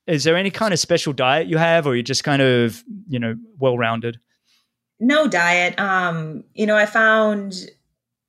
[0.08, 3.20] Is there any kind of special diet you have, or you just kind of you
[3.20, 4.20] know well rounded?
[5.00, 5.78] No diet.
[5.80, 7.70] Um, you know, I found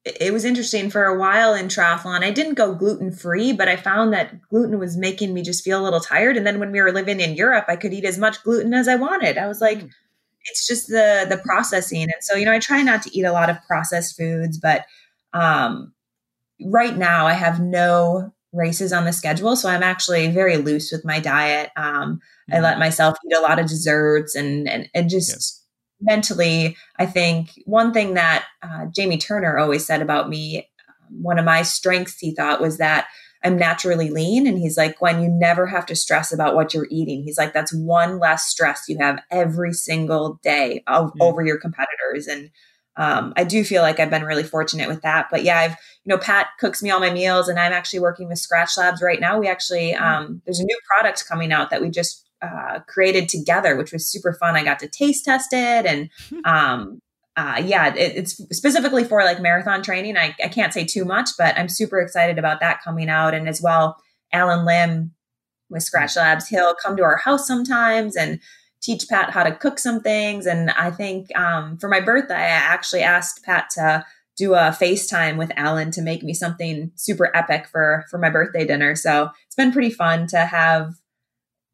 [0.05, 2.25] it was interesting for a while in triathlon.
[2.25, 5.81] I didn't go gluten free, but I found that gluten was making me just feel
[5.81, 6.37] a little tired.
[6.37, 8.89] And then when we were living in Europe, I could eat as much gluten as
[8.89, 9.39] I wanted.
[9.39, 9.91] I was like, mm.
[10.47, 12.03] it's just the the processing.
[12.03, 14.87] And so, you know, I try not to eat a lot of processed foods, but
[15.35, 15.93] um,
[16.65, 21.05] right now I have no races on the schedule, so I'm actually very loose with
[21.05, 21.71] my diet.
[21.77, 22.21] Um,
[22.51, 22.57] mm.
[22.57, 25.62] I let myself eat a lot of desserts and and and just
[26.03, 31.39] mentally, I think one thing that uh, Jamie Turner always said about me, um, one
[31.39, 33.07] of my strengths, he thought, was that
[33.45, 34.47] I'm naturally lean.
[34.47, 37.23] And he's like, Gwen, you never have to stress about what you're eating.
[37.23, 41.25] He's like, that's one less stress you have every single day of, yeah.
[41.25, 42.27] over your competitors.
[42.27, 42.51] And
[42.97, 45.29] um, I do feel like I've been really fortunate with that.
[45.31, 45.73] But yeah, I've,
[46.05, 49.03] you know, Pat cooks me all my meals and I'm actually working with Skratch Labs
[49.03, 49.39] right now.
[49.39, 50.01] We actually, mm.
[50.01, 54.07] um, there's a new product coming out that we just uh, created together, which was
[54.07, 54.57] super fun.
[54.57, 56.11] I got to taste test it, and
[56.45, 57.01] um,
[57.37, 60.17] uh, yeah, it, it's specifically for like marathon training.
[60.17, 63.35] I, I can't say too much, but I'm super excited about that coming out.
[63.35, 63.97] And as well,
[64.33, 65.13] Allen Lim
[65.71, 68.39] with Skratch Labs, he'll come to our house sometimes and
[68.83, 70.45] teach Pat how to cook some things.
[70.45, 74.05] And I think um, for my birthday, I actually asked Pat to
[74.37, 78.67] do a FaceTime with Allen to make me something super epic for for my birthday
[78.67, 78.95] dinner.
[78.95, 80.95] So it's been pretty fun to have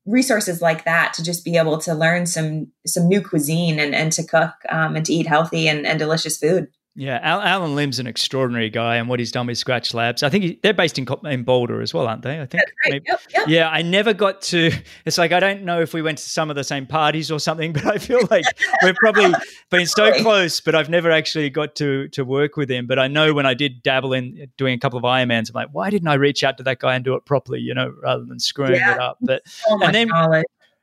[0.09, 4.11] resources like that to just be able to learn some some new cuisine and, and
[4.13, 6.69] to cook um, and to eat healthy and, and delicious food
[6.99, 10.25] Yeah, Allen Lim's an extraordinary guy, and what he's done with Skratch Labs.
[10.25, 12.41] I think he, they're based in, in Boulder as well, aren't they?
[12.41, 12.65] I think.
[12.91, 13.01] Right.
[13.07, 13.47] Yep, yep.
[13.47, 14.73] Yeah, I never got to.
[15.05, 17.39] It's like I don't know if we went to some of the same parties or
[17.39, 18.45] something, but I feel like
[18.83, 19.33] we've probably
[19.71, 22.89] been so close, but I've never actually got to to work with him.
[22.89, 25.69] But I know when I did dabble in doing a couple of Ironmans, I'm like,
[25.71, 27.61] why didn't I reach out to that guy and do it properly?
[27.61, 28.95] You know, rather than screwing yeah.
[28.95, 29.19] it up.
[29.21, 30.11] But oh and then,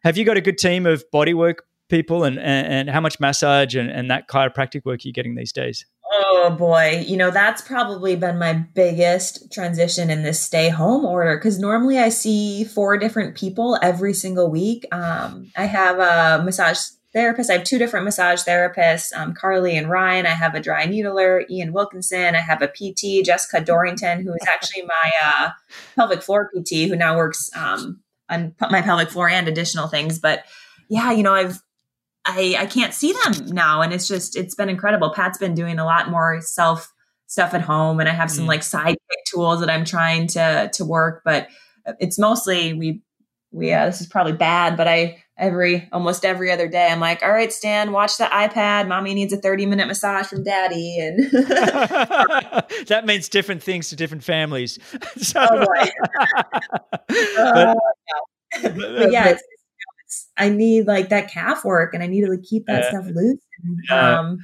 [0.06, 1.58] have you got a good team of bodywork
[1.90, 5.36] people, and, and and how much massage and and that chiropractic work are you getting
[5.36, 5.86] these days?
[6.18, 11.36] Oh boy, you know, that's probably been my biggest transition in this stay home order
[11.36, 14.86] because normally I see four different people every single week.
[14.94, 16.80] Um, I have a massage
[17.12, 17.50] therapist.
[17.50, 20.26] I have two different massage therapists, um, Carly and Ryan.
[20.26, 22.36] I have a dry needler, Ian Wilkinson.
[22.36, 25.50] I have a PT, Jessica Dorrington, who is actually my uh,
[25.96, 30.20] pelvic floor PT, who now works um, on my pelvic floor and additional things.
[30.20, 30.46] But
[30.88, 31.62] yeah, you know, I've
[32.26, 33.82] I, I can't see them now.
[33.82, 35.12] And it's just, it's been incredible.
[35.12, 36.92] Pat's been doing a lot more self
[37.28, 38.50] stuff at home and I have some mm.
[38.50, 38.98] like sidekick
[39.28, 41.48] tools that I'm trying to, to work, but
[42.00, 43.02] it's mostly we,
[43.52, 47.22] we, uh, this is probably bad, but I, every, almost every other day, I'm like,
[47.24, 48.88] all right, Stan, watch the iPad.
[48.88, 50.98] Mommy needs a 30 minute massage from daddy.
[51.00, 51.32] And
[52.88, 54.80] that means different things to different families.
[55.18, 55.66] so, oh,
[57.08, 57.76] but, uh,
[58.62, 59.44] but, yeah, it's,
[60.38, 63.40] I need like that calf work and I need to like, keep that stuff loose.
[63.64, 64.20] And, yeah.
[64.20, 64.38] Um,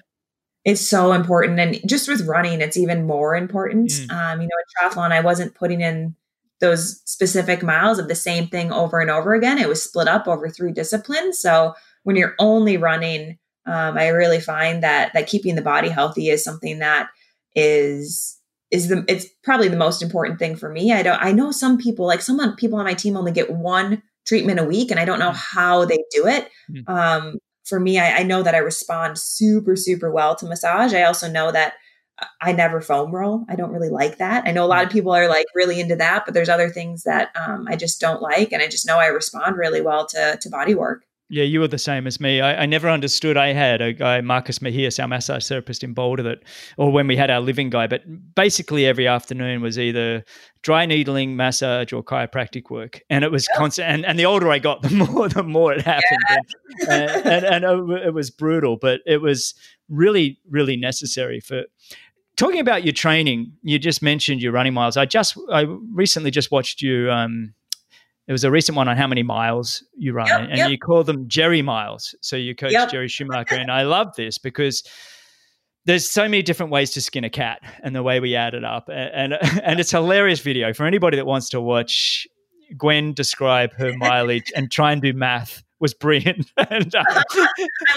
[0.64, 1.60] it's so important.
[1.60, 3.90] And just with running, it's even more important.
[3.90, 4.12] Mm.
[4.12, 6.16] Um, you know, at triathlon, I wasn't putting in
[6.60, 9.58] those specific miles of the same thing over and over again.
[9.58, 11.40] It was split up over three disciplines.
[11.40, 11.74] So
[12.04, 16.44] when you're only running, um, I really find that that keeping the body healthy is
[16.44, 17.10] something that
[17.56, 18.40] is
[18.70, 20.94] is the it's probably the most important thing for me.
[20.94, 24.02] I don't I know some people like some people on my team only get one
[24.26, 25.36] treatment a week and I don't know mm.
[25.36, 26.50] how they do it.
[26.70, 26.90] Mm.
[26.90, 30.94] Um, for me, I, I, know that I respond super, super well to massage.
[30.94, 31.76] I also know that
[32.40, 33.46] I never foam roll.
[33.50, 34.48] I don't really like that.
[34.48, 34.94] I know a lot of mm.
[34.94, 38.22] people are like really into that, but there's other things that um, I just don't
[38.22, 38.52] like.
[38.52, 41.04] And I just know I respond really well to, to body work.
[41.34, 42.42] Yeah, you were the same as me.
[42.42, 43.38] I, I, never understood.
[43.38, 46.40] I had a guy, Marcus Mejias, our massage therapist in Boulder, that,
[46.76, 48.02] or when we had our living guy, but
[48.36, 50.26] basically every afternoon was either
[50.62, 53.60] dry needling, massage, or chiropractic work, and it was yeah.
[53.60, 53.88] constant.
[53.88, 56.38] And, and the older I got, the more the more it happened, yeah.
[56.90, 59.56] and, and, and, and it was brutal, but it was
[59.88, 61.64] really really necessary for
[62.36, 63.54] talking about your training.
[63.62, 64.98] You just mentioned your running miles.
[64.98, 65.62] I just I
[65.94, 67.10] recently just watched you.
[67.10, 67.54] Um,
[68.28, 70.70] there was a recent one on how many miles you run, yep, and yep.
[70.70, 72.16] you call them Jerry miles.
[72.22, 72.90] So you coach yep.
[72.90, 74.84] Jerry Schumacher, and I love this because
[75.86, 78.64] there's so many different ways to skin a cat, and the way we add it
[78.64, 79.34] up, and and,
[79.64, 82.28] and it's hilarious video for anybody that wants to watch
[82.78, 86.52] Gwen describe her mileage and try and do math was brilliant.
[86.58, 87.18] and, uh, I'm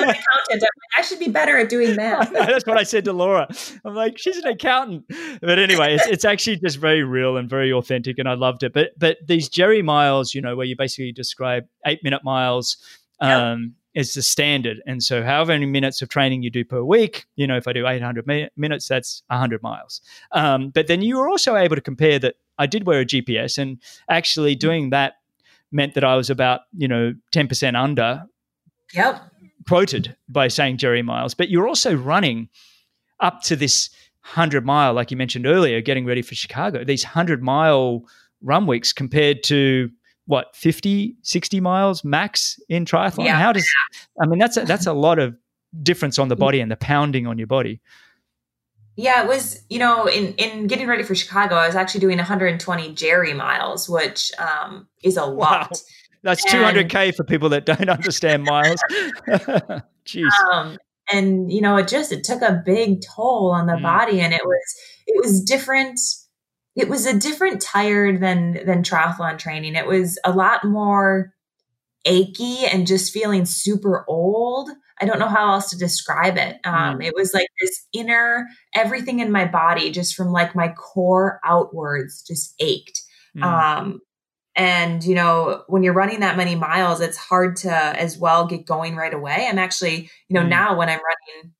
[0.01, 0.24] an accountant.
[0.51, 2.32] I'm like, I should be better at doing math.
[2.32, 3.47] That's what I said to Laura.
[3.85, 5.05] I'm like, she's an accountant.
[5.40, 8.73] But anyway, it's, it's actually just very real and very authentic, and I loved it.
[8.73, 12.77] But but these Jerry miles, you know, where you basically describe eight minute miles.
[13.20, 14.82] Um, is the standard.
[14.86, 17.73] And so, however many minutes of training you do per week, you know, if I
[17.73, 20.01] do 800 mi- minutes, that's 100 miles.
[20.32, 23.56] Um, but then you were also able to compare that I did wear a GPS,
[23.56, 25.15] and actually doing that
[25.74, 28.24] meant that I was about, you know, 10% under.
[28.94, 29.22] Yep.
[29.68, 31.34] Quoted by saying Jerry Miles.
[31.34, 32.48] But you're also running
[33.20, 33.90] up to this
[34.22, 38.05] 100 mile, like you mentioned earlier, getting ready for Chicago, these 100 mile
[38.40, 39.90] run weeks compared to
[40.26, 43.38] what 50 60 miles max in triathlon yeah.
[43.38, 43.66] how does
[44.22, 45.36] i mean that's a, that's a lot of
[45.82, 46.40] difference on the mm.
[46.40, 47.80] body and the pounding on your body
[48.96, 52.18] yeah, it was, you know, in, in getting ready for Chicago, I was actually doing
[52.18, 55.70] 120 Jerry miles, which um, is a lot.
[55.72, 55.78] Wow.
[56.22, 58.80] That's and, 200K for people that don't understand miles.
[60.06, 60.30] Jeez.
[60.52, 60.78] Um,
[61.12, 63.82] and, you know, it just, it took a big toll on the mm.
[63.82, 64.76] body and it was,
[65.06, 66.00] it was different.
[66.76, 69.74] It was a different tired than, than triathlon training.
[69.74, 71.34] It was a lot more
[72.04, 74.70] achy and just feeling super old.
[75.05, 76.56] I don't know how else to describe it.
[76.64, 77.05] Um, mm.
[77.05, 82.22] It was like this inner, everything in my body, just from like my core outwards,
[82.22, 83.02] just ached.
[83.36, 83.43] Mm.
[83.43, 84.01] Um,
[84.56, 88.64] and, you know, when you're running that many miles, it's hard to as well get
[88.64, 89.47] going right away.
[89.47, 90.48] I'm actually, you know, mm.
[90.48, 91.52] now when I'm running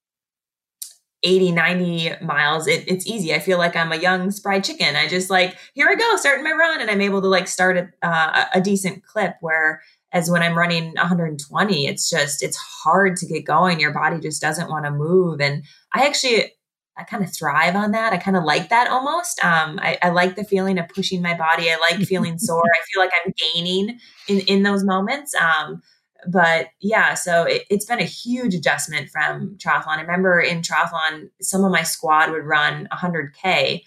[1.23, 3.35] 80, 90 miles, it, it's easy.
[3.35, 4.97] I feel like I'm a young spry chicken.
[4.97, 6.81] I just like, here I go, starting my run.
[6.81, 9.83] And I'm able to like start a, uh, a decent clip where
[10.15, 13.81] as when I'm running 120, it's just, it's hard to get going.
[13.81, 15.41] Your body just doesn't want to move.
[15.41, 16.53] And I actually,
[16.97, 18.13] I kind of thrive on that.
[18.13, 19.45] I kind of like that almost.
[19.45, 21.69] Um, I, I, like the feeling of pushing my body.
[21.69, 22.63] I like feeling sore.
[22.65, 25.35] I feel like I'm gaining in, in those moments.
[25.35, 25.83] Um,
[26.29, 29.99] but yeah, so it, has been a huge adjustment from triathlon.
[29.99, 33.83] I remember in triathlon, some of my squad would run 100K.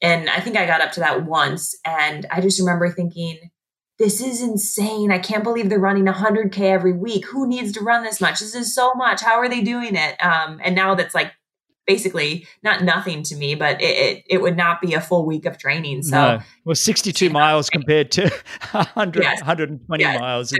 [0.00, 1.78] And I think I got up to that once.
[1.84, 3.50] And I just remember thinking,
[4.00, 5.12] this is insane.
[5.12, 7.26] I can't believe they're running 100K every week.
[7.26, 8.40] Who needs to run this much?
[8.40, 9.20] This is so much.
[9.20, 10.16] How are they doing it?
[10.24, 11.32] Um, and now that's like
[11.86, 15.44] basically not nothing to me, but it, it, it, would not be a full week
[15.44, 16.02] of training.
[16.02, 16.40] So, no.
[16.64, 17.30] well, 62 yeah.
[17.30, 18.22] miles compared to
[18.70, 19.40] 100, yes.
[19.40, 20.18] 120 yes.
[20.18, 20.54] miles.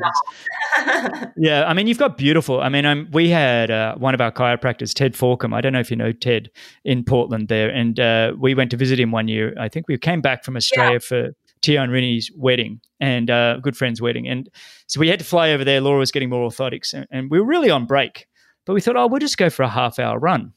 [1.39, 1.65] yeah.
[1.67, 2.61] I mean, you've got beautiful.
[2.61, 5.55] I mean, I'm, we had uh, one of our chiropractors, Ted Forcum.
[5.55, 6.51] I don't know if you know Ted
[6.85, 7.71] in Portland there.
[7.71, 9.55] And uh, we went to visit him one year.
[9.59, 10.99] I think we came back from Australia yeah.
[10.99, 11.31] for
[11.63, 14.29] Tio and Rinny's wedding and uh, good friend's wedding.
[14.29, 14.49] And
[14.87, 15.81] so we had to fly over there.
[15.81, 18.27] Laura was getting more orthotics and, and we were really on break.
[18.67, 20.53] But we thought, oh, we'll just go for a half hour run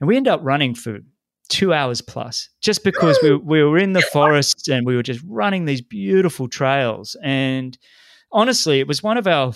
[0.00, 0.98] and we end up running for
[1.48, 5.20] two hours plus just because we, we were in the forest and we were just
[5.26, 7.16] running these beautiful trails.
[7.22, 7.76] And
[8.32, 9.52] honestly, it was one of our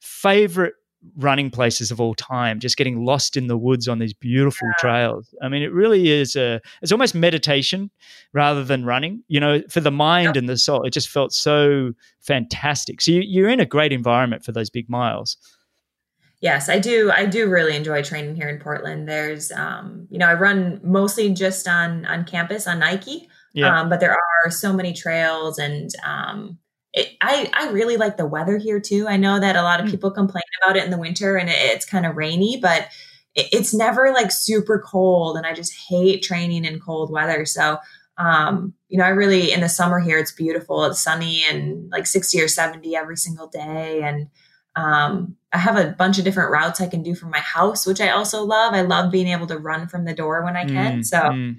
[0.00, 0.74] favorite
[1.16, 5.34] running places of all time just getting lost in the woods on these beautiful trails
[5.42, 7.90] i mean it really is a it's almost meditation
[8.32, 11.92] rather than running you know for the mind and the soul it just felt so
[12.20, 15.36] fantastic so you, you're in a great environment for those big miles
[16.40, 17.10] Yes, I do.
[17.10, 19.08] I do really enjoy training here in Portland.
[19.08, 23.80] There's, um, you know, I run mostly just on on campus on Nike, yeah.
[23.80, 26.58] um, but there are so many trails, and um,
[26.96, 29.06] it, I I really like the weather here too.
[29.06, 29.92] I know that a lot of hmm.
[29.92, 32.88] people complain about it in the winter, and it, it's kind of rainy, but
[33.34, 37.44] it, it's never like super cold, and I just hate training in cold weather.
[37.44, 37.76] So,
[38.16, 40.84] um, you know, I really in the summer here, it's beautiful.
[40.86, 44.28] It's sunny and like sixty or seventy every single day, and
[44.74, 48.00] um, I have a bunch of different routes I can do from my house, which
[48.00, 48.72] I also love.
[48.72, 51.00] I love being able to run from the door when I can.
[51.00, 51.56] Mm, so, mm.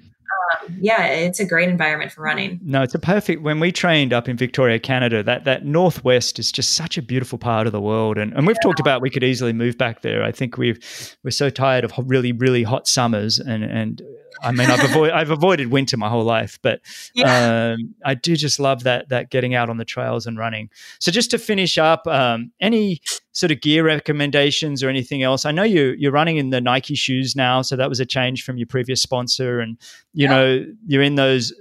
[0.80, 2.60] Yeah, it's a great environment for running.
[2.62, 3.42] No, it's a perfect.
[3.42, 7.38] When we trained up in Victoria, Canada, that that northwest is just such a beautiful
[7.38, 8.68] part of the world, and and we've yeah.
[8.68, 10.22] talked about we could easily move back there.
[10.22, 10.78] I think we've
[11.24, 14.02] we're so tired of really really hot summers, and and
[14.42, 16.80] I mean, I've avoided I've avoided winter my whole life, but
[17.14, 17.74] yeah.
[17.74, 20.70] um, I do just love that that getting out on the trails and running.
[21.00, 23.00] So just to finish up, um, any
[23.38, 25.44] sort of gear recommendations or anything else?
[25.44, 28.42] I know you you're running in the Nike shoes now, so that was a change
[28.42, 29.78] from your previous sponsor, and
[30.12, 30.30] you yeah.
[30.30, 31.52] know you're in those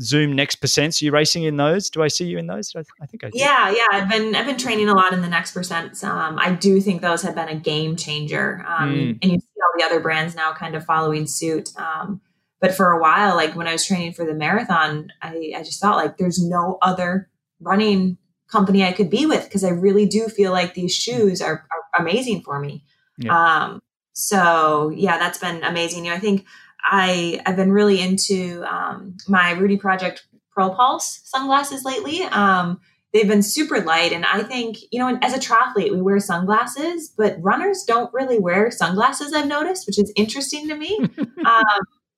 [0.00, 1.02] Zoom Next Percents.
[1.02, 1.90] Are you racing in those?
[1.90, 2.72] Do I see you in those?
[2.74, 3.30] I, I think I.
[3.34, 3.84] Yeah, yeah.
[3.92, 6.02] I've been I've been training a lot in the Next Percents.
[6.02, 9.18] Um, I do think those have been a game changer, um, mm.
[9.22, 11.70] and you all the other brands now kind of following suit.
[11.76, 12.20] Um,
[12.60, 15.80] but for a while, like when I was training for the marathon, I, I just
[15.80, 17.28] felt like there's no other
[17.60, 18.18] running
[18.50, 22.00] company I could be with because I really do feel like these shoes are, are
[22.00, 22.84] amazing for me.
[23.18, 23.36] Yeah.
[23.36, 23.80] Um,
[24.12, 26.04] so yeah, that's been amazing.
[26.04, 26.44] You know, I think
[26.82, 30.26] I I've been really into um, my Rudy Project
[30.56, 32.22] Propulse sunglasses lately.
[32.22, 32.80] Um,
[33.12, 37.12] they've been super light, and I think you know, as a triathlete, we wear sunglasses,
[37.16, 39.32] but runners don't really wear sunglasses.
[39.32, 40.98] I've noticed, which is interesting to me.
[41.44, 41.64] um,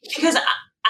[0.03, 0.37] because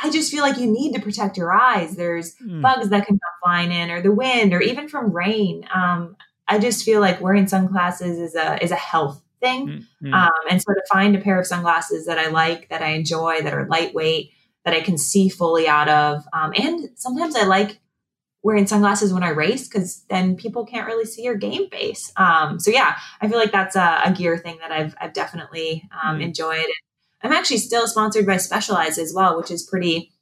[0.02, 1.97] I just feel like you need to protect your eyes.
[1.97, 2.62] There's mm.
[2.62, 5.66] bugs that can come flying in, or the wind, or even from rain.
[5.74, 6.16] Um,
[6.48, 9.86] I just feel like wearing sunglasses is a is a health thing.
[10.02, 10.14] Mm.
[10.14, 13.40] Um, and so to find a pair of sunglasses that I like, that I enjoy,
[13.43, 14.32] that are lightweight,
[14.64, 17.80] that I can see fully out of, um, and sometimes I like
[18.43, 22.12] wearing sunglasses when I race because then people can't really see your game face.
[22.17, 25.89] Um, so yeah, I feel like that's a, a, gear thing that I've I've definitely
[26.05, 26.23] mm.
[26.23, 26.67] enjoyed.
[27.23, 30.12] I'm actually still sponsored by Specialized as well, which is pretty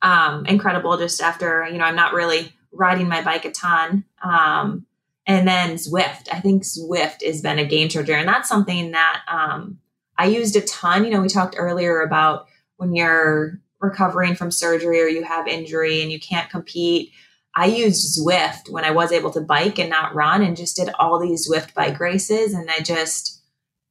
[0.00, 0.96] um, incredible.
[0.96, 4.04] Just after you know, I'm not really riding my bike a ton.
[4.22, 4.86] Um,
[5.26, 9.22] and then Zwift, I think Zwift has been a game changer, and that's something that
[9.28, 9.78] um,
[10.16, 11.04] I used a ton.
[11.04, 12.46] You know, we talked earlier about
[12.76, 17.12] when you're recovering from surgery or you have injury and you can't compete.
[17.56, 20.90] I used Zwift when I was able to bike and not run, and just did
[20.98, 23.36] all these Zwift bike races, and I just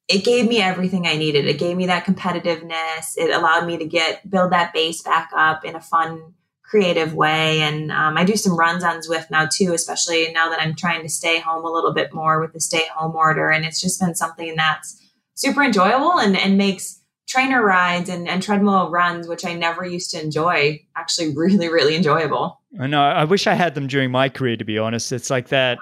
[0.07, 1.47] it gave me everything I needed.
[1.47, 3.17] It gave me that competitiveness.
[3.17, 7.61] It allowed me to get build that base back up in a fun, creative way.
[7.61, 11.01] And um, I do some runs on Zwift now too, especially now that I'm trying
[11.01, 13.49] to stay home a little bit more with the stay home order.
[13.49, 15.01] And it's just been something that's
[15.33, 16.94] super enjoyable and, and makes
[17.27, 21.95] trainer rides and, and treadmill runs, which I never used to enjoy, actually really, really
[21.95, 22.61] enjoyable.
[22.79, 23.01] I know.
[23.01, 25.11] I wish I had them during my career, to be honest.
[25.11, 25.77] It's like that.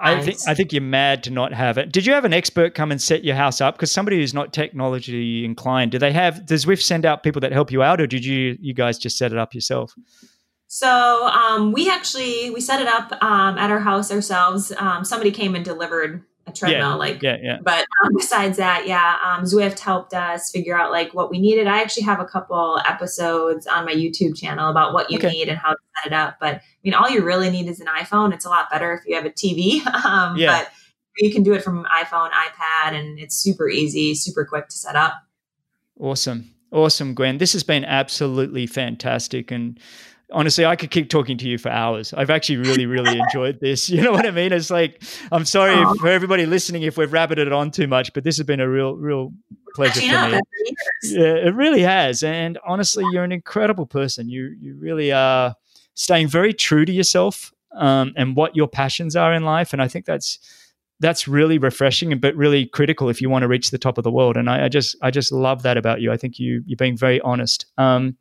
[0.00, 1.90] I think I think you're mad to not have it.
[1.90, 3.74] Did you have an expert come and set your house up?
[3.74, 6.46] Because somebody who's not technology inclined, do they have?
[6.46, 9.18] Does Zwift send out people that help you out, or did you you guys just
[9.18, 9.92] set it up yourself?
[10.68, 14.70] So um, we actually we set it up um, at our house ourselves.
[14.78, 16.90] Um, somebody came and delivered a treadmill.
[16.90, 17.58] Yeah, like, yeah, yeah.
[17.62, 21.66] But um, besides that, yeah, um, Zwift helped us figure out like what we needed.
[21.66, 25.30] I actually have a couple episodes on my YouTube channel about what you okay.
[25.30, 26.36] need and how to set it up.
[26.40, 28.32] But I mean, all you really need is an iPhone.
[28.32, 29.86] It's a lot better if you have a TV.
[30.04, 30.58] um, yeah.
[30.58, 30.72] But
[31.18, 34.96] you can do it from iPhone, iPad, and it's super easy, super quick to set
[34.96, 35.14] up.
[35.98, 36.54] Awesome.
[36.70, 37.38] Awesome, Gwen.
[37.38, 39.50] This has been absolutely fantastic.
[39.50, 39.80] And
[40.32, 42.12] honestly, I could keep talking to you for hours.
[42.12, 43.88] I've actually really, really enjoyed this.
[43.98, 44.52] You know what I mean?
[44.52, 45.02] It's like,
[45.32, 45.94] I'm sorry oh.
[45.94, 48.68] for everybody listening if we've rabbited it on too much, but this has been a
[48.68, 49.32] real, real
[49.74, 50.40] pleasure for me.
[51.02, 52.22] Yeah, it really has.
[52.22, 54.28] And honestly, you're an incredible person.
[54.28, 55.56] You, you really are
[55.94, 59.72] staying very true to yourself um, and what your passions are in life.
[59.72, 60.38] And I think that's,
[61.00, 64.10] that's really refreshing but really critical if you want to reach the top of the
[64.10, 64.36] world.
[64.36, 66.12] And I, I just i just love that about you.
[66.12, 67.66] I think you you're being very honest.
[67.78, 68.16] Um,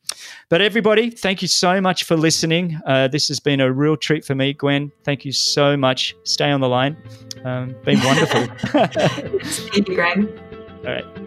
[0.50, 2.80] but everybody thank you so much for listening.
[2.86, 4.92] Uh, this has been a real treat for me gwen.
[5.04, 6.16] Thank you so much.
[6.24, 6.98] Stay on the line.
[7.44, 8.48] Um, been wonderful.
[8.58, 10.42] Thank you greg.
[10.86, 11.27] All right